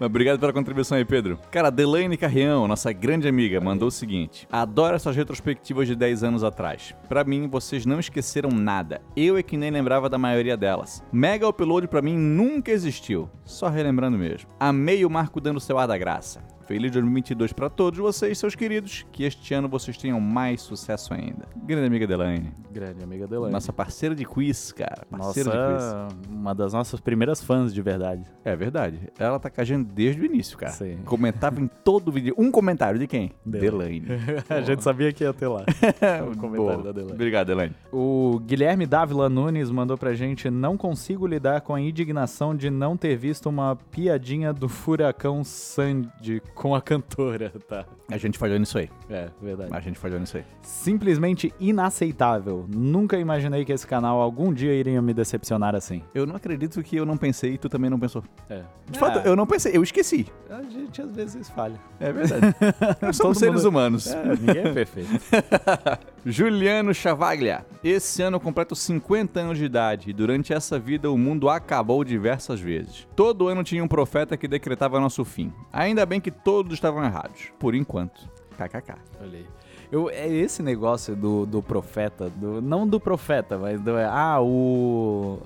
Mas 0.01 0.07
obrigado 0.07 0.39
pela 0.39 0.53
contribuição 0.53 0.78
aí, 0.95 1.05
Pedro. 1.05 1.39
Cara, 1.51 1.71
Delaine 1.71 2.17
Carrião, 2.17 2.69
nossa 2.69 2.93
grande 2.93 3.29
amiga, 3.29 3.61
mandou 3.61 3.89
o 3.89 3.93
seguinte: 3.93 4.47
Adoro 4.51 4.97
essas 4.97 5.17
retrospectivas 5.17 5.87
de 5.87 5.95
10 5.95 6.25
anos 6.25 6.45
atrás. 6.45 6.95
Pra 7.09 7.25
mim, 7.25 7.49
vocês 7.49 7.87
não 7.87 8.01
esqueceram 8.01 8.51
nada. 8.51 9.01
Eu 9.17 9.37
é 9.37 9.43
que 9.43 9.57
nem 9.57 9.71
lembrava 9.71 10.09
da 10.09 10.19
maioria 10.19 10.57
delas. 10.57 11.03
Mega 11.13 11.49
Upload 11.49 11.89
pra 11.89 12.03
mim 12.03 12.17
nunca 12.17 12.71
existiu. 12.71 13.31
Só 13.45 13.69
relembrando 13.69 14.19
mesmo. 14.19 14.49
Amei 14.59 15.05
o 15.05 15.11
Marco 15.11 15.41
dando 15.41 15.61
seu 15.61 15.79
ar 15.79 15.89
da 15.89 15.99
graça. 15.99 16.43
Feliz 16.69 16.93
2022 16.93 17.55
pra 17.55 17.71
todos 17.71 17.99
vocês, 17.99 18.37
seus 18.37 18.55
queridos. 18.55 19.07
Que 19.11 19.25
este 19.25 19.55
ano 19.55 19.67
vocês 19.71 19.97
tenham 19.97 20.21
mais 20.21 20.61
sucesso 20.61 21.15
ainda. 21.15 21.49
Grande 21.65 21.87
amiga 21.87 22.07
Delaine. 22.07 22.53
Grande 22.71 23.03
amiga 23.03 23.27
Delaney. 23.27 23.51
Nossa 23.51 23.73
parceira 23.73 24.15
de 24.15 24.27
quiz, 24.27 24.71
cara. 24.73 25.07
Parceira 25.11 25.51
de 25.51 25.57
quiz. 25.57 25.83
Nossa, 25.83 26.09
uma 26.29 26.55
das 26.55 26.75
nossas 26.75 27.01
primeiras 27.01 27.43
fãs 27.43 27.73
de 27.73 27.81
verdade. 27.81 28.23
É 28.45 28.55
verdade. 28.55 29.01
Ela 29.19 29.41
tá 29.41 29.65
gente 29.65 29.87
desde 29.95 30.21
o 30.21 30.27
início, 30.27 30.59
cara. 30.59 30.73
Sim. 30.73 30.99
Comentava 31.07 31.59
em 31.59 31.67
todo 31.67 32.13
vídeo. 32.13 32.35
Um 32.37 32.51
comentário 32.51 32.99
de 32.99 33.07
quem? 33.07 33.33
Delaine. 33.47 34.01
Delaine. 34.01 34.45
a 34.51 34.61
gente 34.61 34.83
sabia 34.83 35.11
que 35.11 35.25
ia 35.25 35.33
ter 35.33 35.49
lá. 35.49 35.65
o 36.31 36.37
comentário 36.37 36.57
Boa. 36.57 36.83
da 36.83 36.93
Delaine. 36.93 37.15
Obrigado, 37.15 37.47
Delaine. 37.47 37.75
O 37.91 38.39
Guilherme 38.41 38.85
Dávila 38.85 39.31
Nunes 39.31 39.71
mandou 39.71 39.97
pra 39.97 40.13
gente: 40.13 40.51
Não 40.51 40.77
consigo 40.77 41.27
lidar 41.27 41.63
com 41.63 41.75
a 41.75 41.81
indignação 41.81 42.55
de 42.55 42.69
não 42.69 42.95
ter 42.95 43.17
visto 43.17 43.49
uma 43.49 43.75
piadinha 43.75 44.53
do 44.53 44.69
furacão 44.69 45.43
Sandy 45.43 46.43
com 46.59 46.75
a 46.75 46.83
cantora, 46.83 47.53
tá? 47.69 47.87
A 48.11 48.19
gente 48.19 48.37
falhou 48.37 48.59
nisso 48.59 48.77
aí. 48.79 48.91
É, 49.09 49.29
verdade. 49.41 49.71
A 49.73 49.81
gente 49.81 49.97
falhou 49.99 50.19
nisso 50.19 50.37
aí. 50.37 50.45
Simplesmente 50.61 51.55
inaceitável. 51.61 52.67
Nunca 52.69 53.17
imaginei 53.17 53.65
que 53.65 53.73
esse 53.73 53.87
canal 53.87 54.21
algum 54.21 54.53
dia 54.53 54.75
iria 54.75 55.01
me 55.01 55.15
decepcionar 55.15 55.77
assim. 55.77 56.03
Eu 56.13 56.27
não 56.27 56.35
acredito 56.35 56.83
que 56.83 56.97
eu 56.97 57.07
não 57.07 57.17
pensei 57.17 57.55
e 57.55 57.59
tu 57.59 57.69
também 57.69 57.89
não 57.89 57.99
pensou. 57.99 58.25
É. 58.51 58.63
De 58.91 58.99
fato, 58.99 59.21
eu 59.21 59.37
não 59.37 59.47
pensei, 59.47 59.77
eu 59.77 59.83
esqueci. 59.83 60.27
A 60.51 60.63
gente 60.63 61.01
às 61.01 61.13
vezes 61.15 61.49
falha. 61.49 61.79
É 62.01 62.13
verdade. 62.13 62.47
Nós 63.01 63.17
somos 63.17 63.39
seres 63.39 63.57
mundo- 63.63 63.69
humanos. 63.69 64.07
É, 64.09 64.25
ninguém 64.25 64.63
é 64.65 64.73
perfeito. 64.73 65.11
Juliano 66.27 66.93
Chavaglia. 66.93 67.65
Esse 67.83 68.23
ano 68.23 68.37
eu 68.37 68.41
completo 68.41 68.75
50 68.75 69.39
anos 69.41 69.59
de 69.59 69.65
idade 69.65 70.11
e 70.11 70.13
durante 70.13 70.53
essa 70.53 70.79
vida 70.79 71.11
o 71.11 71.17
mundo 71.17 71.49
acabou 71.49 72.03
diversas 72.03 72.61
vezes. 72.61 73.07
Todo 73.15 73.49
ano 73.49 73.63
tinha 73.63 73.83
um 73.83 73.89
profeta 73.89 74.37
que 74.37 74.49
decretava 74.49 74.99
nosso 75.01 75.25
fim. 75.25 75.53
Ainda 75.73 76.05
bem 76.05 76.21
que 76.21 76.31
todos 76.49 76.73
estavam 76.73 77.05
errados. 77.05 77.53
Por 77.59 77.75
enquanto. 77.75 78.27
KKK. 78.57 78.95
Olhei. 79.21 79.47
Eu, 79.93 80.09
é 80.11 80.27
esse 80.29 80.63
negócio 80.63 81.15
do, 81.17 81.47
do 81.47 81.63
profeta, 81.63 82.29
do, 82.31 82.61
não 82.61 82.87
do 82.87 82.99
profeta, 83.01 83.57
mas 83.59 83.81
do, 83.81 83.97
ah, 83.99 84.39
o. 84.43 85.39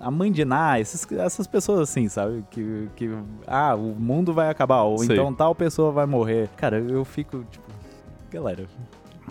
a 0.00 0.10
mãe 0.10 0.30
de 0.30 0.44
Ná, 0.44 0.78
esses- 0.78 1.10
essas 1.12 1.46
pessoas 1.46 1.80
assim, 1.80 2.08
sabe? 2.08 2.44
Que, 2.50 2.88
que. 2.94 3.10
Ah, 3.46 3.74
o 3.74 3.94
mundo 3.98 4.32
vai 4.32 4.48
acabar, 4.50 4.82
ou 4.82 4.98
Sei. 4.98 5.08
então 5.16 5.32
tal 5.34 5.54
pessoa 5.54 5.90
vai 5.92 6.06
morrer. 6.06 6.48
Cara, 6.56 6.78
eu 6.78 7.04
fico, 7.04 7.44
tipo. 7.50 7.64
Galera, 8.30 8.66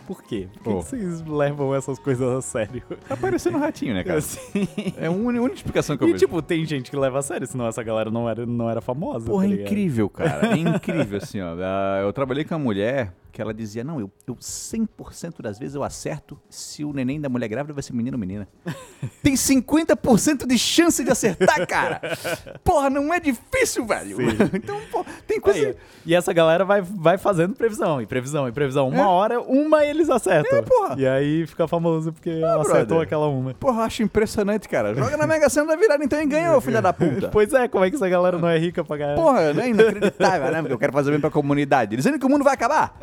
por 0.06 0.24
quê? 0.24 0.48
Por 0.54 0.58
que, 0.58 0.64
Pô. 0.64 0.80
que 0.80 0.86
vocês 0.86 1.22
levam 1.26 1.74
essas 1.76 1.98
coisas 2.00 2.28
a 2.28 2.42
sério? 2.42 2.82
Tá 3.08 3.18
parecendo 3.18 3.58
um 3.58 3.62
ratinho, 3.62 3.94
né, 3.94 4.04
cara? 4.04 4.20
Assim. 4.20 4.68
É 4.98 5.08
a 5.08 5.12
única 5.12 5.54
explicação 5.56 5.98
que 5.98 6.04
eu 6.04 6.08
E, 6.10 6.12
vejo. 6.14 6.26
tipo, 6.26 6.42
tem 6.42 6.66
gente 6.66 6.90
que 6.92 6.98
leva 6.98 7.20
a 7.20 7.22
sério, 7.22 7.46
senão 7.48 7.68
essa 7.68 7.84
galera 7.84 8.10
não 8.12 8.30
era, 8.30 8.46
não 8.46 8.70
era 8.70 8.82
famosa. 8.82 9.26
Porra, 9.28 9.48
tá 9.48 9.54
é 9.54 9.62
incrível, 9.64 10.10
cara. 10.10 10.54
É 10.54 10.58
incrível, 10.58 11.18
assim, 11.18 11.42
ó. 11.42 11.56
Ah, 11.60 12.00
Eu 12.04 12.14
trabalhei 12.14 12.44
com 12.44 12.56
uma 12.56 12.64
mulher 12.64 13.12
que 13.36 13.42
ela 13.42 13.54
dizia, 13.54 13.84
não, 13.84 14.00
eu, 14.00 14.10
eu 14.26 14.34
100% 14.36 15.42
das 15.42 15.60
vezes 15.60 15.76
eu 15.76 15.84
acerto 15.84 16.40
se 16.50 16.86
o 16.86 16.94
neném 16.94 17.20
da 17.20 17.28
mulher 17.28 17.50
grávida 17.50 17.74
vai 17.74 17.84
ser 17.84 17.92
menino 17.92 18.16
ou 18.16 18.20
menina. 18.20 18.48
Tem 19.22 19.34
50% 19.34 20.48
de 20.48 20.58
chance 20.58 21.04
de 21.04 21.12
acertar, 21.12 21.68
cara. 21.68 22.00
Porra, 22.64 22.90
não 22.90 23.14
é 23.14 23.20
difícil, 23.20 23.86
velho. 23.86 24.18
Então, 24.56 24.80
pô, 24.90 25.06
tem 25.28 25.40
coisa... 25.40 25.60
Aí, 25.68 25.76
e 26.06 26.16
essa 26.16 26.32
galera 26.32 26.64
vai, 26.64 26.82
vai 26.82 27.18
fazendo 27.18 27.54
previsão, 27.56 28.02
e 28.02 28.06
previsão, 28.06 28.48
e 28.48 28.52
previsão. 28.54 28.88
Uma 28.88 29.04
É. 29.04 29.06
hora, 29.06 29.42
uma 29.42 29.84
eles 29.84 30.10
acertam. 30.10 30.58
É, 30.60 30.62
porra. 30.62 30.96
E 30.98 31.06
aí 31.06 31.46
fica 31.46 31.68
famoso 31.68 32.14
porque 32.14 32.30
ela 32.30 32.62
acertou 32.62 32.86
brother. 32.86 33.02
aquela 33.04 33.28
uma. 33.28 33.54
Porra, 33.54 33.84
acho 33.84 34.02
impressionante, 34.02 34.70
cara. 34.70 34.96
Joga 34.96 35.18
na 35.18 35.28
Mega 35.28 35.50
Sena 35.50 35.68
da 35.68 35.76
virada 35.76 36.04
então 36.04 36.22
e 36.22 36.26
ganha, 36.26 36.56
ô 36.56 36.62
filha 36.62 36.82
da 36.82 36.94
puta. 36.94 37.28
Pois 37.36 37.52
é, 37.54 37.68
como 37.68 37.84
é 37.84 37.90
que 37.90 37.98
essa 37.98 38.08
galera 38.08 38.38
não 38.38 38.48
é 38.48 38.58
rica 38.58 38.84
pra 38.84 38.96
ganhar? 38.96 39.16
Porra, 39.16 39.54
não 39.54 39.62
é 39.64 39.70
inacreditável, 39.70 40.52
né? 40.52 40.60
Porque 40.62 40.74
eu 40.74 40.80
quero 40.80 40.94
fazer 40.94 41.12
bem 41.12 41.20
pra 41.20 41.30
comunidade. 41.30 41.96
Dizendo 41.98 42.18
que 42.18 42.26
o 42.26 42.30
mundo 42.30 42.44
vai 42.44 42.54
acabar. 42.54 42.98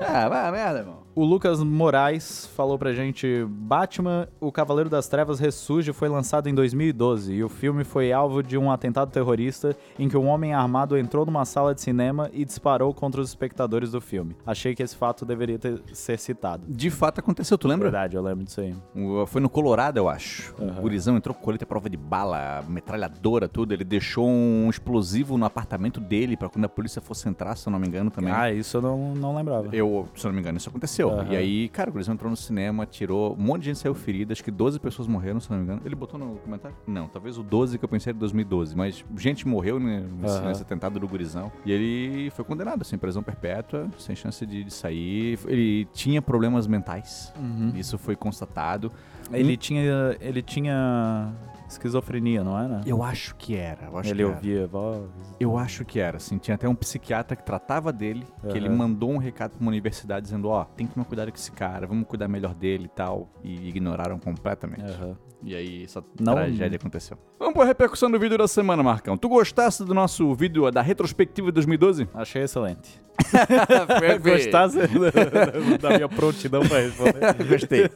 Ah, 0.00 0.28
vai 0.28 0.50
merda, 0.52 0.78
irmão. 0.80 1.01
O 1.14 1.26
Lucas 1.26 1.62
Moraes 1.62 2.46
falou 2.56 2.78
pra 2.78 2.94
gente: 2.94 3.44
Batman, 3.46 4.26
o 4.40 4.50
Cavaleiro 4.50 4.88
das 4.88 5.08
Trevas 5.08 5.38
ressurge 5.38 5.92
foi 5.92 6.08
lançado 6.08 6.48
em 6.48 6.54
2012 6.54 7.34
e 7.34 7.44
o 7.44 7.50
filme 7.50 7.84
foi 7.84 8.10
alvo 8.12 8.42
de 8.42 8.56
um 8.56 8.70
atentado 8.70 9.10
terrorista 9.10 9.76
em 9.98 10.08
que 10.08 10.16
um 10.16 10.26
homem 10.26 10.54
armado 10.54 10.96
entrou 10.96 11.26
numa 11.26 11.44
sala 11.44 11.74
de 11.74 11.82
cinema 11.82 12.30
e 12.32 12.46
disparou 12.46 12.94
contra 12.94 13.20
os 13.20 13.28
espectadores 13.28 13.90
do 13.90 14.00
filme. 14.00 14.34
Achei 14.46 14.74
que 14.74 14.82
esse 14.82 14.96
fato 14.96 15.26
deveria 15.26 15.58
ter- 15.58 15.82
ser 15.92 16.18
citado. 16.18 16.64
De 16.66 16.88
fato 16.88 17.18
aconteceu, 17.18 17.58
tu 17.58 17.68
lembra? 17.68 17.90
Verdade, 17.90 18.16
eu 18.16 18.22
lembro 18.22 18.44
disso 18.44 18.62
aí. 18.62 18.74
O- 18.96 19.26
Foi 19.26 19.42
no 19.42 19.50
Colorado, 19.50 19.98
eu 19.98 20.08
acho. 20.08 20.54
Aham. 20.58 20.78
O 20.78 20.80
gurizão 20.80 21.14
entrou 21.14 21.34
com 21.34 21.42
colete 21.42 21.64
à 21.64 21.66
prova 21.66 21.90
de 21.90 21.96
bala, 21.98 22.64
metralhadora, 22.66 23.46
tudo. 23.48 23.74
Ele 23.74 23.84
deixou 23.84 24.26
um 24.26 24.70
explosivo 24.70 25.36
no 25.36 25.44
apartamento 25.44 26.00
dele 26.00 26.38
pra 26.38 26.48
quando 26.48 26.64
a 26.64 26.68
polícia 26.70 27.02
fosse 27.02 27.28
entrar, 27.28 27.54
se 27.56 27.68
eu 27.68 27.70
não 27.70 27.78
me 27.78 27.86
engano, 27.86 28.10
também. 28.10 28.32
Ah, 28.32 28.50
isso 28.50 28.78
eu 28.78 28.80
não, 28.82 29.14
não 29.14 29.36
lembrava. 29.36 29.68
Eu, 29.76 30.08
se 30.16 30.24
eu 30.26 30.30
não 30.30 30.34
me 30.36 30.40
engano, 30.40 30.56
isso 30.56 30.70
aconteceu. 30.70 31.01
Aham. 31.10 31.32
E 31.32 31.36
aí, 31.36 31.68
cara, 31.68 31.90
o 31.90 31.92
gurizão 31.92 32.14
entrou 32.14 32.30
no 32.30 32.36
cinema, 32.36 32.86
tirou. 32.86 33.34
Um 33.34 33.42
monte 33.42 33.62
de 33.62 33.66
gente 33.66 33.78
saiu 33.78 33.94
ferida, 33.94 34.32
acho 34.32 34.42
que 34.42 34.50
12 34.50 34.78
pessoas 34.80 35.08
morreram, 35.08 35.40
se 35.40 35.50
não 35.50 35.58
me 35.58 35.64
engano. 35.64 35.82
Ele 35.84 35.94
botou 35.94 36.18
no 36.18 36.36
comentário? 36.36 36.76
Não, 36.86 37.08
talvez 37.08 37.38
o 37.38 37.42
12 37.42 37.78
que 37.78 37.84
eu 37.84 37.88
pensei 37.88 38.10
era 38.10 38.18
2012, 38.18 38.76
mas 38.76 39.04
gente 39.16 39.46
morreu 39.46 39.78
né, 39.78 40.04
nesse, 40.20 40.36
Aham. 40.36 40.48
nesse 40.48 40.62
atentado 40.62 40.98
do 40.98 41.08
gurizão. 41.08 41.50
E 41.64 41.72
ele 41.72 42.30
foi 42.30 42.44
condenado, 42.44 42.82
assim, 42.82 42.98
prisão 42.98 43.22
perpétua, 43.22 43.88
sem 43.98 44.14
chance 44.14 44.44
de, 44.44 44.64
de 44.64 44.72
sair. 44.72 45.38
Ele 45.46 45.86
tinha 45.92 46.20
problemas 46.20 46.66
mentais. 46.66 47.32
Uhum. 47.38 47.72
Isso 47.74 47.98
foi 47.98 48.16
constatado. 48.16 48.92
Ele 49.32 49.56
tinha. 49.56 50.16
Ele 50.20 50.42
tinha 50.42 51.32
esquizofrenia, 51.72 52.42
não 52.44 52.58
era? 52.58 52.80
Eu 52.86 53.02
acho 53.02 53.34
que 53.36 53.56
era. 53.56 53.86
Eu 53.90 53.98
acho 53.98 54.10
ele 54.10 54.22
que 54.22 54.28
era. 54.28 54.34
ouvia 54.36 54.66
voz. 54.66 55.10
Eu 55.40 55.56
acho 55.58 55.84
que 55.84 55.98
era, 56.00 56.16
assim. 56.16 56.38
Tinha 56.38 56.54
até 56.54 56.68
um 56.68 56.74
psiquiatra 56.74 57.36
que 57.36 57.44
tratava 57.44 57.92
dele, 57.92 58.24
que 58.50 58.56
ele 58.56 58.68
mandou 58.68 59.10
um 59.10 59.18
recado 59.18 59.52
pra 59.52 59.60
uma 59.60 59.68
universidade 59.70 60.24
dizendo, 60.24 60.48
ó, 60.48 60.64
tem 60.64 60.86
que 60.86 60.94
tomar 60.94 61.04
cuidado 61.06 61.30
com 61.30 61.36
esse 61.36 61.50
cara, 61.52 61.86
vamos 61.86 62.06
cuidar 62.06 62.28
melhor 62.28 62.54
dele 62.54 62.84
e 62.84 62.88
tal. 62.88 63.28
E 63.42 63.68
ignoraram 63.68 64.18
completamente. 64.18 64.82
Aham. 64.92 65.16
E 65.44 65.56
aí 65.56 65.82
essa 65.82 66.04
Não- 66.20 66.34
tragédia 66.34 66.76
aconteceu. 66.76 67.18
Vamos 67.36 67.54
pra 67.54 67.64
repercussão 67.64 68.08
do 68.08 68.16
vídeo 68.16 68.38
da 68.38 68.46
semana, 68.46 68.80
Marcão. 68.80 69.16
Tu 69.18 69.28
gostaste 69.28 69.82
do 69.84 69.92
nosso 69.92 70.32
vídeo 70.36 70.70
da 70.70 70.80
retrospectiva 70.80 71.48
de 71.48 71.52
2012? 71.54 72.08
Achei 72.14 72.42
excelente. 72.42 73.02
Gostasse 74.22 74.78
da 75.80 75.90
minha 75.90 76.08
prontidão 76.08 76.62
pra 76.66 76.78
responder. 76.80 77.44
Gostei. 77.48 77.90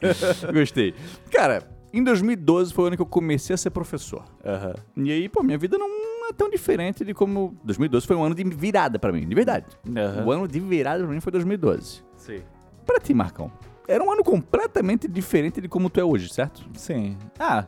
Gostei. 0.53 0.93
Cara, 1.31 1.63
em 1.93 2.03
2012 2.03 2.73
foi 2.73 2.83
o 2.85 2.87
ano 2.87 2.95
que 2.95 3.01
eu 3.01 3.07
comecei 3.07 3.53
a 3.53 3.57
ser 3.57 3.69
professor. 3.69 4.23
Aham. 4.45 4.75
E 4.97 5.11
aí, 5.11 5.29
pô, 5.29 5.43
minha 5.43 5.57
vida 5.57 5.77
não 5.77 5.87
é 6.29 6.33
tão 6.33 6.49
diferente 6.49 7.05
de 7.05 7.13
como... 7.13 7.55
2012 7.63 8.05
foi 8.05 8.15
um 8.15 8.23
ano 8.23 8.35
de 8.35 8.43
virada 8.43 8.99
pra 8.99 9.11
mim, 9.11 9.27
de 9.27 9.35
verdade. 9.35 9.65
Aham. 9.87 10.25
O 10.25 10.31
ano 10.31 10.47
de 10.47 10.59
virada 10.59 11.03
pra 11.03 11.13
mim 11.13 11.19
foi 11.19 11.31
2012. 11.31 12.03
Sim. 12.15 12.41
Pra 12.85 12.99
ti, 12.99 13.13
Marcão, 13.13 13.51
era 13.87 14.03
um 14.03 14.11
ano 14.11 14.23
completamente 14.23 15.07
diferente 15.07 15.61
de 15.61 15.69
como 15.69 15.89
tu 15.89 15.99
é 15.99 16.03
hoje, 16.03 16.27
certo? 16.27 16.65
Sim. 16.73 17.17
Ah, 17.39 17.65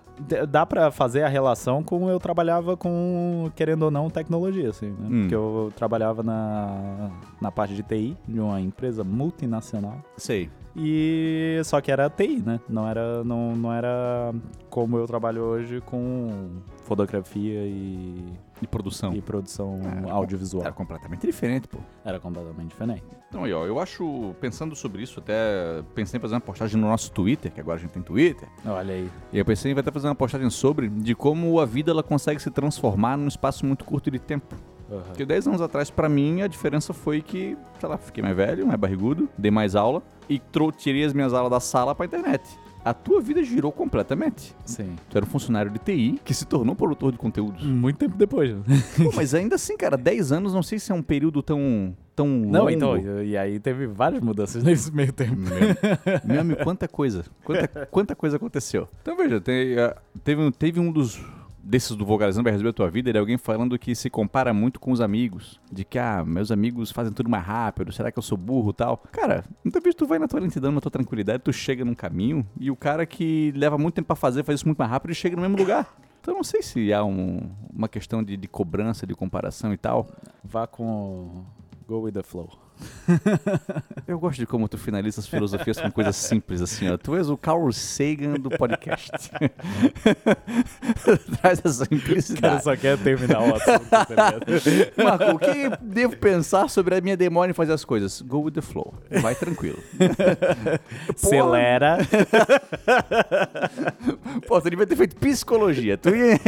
dá 0.49 0.65
pra 0.65 0.91
fazer 0.91 1.23
a 1.23 1.29
relação 1.29 1.81
com 1.81 2.09
eu 2.09 2.19
trabalhava 2.19 2.75
com, 2.75 3.49
querendo 3.55 3.83
ou 3.83 3.91
não, 3.91 4.09
tecnologia, 4.09 4.69
assim, 4.69 4.87
né? 4.87 5.07
Hum. 5.09 5.21
Porque 5.21 5.35
eu 5.35 5.71
trabalhava 5.75 6.21
na, 6.21 7.09
na 7.41 7.51
parte 7.51 7.73
de 7.73 7.83
TI 7.83 8.17
de 8.27 8.39
uma 8.39 8.59
empresa 8.59 9.03
multinacional. 9.03 10.03
Sei. 10.17 10.49
E 10.81 11.59
só 11.65 11.81
que 11.81 11.91
era 11.91 12.09
TI, 12.09 12.41
né? 12.45 12.59
Não 12.69 12.87
era, 12.87 13.21
não, 13.23 13.53
não 13.55 13.73
era 13.73 14.33
como 14.69 14.97
eu 14.97 15.05
trabalho 15.05 15.41
hoje 15.41 15.81
com 15.81 16.49
fotografia 16.85 17.65
e, 17.65 18.25
De 18.61 18.67
produção. 18.67 19.13
e 19.13 19.21
produção 19.21 19.79
Ah, 20.07 20.13
audiovisual. 20.13 20.63
Era 20.63 20.71
completamente 20.73 21.25
diferente, 21.27 21.67
pô. 21.67 21.79
Era 22.05 22.17
completamente 22.19 22.69
diferente. 22.69 23.03
Então 23.27 23.43
aí, 23.43 23.51
ó, 23.53 23.65
eu 23.65 23.77
acho, 23.79 24.33
pensando 24.39 24.73
sobre 24.75 25.03
isso, 25.03 25.19
até 25.19 25.83
pensei 25.93 26.17
em 26.17 26.21
fazer 26.21 26.35
uma 26.35 26.41
postagem 26.41 26.79
no 26.79 26.87
nosso 26.87 27.11
Twitter, 27.11 27.51
que 27.51 27.59
agora 27.59 27.77
a 27.77 27.81
gente 27.81 27.91
tem 27.91 28.01
Twitter. 28.01 28.47
Olha 28.65 28.93
aí. 28.93 29.09
E 29.33 29.37
eu 29.37 29.43
pensei 29.45 29.71
em 29.73 29.77
até 29.77 29.91
fazer 29.91 30.07
uma 30.07 30.15
postagem 30.15 30.49
sobre 30.49 30.87
de 30.87 31.13
como 31.13 31.59
a 31.59 31.65
vida 31.65 31.91
ela 31.91 32.01
consegue 32.03 32.41
se 32.41 32.49
transformar 32.49 33.17
num 33.17 33.27
espaço 33.27 33.65
muito 33.65 33.83
curto 33.83 34.09
de 34.09 34.17
tempo. 34.17 34.55
Aham. 34.91 35.01
Porque 35.07 35.25
10 35.25 35.47
anos 35.47 35.61
atrás, 35.61 35.89
pra 35.89 36.09
mim, 36.09 36.41
a 36.41 36.47
diferença 36.47 36.93
foi 36.93 37.21
que, 37.21 37.57
sei 37.79 37.89
lá, 37.89 37.97
fiquei 37.97 38.23
mais 38.23 38.35
velho, 38.35 38.65
mais 38.65 38.79
barrigudo, 38.79 39.29
dei 39.37 39.51
mais 39.51 39.75
aula 39.75 40.01
e 40.29 40.41
tirei 40.77 41.03
as 41.03 41.13
minhas 41.13 41.33
aulas 41.33 41.51
da 41.51 41.59
sala 41.59 41.95
pra 41.95 42.05
internet. 42.05 42.41
A 42.83 42.93
tua 42.93 43.19
vida 43.19 43.43
girou 43.43 43.71
completamente. 43.73 44.55
Sim. 44.63 44.95
Tu 45.09 45.17
era 45.17 45.25
um 45.25 45.29
funcionário 45.29 45.69
de 45.69 45.79
TI 45.79 46.19
que 46.23 46.33
se 46.33 46.45
tornou 46.45 46.75
produtor 46.75 47.11
de 47.11 47.17
conteúdos. 47.17 47.63
Muito 47.63 47.97
tempo 47.97 48.15
depois. 48.15 48.55
né? 48.55 48.63
Pô, 49.03 49.11
mas 49.15 49.33
ainda 49.33 49.55
assim, 49.55 49.75
cara, 49.75 49.97
10 49.97 50.31
anos 50.31 50.53
não 50.53 50.63
sei 50.63 50.79
se 50.79 50.91
é 50.91 50.95
um 50.95 51.01
período 51.01 51.43
tão, 51.43 51.95
tão 52.15 52.25
longo. 52.27 52.51
Não, 52.51 52.69
então, 52.69 53.21
e 53.21 53.37
aí 53.37 53.59
teve 53.59 53.85
várias 53.85 54.21
mudanças 54.21 54.63
nesse 54.63 54.93
meio 54.95 55.11
tempo. 55.11 55.35
Meu, 55.35 56.21
meu 56.23 56.41
amigo, 56.41 56.63
quanta 56.63 56.87
coisa, 56.87 57.25
quanta, 57.43 57.85
quanta 57.91 58.15
coisa 58.15 58.37
aconteceu. 58.37 58.87
Então 59.01 59.17
veja, 59.17 59.43
ah, 59.77 60.01
teve, 60.23 60.51
teve 60.51 60.79
um 60.79 60.89
dos 60.89 61.19
desses 61.69 61.95
do 61.95 62.05
Vulgarizando 62.05 62.43
vai 62.45 62.51
resolver 62.51 62.69
a 62.69 62.73
tua 62.73 62.89
vida, 62.89 63.09
ele 63.09 63.17
é 63.17 63.21
alguém 63.21 63.37
falando 63.37 63.77
que 63.77 63.93
se 63.93 64.09
compara 64.09 64.53
muito 64.53 64.79
com 64.79 64.91
os 64.91 64.99
amigos. 65.01 65.59
De 65.71 65.85
que, 65.85 65.99
ah, 65.99 66.23
meus 66.25 66.51
amigos 66.51 66.89
fazem 66.91 67.13
tudo 67.13 67.29
mais 67.29 67.43
rápido, 67.45 67.91
será 67.91 68.11
que 68.11 68.17
eu 68.17 68.23
sou 68.23 68.37
burro 68.37 68.73
tal? 68.73 68.97
Cara, 69.11 69.43
muitas 69.63 69.81
vezes 69.83 69.95
tu 69.95 70.07
vai 70.07 70.17
na 70.17 70.27
tua 70.27 70.39
lentidão, 70.39 70.71
na 70.71 70.81
tua 70.81 70.89
tranquilidade, 70.91 71.43
tu 71.43 71.53
chega 71.53 71.85
num 71.85 71.93
caminho 71.93 72.45
e 72.59 72.71
o 72.71 72.75
cara 72.75 73.05
que 73.05 73.51
leva 73.55 73.77
muito 73.77 73.95
tempo 73.95 74.07
pra 74.07 74.15
fazer, 74.15 74.43
faz 74.43 74.59
isso 74.59 74.67
muito 74.67 74.77
mais 74.79 74.89
rápido 74.89 75.11
e 75.11 75.15
chega 75.15 75.35
no 75.35 75.41
mesmo 75.43 75.57
lugar. 75.57 75.95
Então 76.21 76.33
não 76.33 76.43
sei 76.43 76.61
se 76.61 76.91
há 76.91 77.03
um- 77.03 77.49
uma 77.73 77.87
questão 77.87 78.23
de, 78.23 78.35
de 78.35 78.47
cobrança, 78.47 79.05
de 79.07 79.13
comparação 79.15 79.71
e 79.73 79.77
tal. 79.77 80.07
Vá 80.43 80.65
com 80.67 81.43
Go 81.87 82.01
with 82.01 82.11
the 82.11 82.23
flow. 82.23 82.49
Eu 84.07 84.19
gosto 84.19 84.39
de 84.39 84.45
como 84.45 84.67
tu 84.67 84.77
finaliza 84.77 85.19
as 85.21 85.27
filosofias 85.27 85.79
com 85.79 85.91
coisas 85.91 86.15
simples, 86.15 86.61
assim, 86.61 86.89
ó. 86.89 86.97
Tu 86.97 87.15
és 87.15 87.29
o 87.29 87.37
Carl 87.37 87.71
Sagan 87.71 88.33
do 88.33 88.49
podcast. 88.49 89.11
Traz 91.41 91.61
essa 91.63 91.83
O 91.83 91.87
cara 91.87 91.99
simplicidade. 91.99 92.63
só 92.63 92.75
quer 92.75 92.97
terminar 92.97 93.41
o 93.41 93.55
assunto, 93.55 93.85
tá? 93.89 94.05
Marco, 95.03 95.31
o 95.35 95.39
que 95.39 95.69
devo 95.81 96.15
pensar 96.17 96.69
sobre 96.69 96.95
a 96.95 97.01
minha 97.01 97.15
demônio 97.17 97.53
fazer 97.53 97.73
as 97.73 97.83
coisas? 97.85 98.21
Go 98.21 98.41
with 98.43 98.53
the 98.53 98.61
flow. 98.61 98.93
Vai 99.21 99.35
tranquilo. 99.35 99.77
Acelera. 101.13 101.97
Pô, 104.47 104.61
tu 104.61 104.69
devia 104.69 104.85
ter 104.87 104.95
feito 104.95 105.15
psicologia. 105.15 105.97
Tu 105.97 106.09
ia... 106.15 106.39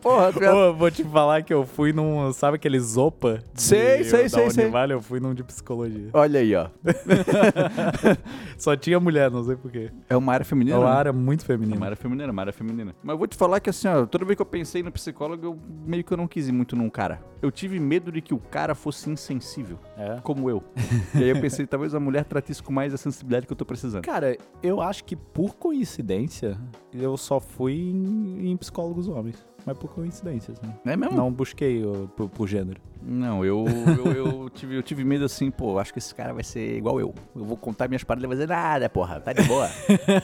Porra, 0.00 0.32
tu 0.32 0.42
ia... 0.42 0.54
Ô, 0.54 0.74
vou 0.74 0.90
te 0.90 1.04
falar 1.04 1.42
que 1.42 1.52
eu 1.52 1.64
fui 1.66 1.92
num. 1.92 2.32
Sabe 2.32 2.56
aquele 2.56 2.78
Zopa? 2.80 3.42
Sei, 3.54 3.98
de- 3.98 4.04
sei, 4.10 4.28
sei, 4.28 4.50
sei. 4.50 4.64
Univale? 4.64 4.92
Eu 4.92 5.00
fui 5.02 5.20
num 5.20 5.34
de 5.42 5.48
psicologia. 5.48 6.10
Olha 6.12 6.40
aí, 6.40 6.54
ó. 6.54 6.68
Só 8.56 8.76
tinha 8.76 8.98
mulher, 9.00 9.30
não 9.30 9.44
sei 9.44 9.56
porquê. 9.56 9.90
É 10.08 10.16
uma 10.16 10.32
área 10.32 10.42
É 10.42 10.44
feminina. 10.44 10.78
uma 10.78 10.90
né? 10.90 10.96
área 10.96 11.12
muito 11.12 11.42
É 11.42 11.46
feminina. 11.46 11.76
uma 11.76 11.86
área 11.86 11.96
feminina, 11.96 12.32
uma 12.32 12.42
área 12.42 12.52
feminina. 12.52 12.94
Mas 13.02 13.14
eu 13.14 13.18
vou 13.18 13.26
te 13.26 13.36
falar 13.36 13.60
que 13.60 13.70
assim, 13.70 13.88
ó, 13.88 14.06
toda 14.06 14.24
vez 14.24 14.36
que 14.36 14.42
eu 14.42 14.46
pensei 14.46 14.82
no 14.82 14.90
psicólogo, 14.92 15.44
eu 15.46 15.58
meio 15.86 16.04
que 16.04 16.12
eu 16.12 16.16
não 16.16 16.26
quis 16.28 16.48
ir 16.48 16.52
muito 16.52 16.76
num 16.76 16.88
cara. 16.90 17.20
Eu 17.40 17.50
tive 17.50 17.78
medo 17.80 18.12
de 18.12 18.20
que 18.20 18.32
o 18.34 18.38
cara 18.38 18.74
fosse 18.74 19.10
insensível, 19.10 19.78
É. 19.96 20.18
como 20.22 20.48
eu. 20.48 20.62
e 21.14 21.18
aí 21.24 21.28
eu 21.30 21.40
pensei, 21.40 21.66
talvez 21.66 21.94
a 21.94 22.00
mulher 22.00 22.24
trate 22.24 22.52
isso 22.52 22.62
com 22.62 22.72
mais 22.72 22.94
a 22.94 22.96
sensibilidade 22.96 23.46
que 23.46 23.52
eu 23.52 23.56
tô 23.56 23.64
precisando. 23.64 24.02
Cara, 24.04 24.36
eu 24.62 24.80
acho 24.80 25.04
que 25.04 25.16
por 25.16 25.56
coincidência, 25.56 26.58
eu 26.92 27.16
só 27.16 27.40
fui 27.40 27.74
em, 27.74 28.50
em 28.50 28.56
psicólogos 28.56 29.08
homens. 29.08 29.44
Mas 29.64 29.76
por 29.78 29.90
coincidência, 29.94 30.52
assim. 30.52 30.72
Não 30.84 30.92
é 30.92 30.96
mesmo? 30.96 31.16
Não 31.16 31.30
busquei 31.32 31.84
ó, 31.84 32.06
por, 32.16 32.28
por 32.28 32.48
gênero. 32.48 32.80
Não, 33.04 33.44
eu, 33.44 33.64
eu, 34.04 34.12
eu 34.12 34.50
tive, 34.50 34.76
eu 34.76 34.82
tive 34.82 35.02
medo 35.02 35.24
assim, 35.24 35.50
pô, 35.50 35.76
acho 35.80 35.92
que 35.92 35.98
esse 35.98 36.14
cara 36.14 36.32
vai 36.32 36.44
ser 36.44 36.76
igual 36.76 37.00
eu. 37.00 37.12
Eu 37.34 37.44
vou 37.44 37.56
contar 37.56 37.88
minhas 37.88 38.04
paradas 38.04 38.22
e 38.22 38.26
ele 38.26 38.36
vai 38.36 38.46
dizer, 38.46 38.54
nada, 38.54 38.88
porra, 38.88 39.18
tá 39.18 39.32
de 39.32 39.42
boa. 39.42 39.66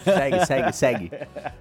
segue, 0.05 0.47
segue, 0.47 0.72
segue. 0.72 1.11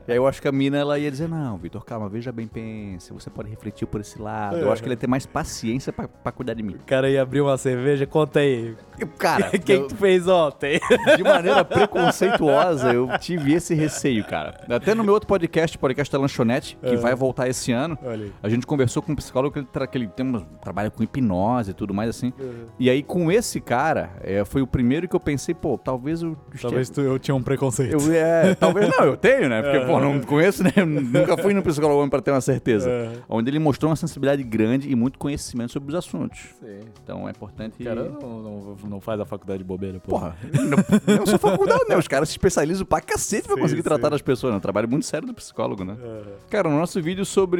E 0.08 0.12
aí 0.12 0.18
eu 0.18 0.28
acho 0.28 0.40
que 0.40 0.48
a 0.48 0.52
mina, 0.52 0.78
ela 0.78 1.00
ia 1.00 1.10
dizer, 1.10 1.28
não, 1.28 1.58
Vitor, 1.58 1.84
calma, 1.84 2.08
veja 2.08 2.32
bem, 2.32 2.46
pense, 2.46 3.12
você 3.12 3.32
pode 3.32 3.50
refletir 3.50 3.88
por 3.88 4.00
esse 4.00 4.22
lado. 4.22 4.58
Eu 4.58 4.72
acho 4.72 4.80
que 4.84 4.88
ele 4.88 4.94
ia 4.94 4.98
ter 5.00 5.08
mais 5.08 5.26
paciência 5.26 5.92
pra, 5.92 6.08
pra 6.08 6.32
cuidar 6.32 6.54
de 6.54 6.62
mim. 6.62 6.76
O 6.76 6.86
cara 6.86 7.10
ia 7.10 7.24
abrir 7.24 7.42
uma 7.42 7.58
cerveja, 7.58 8.06
conta 8.06 8.40
aí. 8.42 8.76
Cara, 9.18 9.50
Quem 9.58 9.78
eu- 9.78 9.82
que 9.88 9.96
tu 9.96 9.96
fez 9.96 10.28
ontem? 10.28 10.80
de 11.18 11.24
maneira 11.24 11.66
preconceituosa, 11.66 12.94
eu 12.94 13.08
tive 13.18 13.54
esse 13.54 13.74
receio, 13.74 14.24
cara. 14.24 14.54
Até 14.70 14.94
no 14.94 15.04
meu 15.04 15.14
outro 15.16 15.28
podcast, 15.28 15.76
podcast 15.80 16.12
da 16.12 16.20
Lanchonete, 16.20 16.78
que 16.80 16.94
É. 16.94 16.96
vai 16.96 17.16
voltar 17.16 17.48
esse 17.48 17.67
ano, 17.72 17.98
a 18.42 18.50
gente 18.50 18.66
conversou 18.66 19.02
com 19.02 19.12
um 19.12 19.16
psicólogo 19.16 19.54
que 19.54 19.60
ele, 19.60 19.68
tra- 19.72 19.88
que 19.88 19.98
ele 19.98 20.08
tem 20.08 20.26
um, 20.26 20.40
trabalha 20.62 20.90
com 20.90 21.04
hipnose 21.04 21.72
e 21.72 21.74
tudo 21.74 21.94
mais 21.94 22.10
assim. 22.10 22.32
E 22.80 22.90
aí, 22.90 23.02
com 23.04 23.32
esse 23.32 23.60
cara, 23.62 24.12
é, 24.22 24.44
foi 24.46 24.62
o 24.62 24.68
primeiro 24.68 25.08
que 25.08 25.16
eu 25.16 25.20
pensei, 25.20 25.54
pô, 25.56 25.78
talvez 25.78 26.22
eu 26.22 26.38
Talvez 26.62 26.90
tu, 26.90 27.02
eu 27.02 27.18
tinha 27.20 27.36
um 27.36 27.42
preconceito. 27.44 27.94
Eu, 27.94 28.14
é, 28.14 28.56
talvez 28.56 28.90
não, 28.90 29.06
eu 29.06 29.16
tenho, 29.18 29.48
né? 29.50 29.62
Porque, 29.62 29.78
É. 29.78 29.86
pô, 29.86 30.00
não 30.00 30.20
conheço, 30.22 30.64
né? 30.64 30.72
Nunca 30.86 31.38
fui 31.38 31.54
no 31.54 31.62
psicólogo 31.62 32.00
homem 32.00 32.10
pra 32.10 32.22
ter 32.22 32.32
uma 32.32 32.42
certeza. 32.42 32.90
É. 32.90 33.12
Onde 33.30 33.50
ele 33.50 33.60
mostrou 33.60 33.90
uma 33.90 33.96
sensibilidade 33.96 34.44
grande 34.44 34.90
e 34.90 34.96
muito 34.96 35.18
conhecimento 35.20 35.72
sobre 35.72 35.90
os 35.90 35.96
assuntos. 35.96 36.40
Sim. 36.60 36.80
Então 37.04 37.28
é 37.28 37.32
importante. 37.32 37.82
O 37.82 37.84
cara 37.84 38.04
não, 38.22 38.42
não, 38.42 38.76
não 38.90 39.02
faz 39.02 39.20
a 39.20 39.26
faculdade 39.26 39.60
de 39.60 39.64
bobeira, 39.66 40.00
pô. 40.00 40.12
Porra, 40.12 40.36
não, 40.54 41.16
não 41.18 41.26
sou 41.26 41.38
faculdade, 41.40 41.86
né? 41.88 41.98
Os 41.98 42.08
caras 42.08 42.30
se 42.30 42.34
especializam 42.34 42.86
pra 42.86 43.02
cacete 43.02 43.48
pra 43.48 43.56
Sim, 43.56 43.62
conseguir 43.62 43.84
tratar 43.84 44.08
sim. 44.08 44.12
das 44.12 44.22
pessoas, 44.22 44.52
né? 44.52 44.58
Um 44.58 44.62
trabalho 44.62 44.90
muito 44.90 45.06
sério 45.06 45.28
do 45.28 45.34
psicólogo, 45.34 45.84
né? 45.84 45.96
É. 46.02 46.22
Cara, 46.50 46.70
no 46.70 46.78
nosso 46.78 47.02
vídeo 47.02 47.26
sobre. 47.26 47.57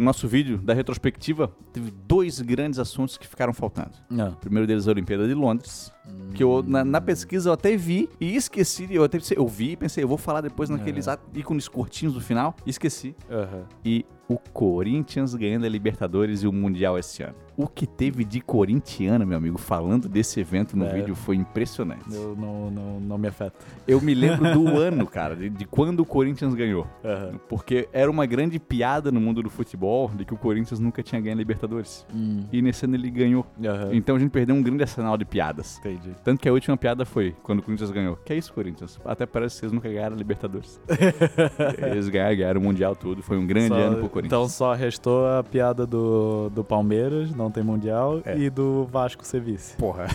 Nosso 0.00 0.26
vídeo 0.28 0.58
da 0.58 0.74
retrospectiva, 0.74 1.50
teve 1.72 1.90
dois 2.06 2.40
grandes 2.40 2.78
assuntos 2.78 3.16
que 3.16 3.26
ficaram 3.26 3.52
faltando. 3.52 3.92
Não. 4.10 4.30
O 4.32 4.36
primeiro 4.36 4.66
deles 4.66 4.86
é 4.86 4.90
a 4.90 4.92
Olimpíada 4.92 5.26
de 5.26 5.34
Londres. 5.34 5.92
Que 6.34 6.42
eu, 6.42 6.62
na, 6.66 6.84
na 6.84 7.00
pesquisa, 7.00 7.48
eu 7.48 7.52
até 7.54 7.76
vi 7.76 8.08
e 8.20 8.36
esqueci. 8.36 8.86
Eu 8.90 9.04
até 9.04 9.18
eu 9.36 9.46
vi 9.48 9.70
e 9.72 9.76
pensei, 9.76 10.04
eu 10.04 10.08
vou 10.08 10.18
falar 10.18 10.40
depois 10.42 10.68
naqueles 10.68 11.08
É. 11.08 11.18
ícones 11.34 11.66
curtinhos 11.68 12.14
do 12.14 12.20
final. 12.20 12.54
E 12.66 12.70
esqueci. 12.70 13.14
Aham. 13.30 13.64
E 13.84 14.04
o 14.28 14.38
Corinthians 14.38 15.34
ganhando 15.34 15.66
a 15.66 15.68
Libertadores 15.68 16.42
e 16.42 16.46
o 16.46 16.52
Mundial 16.52 16.98
esse 16.98 17.22
ano. 17.22 17.34
O 17.56 17.68
que 17.68 17.86
teve 17.86 18.24
de 18.24 18.40
corintiano, 18.40 19.24
meu 19.24 19.38
amigo, 19.38 19.58
falando 19.58 20.08
desse 20.08 20.40
evento 20.40 20.76
no 20.76 20.86
É. 20.86 20.92
vídeo 20.94 21.14
foi 21.14 21.36
impressionante. 21.36 22.02
Eu 22.12 22.34
não, 22.36 22.68
não, 22.70 23.00
não 23.00 23.16
me 23.18 23.28
afeta. 23.28 23.54
Eu 23.86 24.00
me 24.00 24.12
lembro 24.12 24.52
do 24.52 24.66
ano, 24.76 25.06
cara, 25.06 25.36
de, 25.36 25.48
de 25.48 25.64
quando 25.64 26.00
o 26.00 26.04
Corinthians 26.04 26.52
ganhou. 26.54 26.84
Aham. 27.04 27.38
Porque 27.48 27.88
era 27.92 28.10
uma 28.10 28.26
grande 28.26 28.58
piada 28.58 29.12
no 29.12 29.20
mundo 29.20 29.40
do 29.40 29.48
futebol 29.50 30.10
de 30.16 30.24
que 30.24 30.34
o 30.34 30.36
Corinthians 30.36 30.80
nunca 30.80 31.00
tinha 31.00 31.20
ganho 31.20 31.34
a 31.34 31.38
Libertadores. 31.38 32.04
Hum. 32.12 32.44
E 32.52 32.60
nesse 32.60 32.86
ano 32.86 32.96
ele 32.96 33.08
ganhou. 33.08 33.46
Aham. 33.64 33.90
Então 33.92 34.16
a 34.16 34.18
gente 34.18 34.30
perdeu 34.30 34.56
um 34.56 34.62
grande 34.62 34.82
arsenal 34.82 35.16
de 35.16 35.24
piadas. 35.24 35.78
Entendi. 35.78 36.10
Tanto 36.24 36.40
que 36.40 36.48
a 36.48 36.52
última 36.52 36.76
piada 36.76 37.04
foi 37.04 37.36
quando 37.44 37.60
o 37.60 37.62
Corinthians 37.62 37.92
ganhou. 37.92 38.16
Que 38.16 38.32
é 38.32 38.36
isso, 38.36 38.52
Corinthians? 38.52 38.98
Até 39.04 39.26
parece 39.26 39.54
que 39.56 39.60
vocês 39.60 39.72
nunca 39.72 39.88
ganharam 39.88 40.16
a 40.16 40.18
Libertadores. 40.18 40.80
Eles 41.78 42.08
ganharam, 42.08 42.36
ganharam 42.36 42.60
o 42.60 42.64
Mundial 42.64 42.96
tudo. 42.96 43.22
Foi 43.22 43.36
um 43.38 43.46
grande 43.46 43.68
Só- 43.68 43.74
ano 43.76 43.98
pro 43.98 44.08
Corinthians. 44.08 44.23
Então 44.24 44.48
só 44.48 44.72
restou 44.74 45.26
a 45.26 45.42
piada 45.44 45.86
do, 45.86 46.50
do 46.50 46.64
Palmeiras, 46.64 47.34
não 47.34 47.50
tem 47.50 47.62
Mundial, 47.62 48.20
É. 48.24 48.36
e 48.38 48.50
do 48.50 48.84
Vasco 48.86 49.24
ser 49.26 49.40
vice. 49.40 49.76
Porra. 49.76 50.06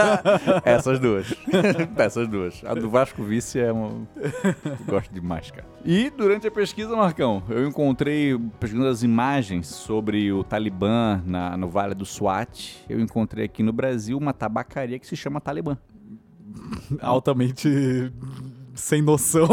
Essas 0.64 0.98
duas. 0.98 1.32
Essas 1.96 2.28
duas. 2.28 2.62
A 2.64 2.74
do 2.74 2.88
Vasco 2.88 3.22
Vice 3.22 3.58
é 3.58 3.72
uma. 3.72 4.06
Gosto 4.86 5.12
demais, 5.12 5.50
cara. 5.50 5.66
E 5.84 6.10
durante 6.10 6.46
a 6.46 6.50
pesquisa, 6.50 6.94
Marcão, 6.94 7.42
eu 7.48 7.66
encontrei, 7.66 8.38
pesquisando 8.58 8.88
as 8.88 9.02
imagens 9.02 9.66
sobre 9.66 10.32
o 10.32 10.44
Talibã 10.44 11.22
na, 11.24 11.56
no 11.56 11.68
Vale 11.68 11.94
do 11.94 12.04
Swat, 12.04 12.76
eu 12.88 13.00
encontrei 13.00 13.44
aqui 13.46 13.62
no 13.62 13.72
Brasil 13.72 14.16
uma 14.18 14.32
tabacaria 14.32 14.98
que 14.98 15.06
se 15.06 15.16
chama 15.16 15.40
Talibã. 15.40 15.76
Altamente 17.00 18.12
sem 18.74 19.02
noção. 19.02 19.48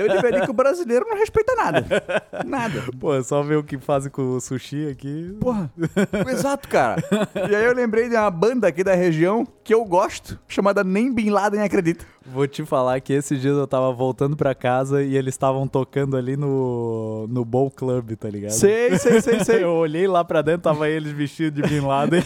Eu 0.00 0.08
deveria 0.08 0.42
que 0.42 0.50
o 0.50 0.54
brasileiro 0.54 1.06
não 1.08 1.16
respeita 1.16 1.54
nada. 1.54 1.84
Nada. 2.44 2.84
Pô, 2.98 3.14
é 3.14 3.22
só 3.22 3.42
ver 3.42 3.56
o 3.56 3.64
que 3.64 3.78
fazem 3.78 4.10
com 4.10 4.36
o 4.36 4.40
sushi 4.40 4.88
aqui. 4.88 5.36
Porra, 5.40 5.70
exato, 6.30 6.68
cara. 6.68 7.02
E 7.50 7.54
aí 7.54 7.64
eu 7.64 7.74
lembrei 7.74 8.08
de 8.08 8.16
uma 8.16 8.30
banda 8.30 8.68
aqui 8.68 8.84
da 8.84 8.94
região 8.94 9.46
que 9.62 9.72
eu 9.72 9.84
gosto, 9.84 10.38
chamada 10.48 10.84
Nem 10.84 11.12
Bin 11.12 11.30
Laden 11.30 11.62
Acredita. 11.62 12.04
Vou 12.26 12.46
te 12.46 12.64
falar 12.64 13.00
que 13.00 13.12
esses 13.12 13.40
dias 13.40 13.56
eu 13.56 13.66
tava 13.66 13.92
voltando 13.92 14.36
pra 14.36 14.54
casa 14.54 15.02
e 15.02 15.16
eles 15.16 15.34
estavam 15.34 15.68
tocando 15.68 16.16
ali 16.16 16.36
no, 16.36 17.26
no 17.28 17.44
Bowl 17.44 17.70
Club, 17.70 18.12
tá 18.16 18.30
ligado? 18.30 18.52
Sei, 18.52 18.96
sei, 18.98 19.20
sei, 19.20 19.44
sei. 19.44 19.62
Eu 19.64 19.72
olhei 19.72 20.06
lá 20.06 20.24
pra 20.24 20.40
dentro, 20.42 20.62
tava 20.62 20.88
eles 20.88 21.12
vestidos 21.12 21.62
de 21.62 21.68
Bin 21.68 21.80
Laden. 21.86 22.22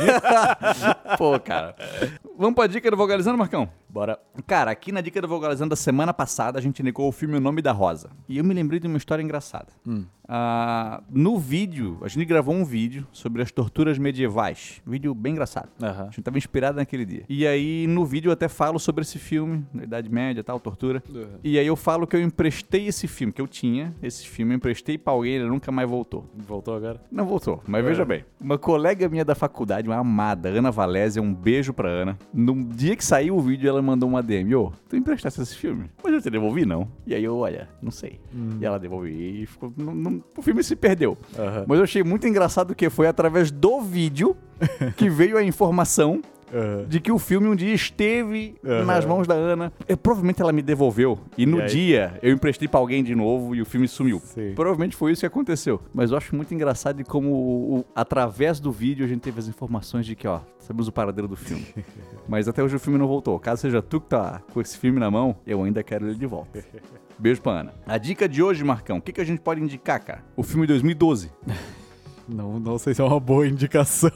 Pô, 1.19 1.39
cara. 1.41 1.75
Vamos 2.39 2.55
pra 2.55 2.67
dica 2.67 2.91
do 2.91 2.97
Vogalizando, 2.97 3.37
Marcão? 3.37 3.69
Bora. 3.89 4.19
Cara, 4.47 4.71
aqui 4.71 4.93
na 4.93 5.01
dica 5.01 5.21
do 5.21 5.29
Vogalizando 5.29 5.71
da 5.71 5.77
semana 5.77 6.15
passada, 6.15 6.59
a 6.59 6.63
gente 6.63 6.81
indicou 6.81 7.09
o 7.09 7.13
filme 7.13 7.37
O 7.37 7.41
Nome 7.41 7.61
da 7.61 7.73
Rosa. 7.73 8.11
E 8.29 8.39
eu 8.39 8.45
me 8.45 8.55
lembrei 8.55 8.79
de 8.79 8.87
uma 8.87 8.99
história 8.99 9.23
engraçada. 9.23 9.69
Hum. 9.87 10.05
Ah, 10.31 11.03
no 11.11 11.39
vídeo, 11.39 11.97
a 12.03 12.09
gente 12.09 12.27
gravou 12.27 12.55
um 12.55 12.65
vídeo 12.65 13.07
sobre 13.13 13.41
as 13.41 13.51
torturas 13.51 13.97
medievais. 13.99 14.83
Um 14.87 14.91
vídeo 14.91 15.15
bem 15.15 15.33
engraçado. 15.33 15.71
Aham. 15.83 16.03
A 16.03 16.11
gente 16.11 16.23
tava 16.23 16.37
inspirado 16.37 16.77
naquele 16.77 17.07
dia. 17.07 17.23
E 17.29 17.47
aí, 17.47 17.87
no 17.87 18.05
vídeo, 18.05 18.29
eu 18.29 18.33
até 18.35 18.47
falo 18.47 18.79
sobre 18.79 19.03
esse 19.03 19.19
filme, 19.19 19.65
da 19.73 19.85
Idade 19.85 20.11
Média 20.11 20.41
e 20.41 20.45
tal, 20.45 20.61
tortura. 20.61 21.03
E 21.43 21.59
aí 21.59 21.67
eu 21.67 21.77
falo 21.77 22.07
que 22.07 22.15
eu 22.15 22.21
emprestei 22.21 22.87
esse 22.89 23.09
filme, 23.09 23.33
que 23.33 23.41
eu 23.41 23.49
tinha 23.49 23.95
esse 24.03 24.27
filme, 24.27 24.53
eu 24.53 24.57
emprestei 24.57 24.99
pra 24.99 25.13
alguém, 25.15 25.35
ele 25.37 25.47
nunca 25.49 25.73
mais 25.73 25.89
voltou. 25.89 26.29
Voltou 26.37 26.75
agora? 26.77 27.01
Não 27.11 27.25
voltou, 27.25 27.63
mas 27.67 27.83
veja 27.85 28.05
bem. 28.05 28.25
Uma 28.39 28.59
colega 28.59 29.09
minha 29.09 29.25
da 29.25 29.35
faculdade, 29.35 29.89
uma 29.89 29.97
amada, 29.97 30.51
Ana 30.51 30.71
Valésia, 30.71 31.23
um 31.23 31.33
beijo 31.33 31.73
pra 31.73 31.89
Ana. 31.89 32.19
No 32.35 32.55
dia 32.65 32.95
que 32.95 33.05
saiu 33.05 33.37
o 33.37 33.41
vídeo, 33.41 33.69
ela 33.69 33.81
mandou 33.81 34.09
uma 34.09 34.23
DM. 34.23 34.55
Ô, 34.57 34.73
tu 34.89 34.97
emprestaste 34.97 35.41
esse 35.41 35.57
filme? 35.57 35.87
Mas 36.05 36.13
eu 36.13 36.21
te 36.21 36.29
devolvi, 36.29 36.67
não. 36.67 36.87
E 37.07 37.15
aí 37.15 37.25
eu, 37.25 37.37
olha, 37.39 37.69
não 37.81 37.91
sei. 37.91 38.21
E 38.61 38.65
ela 38.67 38.79
devolveu 38.79 39.11
e 39.11 39.47
ficou... 39.47 39.73
não- 39.77 39.95
não- 39.95 40.18
o 40.37 40.43
filme 40.43 40.63
se 40.63 40.75
perdeu. 40.77 41.17
Aham. 41.39 41.65
Mas 41.67 41.79
eu 41.79 41.85
achei 41.85 42.03
muito 42.03 42.27
engraçado 42.27 42.75
que 42.75 42.89
foi 42.91 43.07
através 43.07 43.51
do 43.51 43.81
vídeo 43.81 44.37
que 44.97 45.09
veio 45.11 45.37
a 45.37 45.43
informação 45.43 46.21
Aham. 46.53 46.87
de 46.89 46.99
que 46.99 47.13
o 47.13 47.19
filme 47.19 47.47
um 47.47 47.55
dia 47.55 47.75
esteve 47.75 48.55
Aham. 48.65 48.85
nas 48.87 49.05
mãos 49.05 49.27
da 49.27 49.35
Ana. 49.35 49.71
Eu, 49.87 49.97
provavelmente 49.99 50.41
ela 50.41 50.51
me 50.53 50.63
devolveu. 50.63 51.19
E 51.37 51.45
no 51.45 51.61
aí? 51.61 51.67
dia 51.67 52.19
eu 52.23 52.33
emprestei 52.33 52.67
pra 52.67 52.81
alguém 52.81 53.05
de 53.05 53.15
novo 53.15 53.55
e 53.55 53.61
o 53.61 53.67
filme 53.67 53.87
sumiu. 53.87 54.19
Sim. 54.25 54.53
Provavelmente 54.55 54.97
foi 54.97 55.13
isso 55.13 55.21
que 55.21 55.27
aconteceu. 55.27 55.81
Mas 55.93 56.11
eu 56.11 56.17
acho 56.17 56.35
muito 56.35 56.53
engraçado 56.55 56.97
de 56.97 57.05
como, 57.05 57.31
o- 57.31 57.79
o- 57.81 57.85
através 57.95 58.59
do 58.61 58.73
vídeo, 58.73 59.05
a 59.05 59.09
gente 59.09 59.21
teve 59.21 59.39
as 59.39 59.47
informações 59.49 60.07
de 60.07 60.17
que, 60.17 60.27
ó, 60.27 60.41
sabemos 60.59 60.89
o 60.89 60.93
paradeiro 60.93 61.29
do 61.29 61.37
filme. 61.37 61.67
Mas 62.27 62.49
até 62.49 62.63
hoje 62.63 62.77
o 62.77 62.81
filme 62.81 62.99
não 62.99 63.07
voltou. 63.07 63.39
Caso 63.39 63.61
seja 63.63 63.83
tu 63.83 64.01
que 64.01 64.09
tá 64.09 64.41
com 64.53 64.61
esse 64.61 64.77
filme 64.79 64.99
na 64.99 65.11
mão, 65.11 65.37
eu 65.47 65.63
ainda 65.63 65.83
quero 65.83 66.07
ele 66.07 66.15
de 66.15 66.27
volta. 66.27 66.65
Beijo 67.19 67.41
pra 67.43 67.53
Ana. 67.61 67.75
A 67.87 67.99
dica 67.99 68.29
de 68.29 68.43
hoje, 68.43 68.63
Marcão, 68.65 68.99
o 68.99 69.03
que, 69.03 69.13
que 69.13 69.21
a 69.21 69.25
gente 69.25 69.41
pode 69.41 69.61
indicar, 69.61 70.03
cara? 70.03 70.25
O 70.37 70.43
filme 70.43 70.67
2012. 70.67 71.31
Não, 72.31 72.61
não 72.61 72.77
sei 72.77 72.93
se 72.93 73.01
é 73.01 73.05
uma 73.05 73.19
boa 73.19 73.49
indicação. 73.49 74.11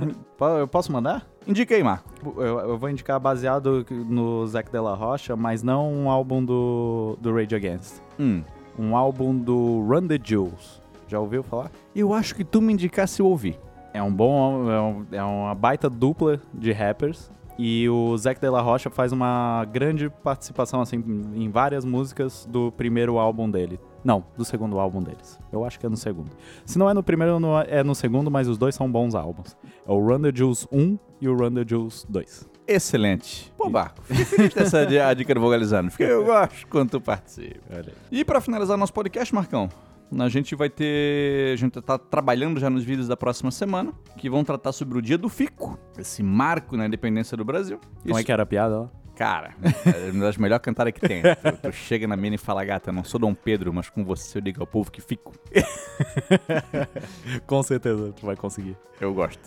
Eu 0.58 0.66
posso 0.66 0.90
mandar? 0.90 1.28
Indica 1.46 1.74
aí, 1.74 1.82
Marco. 1.82 2.08
Eu, 2.38 2.60
eu 2.60 2.78
vou 2.78 2.88
indicar 2.88 3.20
baseado 3.20 3.84
no 3.90 4.46
Zac 4.46 4.70
de 4.72 4.78
la 4.78 4.94
Rocha, 4.94 5.36
mas 5.36 5.62
não 5.62 5.92
um 5.92 6.08
álbum 6.08 6.42
do, 6.42 7.18
do 7.20 7.30
Rage 7.34 7.54
Against. 7.54 8.00
Hum. 8.18 8.42
Um 8.78 8.96
álbum 8.96 9.36
do 9.36 9.82
Run 9.86 10.06
the 10.06 10.18
Jewels. 10.22 10.80
Já 11.08 11.20
ouviu 11.20 11.42
falar? 11.42 11.70
Eu 11.94 12.14
acho 12.14 12.34
que 12.34 12.42
tu 12.42 12.62
me 12.62 12.72
indicasse 12.72 13.20
eu 13.20 13.26
ouvir. 13.26 13.58
É 13.92 14.02
um 14.02 14.10
bom. 14.14 14.70
É, 14.70 14.80
um- 14.80 15.06
é 15.12 15.22
uma 15.22 15.54
baita 15.54 15.90
dupla 15.90 16.40
de 16.54 16.72
rappers. 16.72 17.30
E 17.58 17.88
o 17.88 18.16
Zac 18.16 18.40
De 18.40 18.48
La 18.48 18.60
Rocha 18.60 18.88
faz 18.88 19.10
uma 19.10 19.64
grande 19.64 20.08
participação, 20.22 20.80
assim, 20.80 21.02
em 21.34 21.50
várias 21.50 21.84
músicas 21.84 22.46
do 22.48 22.70
primeiro 22.72 23.18
álbum 23.18 23.50
dele. 23.50 23.80
Não, 24.04 24.24
do 24.36 24.44
segundo 24.44 24.78
álbum 24.78 25.02
deles. 25.02 25.40
Eu 25.52 25.64
acho 25.64 25.78
que 25.80 25.84
é 25.84 25.88
no 25.88 25.96
segundo. 25.96 26.30
Se 26.64 26.78
não 26.78 26.88
é 26.88 26.94
no 26.94 27.02
primeiro, 27.02 27.40
não 27.40 27.58
é- 27.60 27.66
é 27.80 27.82
no 27.82 27.96
segundo, 27.96 28.30
mas 28.30 28.46
os 28.46 28.56
dois 28.56 28.76
são 28.76 28.88
bons 28.90 29.16
álbuns. 29.16 29.56
É 29.86 29.90
o 29.90 29.98
Run 29.98 30.20
the 30.22 30.30
Juice 30.32 30.68
1 30.70 30.96
e 31.20 31.28
o 31.28 31.34
Run 31.36 31.52
the 31.54 31.64
Juice 31.66 32.06
2. 32.08 32.48
Excelente. 32.66 33.52
Pô, 33.56 33.68
Marco, 33.68 34.02
fiquei 34.06 34.24
feliz 34.24 34.54
dessa 34.54 34.86
dica 35.16 35.34
do 35.34 35.40
Vogalizando. 35.40 35.90
Fiquei, 35.90 36.12
eu 36.12 36.24
gosto 36.24 36.64
quando 36.68 36.90
tu 36.90 37.00
participa. 37.00 37.58
E 38.12 38.24
pra 38.24 38.40
finalizar 38.40 38.76
nosso 38.78 38.92
podcast, 38.92 39.34
Marcão, 39.34 39.68
a 40.18 40.28
gente 40.28 40.54
vai 40.54 40.68
ter. 40.70 41.52
A 41.52 41.56
gente 41.56 41.80
tá 41.80 41.98
trabalhando 41.98 42.58
já 42.60 42.68
nos 42.70 42.84
vídeos 42.84 43.08
da 43.08 43.16
próxima 43.16 43.50
semana, 43.50 43.92
que 44.16 44.28
vão 44.30 44.42
tratar 44.44 44.72
sobre 44.72 44.98
o 44.98 45.02
dia 45.02 45.18
do 45.18 45.28
Fico, 45.28 45.78
esse 45.98 46.22
marco 46.22 46.76
na 46.76 46.86
independência 46.86 47.36
do 47.36 47.44
Brasil. 47.44 47.78
Como 48.02 48.14
é 48.16 48.18
Isso- 48.18 48.26
que 48.26 48.32
era 48.32 48.42
a 48.42 48.46
piada 48.46 48.80
lá? 48.80 48.90
Cara, 49.16 49.52
é 49.84 50.12
uma 50.12 50.26
das 50.26 50.36
melhores 50.36 50.62
cantadas 50.62 50.92
que 50.92 51.00
tem. 51.00 51.22
Tu, 51.22 51.28
tu 51.60 51.72
chega 51.72 52.06
na 52.06 52.16
mina 52.16 52.36
e 52.36 52.38
fala, 52.38 52.64
gata, 52.64 52.92
não 52.92 53.02
sou 53.02 53.18
Dom 53.18 53.34
Pedro, 53.34 53.72
mas 53.74 53.90
com 53.90 54.04
você 54.04 54.38
eu 54.38 54.42
digo 54.42 54.60
ao 54.60 54.66
povo 54.66 54.92
que 54.92 55.00
fico. 55.00 55.32
Com 57.46 57.60
certeza 57.64 58.12
tu 58.12 58.24
vai 58.26 58.36
conseguir. 58.36 58.76
Eu 59.00 59.12
gosto. 59.12 59.40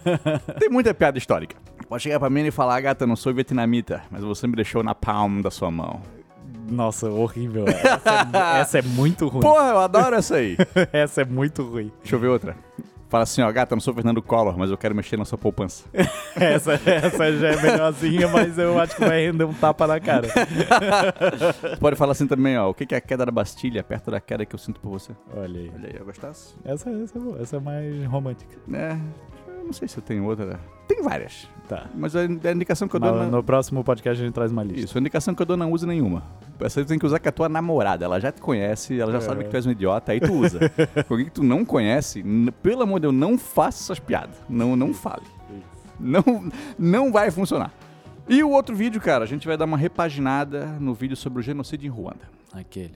Tem 0.58 0.70
muita 0.70 0.94
piada 0.94 1.18
histórica. 1.18 1.56
Pode 1.88 2.02
chegar 2.04 2.18
pra 2.18 2.30
mina 2.30 2.48
e 2.48 2.50
falar, 2.50 2.80
gata, 2.80 3.06
não 3.06 3.14
sou 3.14 3.34
vietnamita, 3.34 4.02
mas 4.10 4.22
você 4.24 4.46
me 4.46 4.56
deixou 4.56 4.82
na 4.82 4.94
palma 4.94 5.42
da 5.42 5.50
sua 5.50 5.70
mão. 5.70 6.00
Nossa, 6.72 7.10
horrível. 7.10 7.66
Essa 7.68 8.28
é, 8.32 8.60
essa 8.60 8.78
é 8.78 8.82
muito 8.82 9.28
ruim. 9.28 9.42
Porra, 9.42 9.68
eu 9.68 9.78
adoro 9.78 10.16
essa 10.16 10.36
aí. 10.36 10.56
Essa 10.92 11.22
é 11.22 11.24
muito 11.24 11.62
ruim. 11.62 11.92
Deixa 12.00 12.16
eu 12.16 12.20
ver 12.20 12.28
outra. 12.28 12.56
Fala 13.08 13.24
assim, 13.24 13.42
ó, 13.42 13.52
gata, 13.52 13.74
não 13.74 13.80
sou 13.80 13.92
Fernando 13.92 14.22
Collor, 14.22 14.56
mas 14.56 14.70
eu 14.70 14.78
quero 14.78 14.94
mexer 14.94 15.18
na 15.18 15.24
sua 15.26 15.36
poupança. 15.36 15.84
Essa, 16.34 16.80
essa 16.86 17.32
já 17.36 17.48
é 17.48 17.62
melhorzinha, 17.62 18.26
mas 18.26 18.56
eu 18.56 18.80
acho 18.80 18.96
que 18.96 19.04
vai 19.04 19.26
render 19.26 19.44
um 19.44 19.52
tapa 19.52 19.86
na 19.86 20.00
cara. 20.00 20.28
Pode 21.78 21.94
falar 21.94 22.12
assim 22.12 22.26
também, 22.26 22.56
ó, 22.56 22.70
o 22.70 22.74
que 22.74 22.86
que 22.86 22.94
é 22.94 22.98
a 22.98 23.00
queda 23.02 23.26
da 23.26 23.30
Bastilha, 23.30 23.82
perto 23.82 24.10
da 24.10 24.18
queda 24.18 24.46
que 24.46 24.54
eu 24.54 24.58
sinto 24.58 24.80
por 24.80 24.88
você. 24.88 25.12
Olha 25.36 25.60
aí. 25.60 25.70
Olha 25.74 25.88
aí, 25.88 25.96
eu 25.98 26.06
gostasse? 26.06 26.54
Essa, 26.64 26.88
essa 26.88 27.18
é 27.18 27.20
boa. 27.20 27.38
Essa 27.42 27.56
é 27.56 27.60
mais 27.60 28.06
romântica. 28.06 28.56
É, 28.72 28.96
eu 29.46 29.64
não 29.66 29.74
sei 29.74 29.86
se 29.88 29.98
eu 29.98 30.02
tenho 30.02 30.24
outra. 30.24 30.58
Tem 30.94 31.02
várias. 31.02 31.48
Tá. 31.68 31.86
Mas 31.94 32.14
a, 32.14 32.20
a 32.20 32.52
indicação 32.52 32.86
que 32.86 32.96
eu 32.96 33.00
dou... 33.00 33.14
Na- 33.14 33.26
no 33.26 33.42
próximo 33.42 33.82
podcast 33.82 34.20
a 34.20 34.24
gente 34.26 34.34
traz 34.34 34.50
uma 34.52 34.62
lista. 34.62 34.80
Isso, 34.84 34.98
a 34.98 35.00
indicação 35.00 35.34
que 35.34 35.40
eu 35.40 35.46
dou 35.46 35.56
não 35.56 35.70
usa 35.72 35.86
nenhuma. 35.86 36.22
Tu 36.58 36.84
tem 36.84 36.98
que 36.98 37.06
usar 37.06 37.18
com 37.18 37.28
a 37.28 37.32
tua 37.32 37.48
namorada. 37.48 38.04
Ela 38.04 38.20
já 38.20 38.30
te 38.30 38.40
conhece, 38.40 39.00
ela 39.00 39.10
já 39.12 39.18
É. 39.18 39.20
sabe 39.22 39.44
que 39.44 39.50
tu 39.50 39.56
és 39.56 39.64
um 39.66 39.70
idiota, 39.70 40.12
aí 40.12 40.20
tu 40.20 40.32
usa. 40.32 40.58
Com 41.08 41.14
alguém 41.14 41.26
que 41.26 41.32
tu 41.32 41.42
não 41.42 41.64
conhece, 41.64 42.22
pelo 42.62 42.82
amor 42.82 42.98
de 43.00 43.02
Deus, 43.02 43.14
não 43.14 43.36
faça 43.38 43.82
essas 43.84 43.98
piadas. 43.98 44.36
Não, 44.48 44.76
não 44.76 44.92
fale. 44.92 45.22
Não, 45.98 46.22
não 46.78 47.10
vai 47.12 47.30
funcionar. 47.30 47.72
E 48.28 48.42
o 48.44 48.50
outro 48.50 48.74
vídeo, 48.76 49.00
cara, 49.00 49.24
a 49.24 49.26
gente 49.26 49.46
vai 49.46 49.56
dar 49.56 49.64
uma 49.64 49.76
repaginada 49.76 50.66
no 50.78 50.94
vídeo 50.94 51.16
sobre 51.16 51.40
o 51.40 51.42
genocídio 51.42 51.86
em 51.86 51.90
Ruanda. 51.90 52.28
Aquele. 52.52 52.94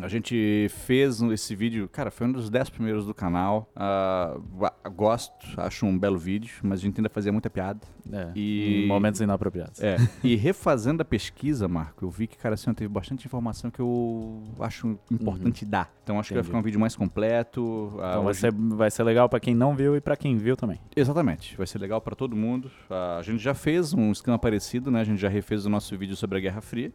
A 0.00 0.08
gente 0.08 0.66
fez 0.68 1.22
esse 1.22 1.56
vídeo, 1.56 1.88
cara, 1.88 2.10
foi 2.10 2.26
um 2.26 2.32
dos 2.32 2.50
10 2.50 2.68
primeiros 2.68 3.06
do 3.06 3.14
canal. 3.14 3.70
Wa- 3.74 4.74
gosto, 4.94 5.34
acho 5.58 5.86
um 5.86 5.98
belo 5.98 6.18
vídeo, 6.18 6.52
mas 6.62 6.80
a 6.80 6.82
gente 6.82 6.98
ainda 6.98 7.08
fazia 7.08 7.32
muita 7.32 7.48
piada. 7.48 7.80
É. 8.12 8.30
E- 8.36 8.84
Momentos 8.86 9.20
inapropriados. 9.22 9.80
É, 9.82 9.96
e 10.22 10.36
refazendo 10.36 11.00
a 11.00 11.04
pesquisa, 11.04 11.66
Marco, 11.66 12.04
eu 12.04 12.10
vi 12.10 12.26
que, 12.26 12.36
cara, 12.36 12.54
assim, 12.54 12.72
teve 12.74 12.88
bastante 12.88 13.26
informação 13.26 13.70
que 13.70 13.80
eu 13.80 14.42
acho 14.60 14.98
importante 15.10 15.64
dar. 15.64 15.90
Então 16.04 16.20
acho 16.20 16.28
que 16.28 16.34
vai 16.34 16.40
Entendi. 16.40 16.48
ficar 16.50 16.58
um 16.58 16.62
vídeo 16.62 16.78
mais 16.78 16.94
completo. 16.94 17.94
ah, 18.00 18.10
Então 18.10 18.22
vai 18.22 18.30
hoje- 18.30 18.40
ser, 18.40 18.52
vai 18.52 18.90
ser 18.90 19.02
legal 19.02 19.28
pra 19.30 19.40
quem 19.40 19.54
não 19.54 19.74
viu 19.74 19.96
e 19.96 20.00
pra 20.00 20.14
quem 20.16 20.36
viu 20.36 20.56
também. 20.56 20.78
Exatamente, 20.94 21.56
vai 21.56 21.66
ser 21.66 21.78
legal 21.78 22.00
pra 22.02 22.14
todo 22.14 22.36
mundo. 22.36 22.70
Ah, 22.90 23.16
a 23.18 23.22
gente 23.22 23.38
já 23.42 23.54
fez 23.54 23.94
um 23.94 24.12
esquema 24.12 24.38
parecido, 24.38 24.90
né? 24.90 25.00
A 25.00 25.04
gente 25.04 25.18
já 25.20 25.28
refez 25.28 25.64
o 25.66 25.70
nosso 25.70 25.96
vídeo 25.96 26.14
sobre 26.16 26.36
a 26.38 26.40
Guerra 26.40 26.60
Fria. 26.60 26.92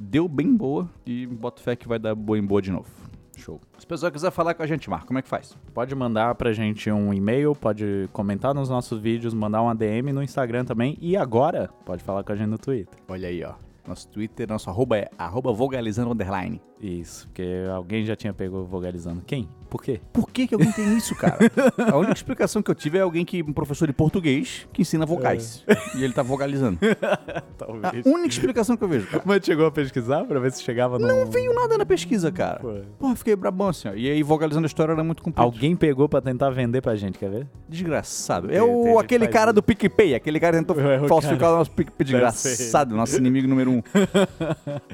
Deu 0.00 0.26
bem 0.26 0.54
boa 0.56 0.90
e 1.06 1.26
boto 1.26 1.60
fé 1.62 1.76
que 1.76 1.86
vai 1.86 1.98
dar 1.98 2.13
boa 2.14 2.38
em 2.38 2.44
boa 2.44 2.60
de 2.62 2.70
novo. 2.70 2.88
Show. 3.36 3.60
Se 3.78 3.84
o 3.84 3.88
pessoal 3.88 4.12
quiser 4.12 4.30
falar 4.30 4.54
com 4.54 4.62
a 4.62 4.66
gente, 4.66 4.88
Marco, 4.88 5.06
como 5.06 5.18
é 5.18 5.22
que 5.22 5.28
faz? 5.28 5.56
Pode 5.74 5.94
mandar 5.94 6.34
pra 6.36 6.52
gente 6.52 6.90
um 6.90 7.12
e-mail, 7.12 7.54
pode 7.54 8.08
comentar 8.12 8.54
nos 8.54 8.68
nossos 8.68 9.00
vídeos, 9.00 9.34
mandar 9.34 9.60
uma 9.60 9.74
DM 9.74 10.12
no 10.12 10.22
Instagram 10.22 10.64
também. 10.64 10.96
E 11.00 11.16
agora, 11.16 11.68
pode 11.84 12.02
falar 12.02 12.22
com 12.22 12.32
a 12.32 12.36
gente 12.36 12.48
no 12.48 12.58
Twitter. 12.58 12.98
Olha 13.08 13.28
aí, 13.28 13.42
ó. 13.42 13.54
Nosso 13.86 14.08
Twitter, 14.08 14.48
nosso 14.48 14.70
arroba 14.70 14.96
é 14.96 15.10
arroba 15.18 15.52
vogalizando 15.52 16.12
underline. 16.12 16.60
Isso, 16.84 17.26
porque 17.28 17.64
alguém 17.74 18.04
já 18.04 18.14
tinha 18.14 18.34
pego 18.34 18.62
vogalizando. 18.64 19.22
Quem? 19.26 19.48
Por 19.70 19.82
quê? 19.82 20.00
Por 20.12 20.30
que, 20.30 20.46
que 20.46 20.54
alguém 20.54 20.70
tem 20.70 20.96
isso, 20.96 21.16
cara? 21.16 21.38
A 21.90 21.96
única 21.96 22.12
explicação 22.12 22.62
que 22.62 22.70
eu 22.70 22.74
tive 22.74 22.98
é 22.98 23.00
alguém 23.00 23.24
que, 23.24 23.42
um 23.42 23.52
professor 23.52 23.86
de 23.86 23.92
português, 23.92 24.68
que 24.72 24.82
ensina 24.82 25.04
vocais. 25.06 25.64
E 25.96 26.04
ele 26.04 26.12
tá 26.12 26.22
vogalizando. 26.22 26.78
A 27.02 27.40
Talvez. 27.56 28.04
única 28.06 28.28
explicação 28.28 28.76
que 28.76 28.84
eu 28.84 28.88
vejo, 28.88 29.06
cara. 29.06 29.22
Mas 29.26 29.44
chegou 29.44 29.66
a 29.66 29.70
pesquisar 29.70 30.24
pra 30.24 30.38
ver 30.38 30.52
se 30.52 30.62
chegava 30.62 30.98
no... 30.98 31.06
Não 31.08 31.26
veio 31.26 31.52
nada 31.54 31.78
na 31.78 31.86
pesquisa, 31.86 32.30
cara. 32.30 32.60
Pô. 32.60 32.72
Porra, 32.98 33.16
fiquei 33.16 33.34
brabão 33.34 33.68
assim, 33.68 33.88
ó. 33.88 33.94
E 33.94 34.08
aí, 34.08 34.22
vogalizando 34.22 34.66
a 34.66 34.68
história 34.68 34.92
era 34.92 35.02
muito 35.02 35.22
comprido. 35.22 35.42
Alguém 35.42 35.74
pegou 35.74 36.08
pra 36.08 36.20
tentar 36.20 36.50
vender 36.50 36.80
pra 36.80 36.94
gente, 36.94 37.18
quer 37.18 37.30
ver? 37.30 37.46
Desgraçado. 37.68 38.52
É 38.54 38.62
o, 38.62 38.98
aquele 38.98 39.26
que 39.26 39.32
cara 39.32 39.46
faz 39.46 39.54
do 39.54 39.62
PicPay, 39.62 40.14
aquele 40.14 40.38
cara 40.38 40.58
que 40.58 40.64
tentou 40.64 40.78
É, 40.84 41.00
o 41.00 41.08
falsificar 41.08 41.40
cara. 41.40 41.54
o 41.54 41.58
nosso 41.58 41.70
PicPay. 41.72 42.04
Desgraçado, 42.04 42.94
nosso 42.94 43.16
inimigo 43.16 43.48
número 43.48 43.70
um. 43.72 43.82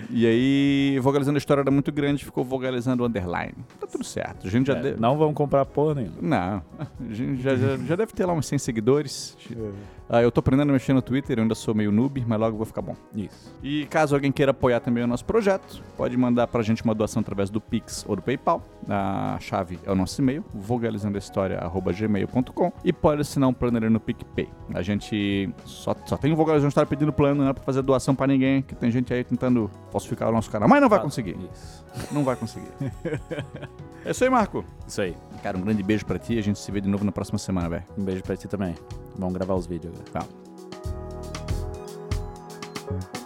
e 0.08 0.26
aí, 0.26 0.98
vogalizando 1.00 1.36
a 1.36 1.38
história 1.38 1.60
era 1.60 1.70
muito 1.70 1.79
grande, 1.90 2.24
ficou 2.24 2.44
vogalizando 2.44 3.02
o 3.02 3.06
underline. 3.06 3.54
Tá 3.78 3.86
tudo 3.86 4.04
certo. 4.04 4.46
A 4.46 4.50
gente 4.50 4.66
já 4.66 4.74
É, 4.76 4.82
deve... 4.82 5.00
Não 5.00 5.16
vão 5.16 5.32
comprar 5.32 5.64
porra 5.64 5.94
nenhuma. 5.94 6.16
Não, 6.20 6.62
a 7.08 7.12
gente 7.14 7.40
já, 7.40 7.54
já, 7.56 7.76
já 7.76 7.96
deve 7.96 8.12
ter 8.12 8.26
lá 8.26 8.32
uns 8.34 8.46
100 8.46 8.58
seguidores. 8.58 9.36
Ah, 10.12 10.20
eu 10.20 10.32
tô 10.32 10.40
aprendendo 10.40 10.70
a 10.70 10.72
mexer 10.72 10.92
no 10.92 11.00
Twitter, 11.00 11.38
eu 11.38 11.42
ainda 11.42 11.54
sou 11.54 11.72
meio 11.72 11.92
noob, 11.92 12.24
mas 12.26 12.40
logo 12.40 12.54
eu 12.54 12.56
vou 12.56 12.66
ficar 12.66 12.82
bom. 12.82 12.96
Isso. 13.14 13.54
E 13.62 13.86
caso 13.86 14.16
alguém 14.16 14.32
queira 14.32 14.50
apoiar 14.50 14.80
também 14.80 15.04
o 15.04 15.06
nosso 15.06 15.24
projeto, 15.24 15.80
pode 15.96 16.16
mandar 16.16 16.48
pra 16.48 16.62
gente 16.62 16.82
uma 16.82 16.92
doação 16.92 17.20
através 17.20 17.48
do 17.48 17.60
Pix 17.60 18.04
ou 18.08 18.16
do 18.16 18.22
PayPal. 18.22 18.60
A 18.88 19.36
chave 19.38 19.78
é 19.84 19.92
o 19.92 19.94
nosso 19.94 20.20
e-mail, 20.20 20.44
vogalizandohistoria.gmail.com 20.52 22.72
e 22.84 22.92
pode 22.92 23.20
assinar 23.20 23.48
um 23.48 23.54
plano 23.54 23.76
ali 23.76 23.88
no 23.88 24.00
PicPay. 24.00 24.48
A 24.74 24.82
gente 24.82 25.48
só, 25.64 25.94
só 26.04 26.16
tem 26.16 26.32
o 26.32 26.36
Vogalizando 26.36 26.70
História 26.70 26.88
pedindo 26.88 27.12
plano, 27.12 27.44
não 27.44 27.50
é 27.50 27.52
pra 27.52 27.62
fazer 27.62 27.80
doação 27.82 28.12
pra 28.12 28.26
ninguém, 28.26 28.62
que 28.62 28.74
tem 28.74 28.90
gente 28.90 29.14
aí 29.14 29.22
tentando 29.22 29.70
falsificar 29.92 30.28
o 30.28 30.32
nosso 30.32 30.50
canal, 30.50 30.68
mas 30.68 30.80
não 30.80 30.88
vai 30.88 30.98
conseguir. 30.98 31.36
Isso. 31.52 31.84
Não 32.10 32.24
vai 32.24 32.34
conseguir. 32.34 32.66
é 34.04 34.10
isso 34.10 34.24
aí, 34.24 34.30
Marco. 34.30 34.64
Isso 34.88 35.00
aí. 35.00 35.16
Cara, 35.40 35.56
um 35.56 35.60
grande 35.60 35.84
beijo 35.84 36.04
pra 36.04 36.18
ti 36.18 36.34
e 36.34 36.38
a 36.38 36.42
gente 36.42 36.58
se 36.58 36.70
vê 36.72 36.80
de 36.80 36.88
novo 36.88 37.04
na 37.04 37.12
próxima 37.12 37.38
semana, 37.38 37.68
velho. 37.68 37.84
Um 37.96 38.04
beijo 38.04 38.22
pra 38.22 38.36
ti 38.36 38.48
também. 38.48 38.74
Vamos 39.20 39.34
gravar 39.34 39.54
os 39.54 39.66
vídeos 39.66 39.92
agora. 39.94 40.26
Tchau. 43.04 43.19